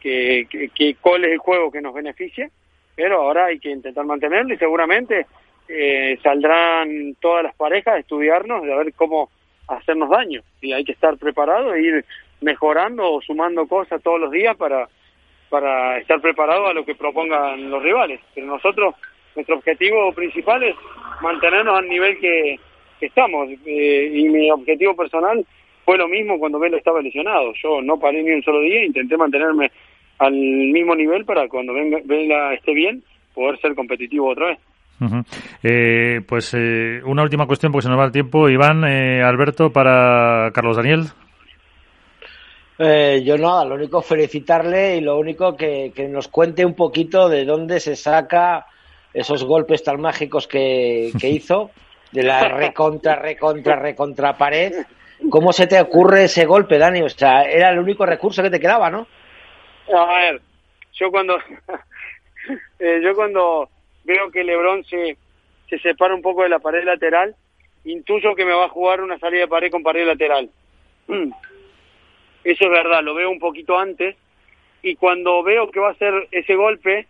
[0.00, 2.50] que, que, que cuál es el juego que nos beneficia
[2.98, 5.24] pero ahora hay que intentar mantenerlo y seguramente
[5.68, 9.30] eh, saldrán todas las parejas a estudiarnos, de ver cómo
[9.68, 10.42] hacernos daño.
[10.60, 12.04] Y hay que estar preparado e ir
[12.40, 14.88] mejorando o sumando cosas todos los días para,
[15.48, 18.18] para estar preparado a lo que propongan los rivales.
[18.34, 18.96] Pero nosotros,
[19.36, 20.74] nuestro objetivo principal es
[21.22, 22.58] mantenernos al nivel que,
[23.00, 23.48] estamos.
[23.64, 25.46] Eh, y mi objetivo personal
[25.88, 27.54] fue lo mismo cuando Velo estaba lesionado.
[27.62, 29.70] Yo no paré ni un solo día, intenté mantenerme
[30.18, 33.02] al mismo nivel para cuando venga, venga esté bien
[33.32, 34.58] poder ser competitivo otra vez.
[35.62, 38.50] eh, pues eh, una última cuestión porque se nos va el tiempo.
[38.50, 41.04] Iván, eh, Alberto, para Carlos Daniel.
[42.78, 47.30] Eh, yo nada, lo único felicitarle y lo único que, que, nos cuente un poquito
[47.30, 48.66] de dónde se saca
[49.14, 51.70] esos golpes tan mágicos que, que hizo,
[52.12, 54.74] de la recontra, recontra, recontra pared.
[55.30, 57.02] ¿Cómo se te ocurre ese golpe, Dani?
[57.02, 59.06] O sea, era el único recurso que te quedaba, ¿no?
[59.94, 60.40] A ver,
[60.92, 61.38] yo cuando
[62.78, 63.68] eh, yo cuando
[64.04, 65.16] veo que LeBron se,
[65.68, 67.34] se separa un poco de la pared lateral,
[67.84, 70.50] intuyo que me va a jugar una salida de pared con pared lateral.
[72.44, 74.16] Eso es verdad, lo veo un poquito antes
[74.82, 77.06] y cuando veo que va a ser ese golpe,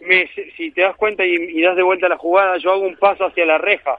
[0.00, 2.96] me, si te das cuenta y, y, das de vuelta la jugada, yo hago un
[2.96, 3.98] paso hacia la reja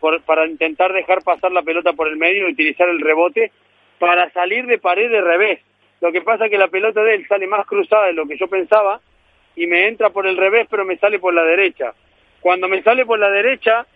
[0.00, 3.52] por, para intentar dejar pasar la pelota por el medio y utilizar el rebote
[3.98, 5.60] para salir de pared de revés.
[6.00, 8.38] Lo que pasa es que la pelota de él sale más cruzada de lo que
[8.38, 9.00] yo pensaba
[9.54, 11.92] y me entra por el revés, pero me sale por la derecha.
[12.40, 13.86] Cuando me sale por la derecha,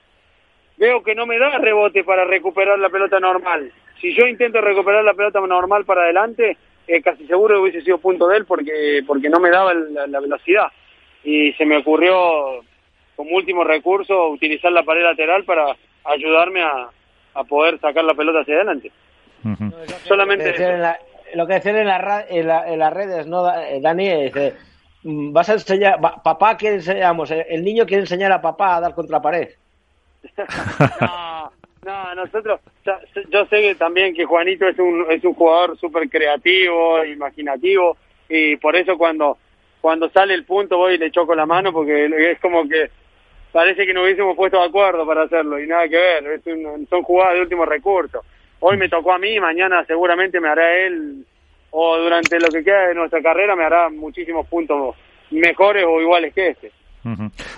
[0.77, 3.73] veo que no me da rebote para recuperar la pelota normal.
[4.01, 7.97] Si yo intento recuperar la pelota normal para adelante, eh, casi seguro que hubiese sido
[7.99, 10.67] punto de él porque, porque no me daba la, la velocidad.
[11.23, 12.63] Y se me ocurrió,
[13.17, 15.75] como último recurso, utilizar la pared lateral para
[16.05, 16.89] ayudarme a,
[17.35, 18.93] a poder sacar la pelota hacia adelante.
[19.45, 19.73] Uh -huh.
[20.05, 20.55] Solamente
[21.35, 24.25] lo que decían en, la, en, las redes, ¿no, eh, Dani?
[24.25, 24.55] Dice,
[25.03, 28.95] mm, vas a enseñar, papá quiere enseñamos, el niño quiere enseñar a papá a dar
[28.95, 29.49] contra pared.
[31.01, 31.53] no,
[31.85, 32.61] no, nosotros,
[33.31, 37.97] yo sé que también que Juanito es un, es un jugador súper creativo, imaginativo,
[38.29, 39.37] y por eso cuando,
[39.81, 42.91] cuando sale el punto voy y le choco la mano porque es como que
[43.55, 46.43] parece que no hubiésemos puesto de acuerdo para hacerlo y nada que ver, es
[46.91, 48.25] son jugadas de último recurso.
[48.59, 51.25] Hoy me tocó a mí, mañana seguramente me hará él,
[51.71, 54.97] o durante lo que queda de nuestra carrera me hará muchísimos puntos
[55.31, 56.73] mejores o iguales que este.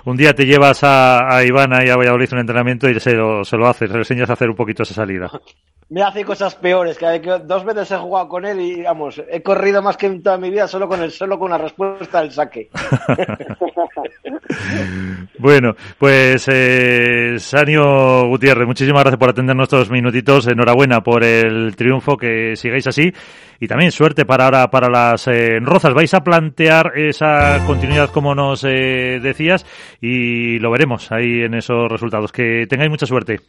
[0.04, 3.44] Un día te llevas a, a Iván ahí a Valladolid un entrenamiento y se lo,
[3.44, 5.30] se lo haces, le enseñas a hacer un poquito esa salida.
[5.88, 7.06] Me hace cosas peores, que,
[7.44, 10.50] dos veces he jugado con él y, vamos, he corrido más que en toda mi
[10.50, 12.70] vida solo con el solo con la respuesta del saque.
[15.38, 20.48] bueno, pues eh, Sanio Gutiérrez, muchísimas gracias por atender nuestros minutitos.
[20.48, 23.12] Enhorabuena por el triunfo, que sigáis así.
[23.60, 25.94] Y también suerte para ahora para las eh, rozas.
[25.94, 29.66] Vais a plantear esa continuidad como nos eh, decías
[30.00, 32.32] y lo veremos ahí en esos resultados.
[32.32, 33.40] Que tengáis mucha suerte.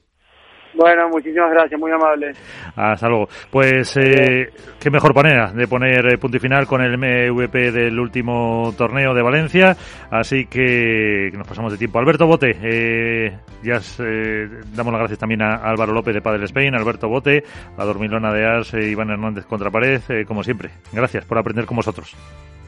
[0.78, 2.32] Bueno, muchísimas gracias, muy amable.
[2.76, 3.28] Hasta luego.
[3.50, 8.00] Pues eh, qué mejor manera de poner eh, punto y final con el MVP del
[8.00, 9.76] último torneo de Valencia.
[10.12, 11.98] Así que nos pasamos de tiempo.
[11.98, 16.76] Alberto Bote, eh, ya eh, damos las gracias también a Álvaro López de Padre Spain,
[16.76, 17.44] Alberto Bote,
[17.76, 20.70] la Dormilona de Ars, Iván Hernández contra pared, como siempre.
[20.94, 22.16] Gracias por aprender con vosotros.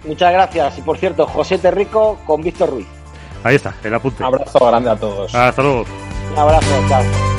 [0.04, 0.80] Muchas gracias.
[0.80, 2.88] Y por cierto, José Terrico con Víctor Ruiz.
[3.44, 4.24] Ahí está, el apunte.
[4.24, 5.36] Un abrazo grande a todos.
[5.36, 5.86] Hasta luego.
[6.32, 7.39] Un abrazo, chao.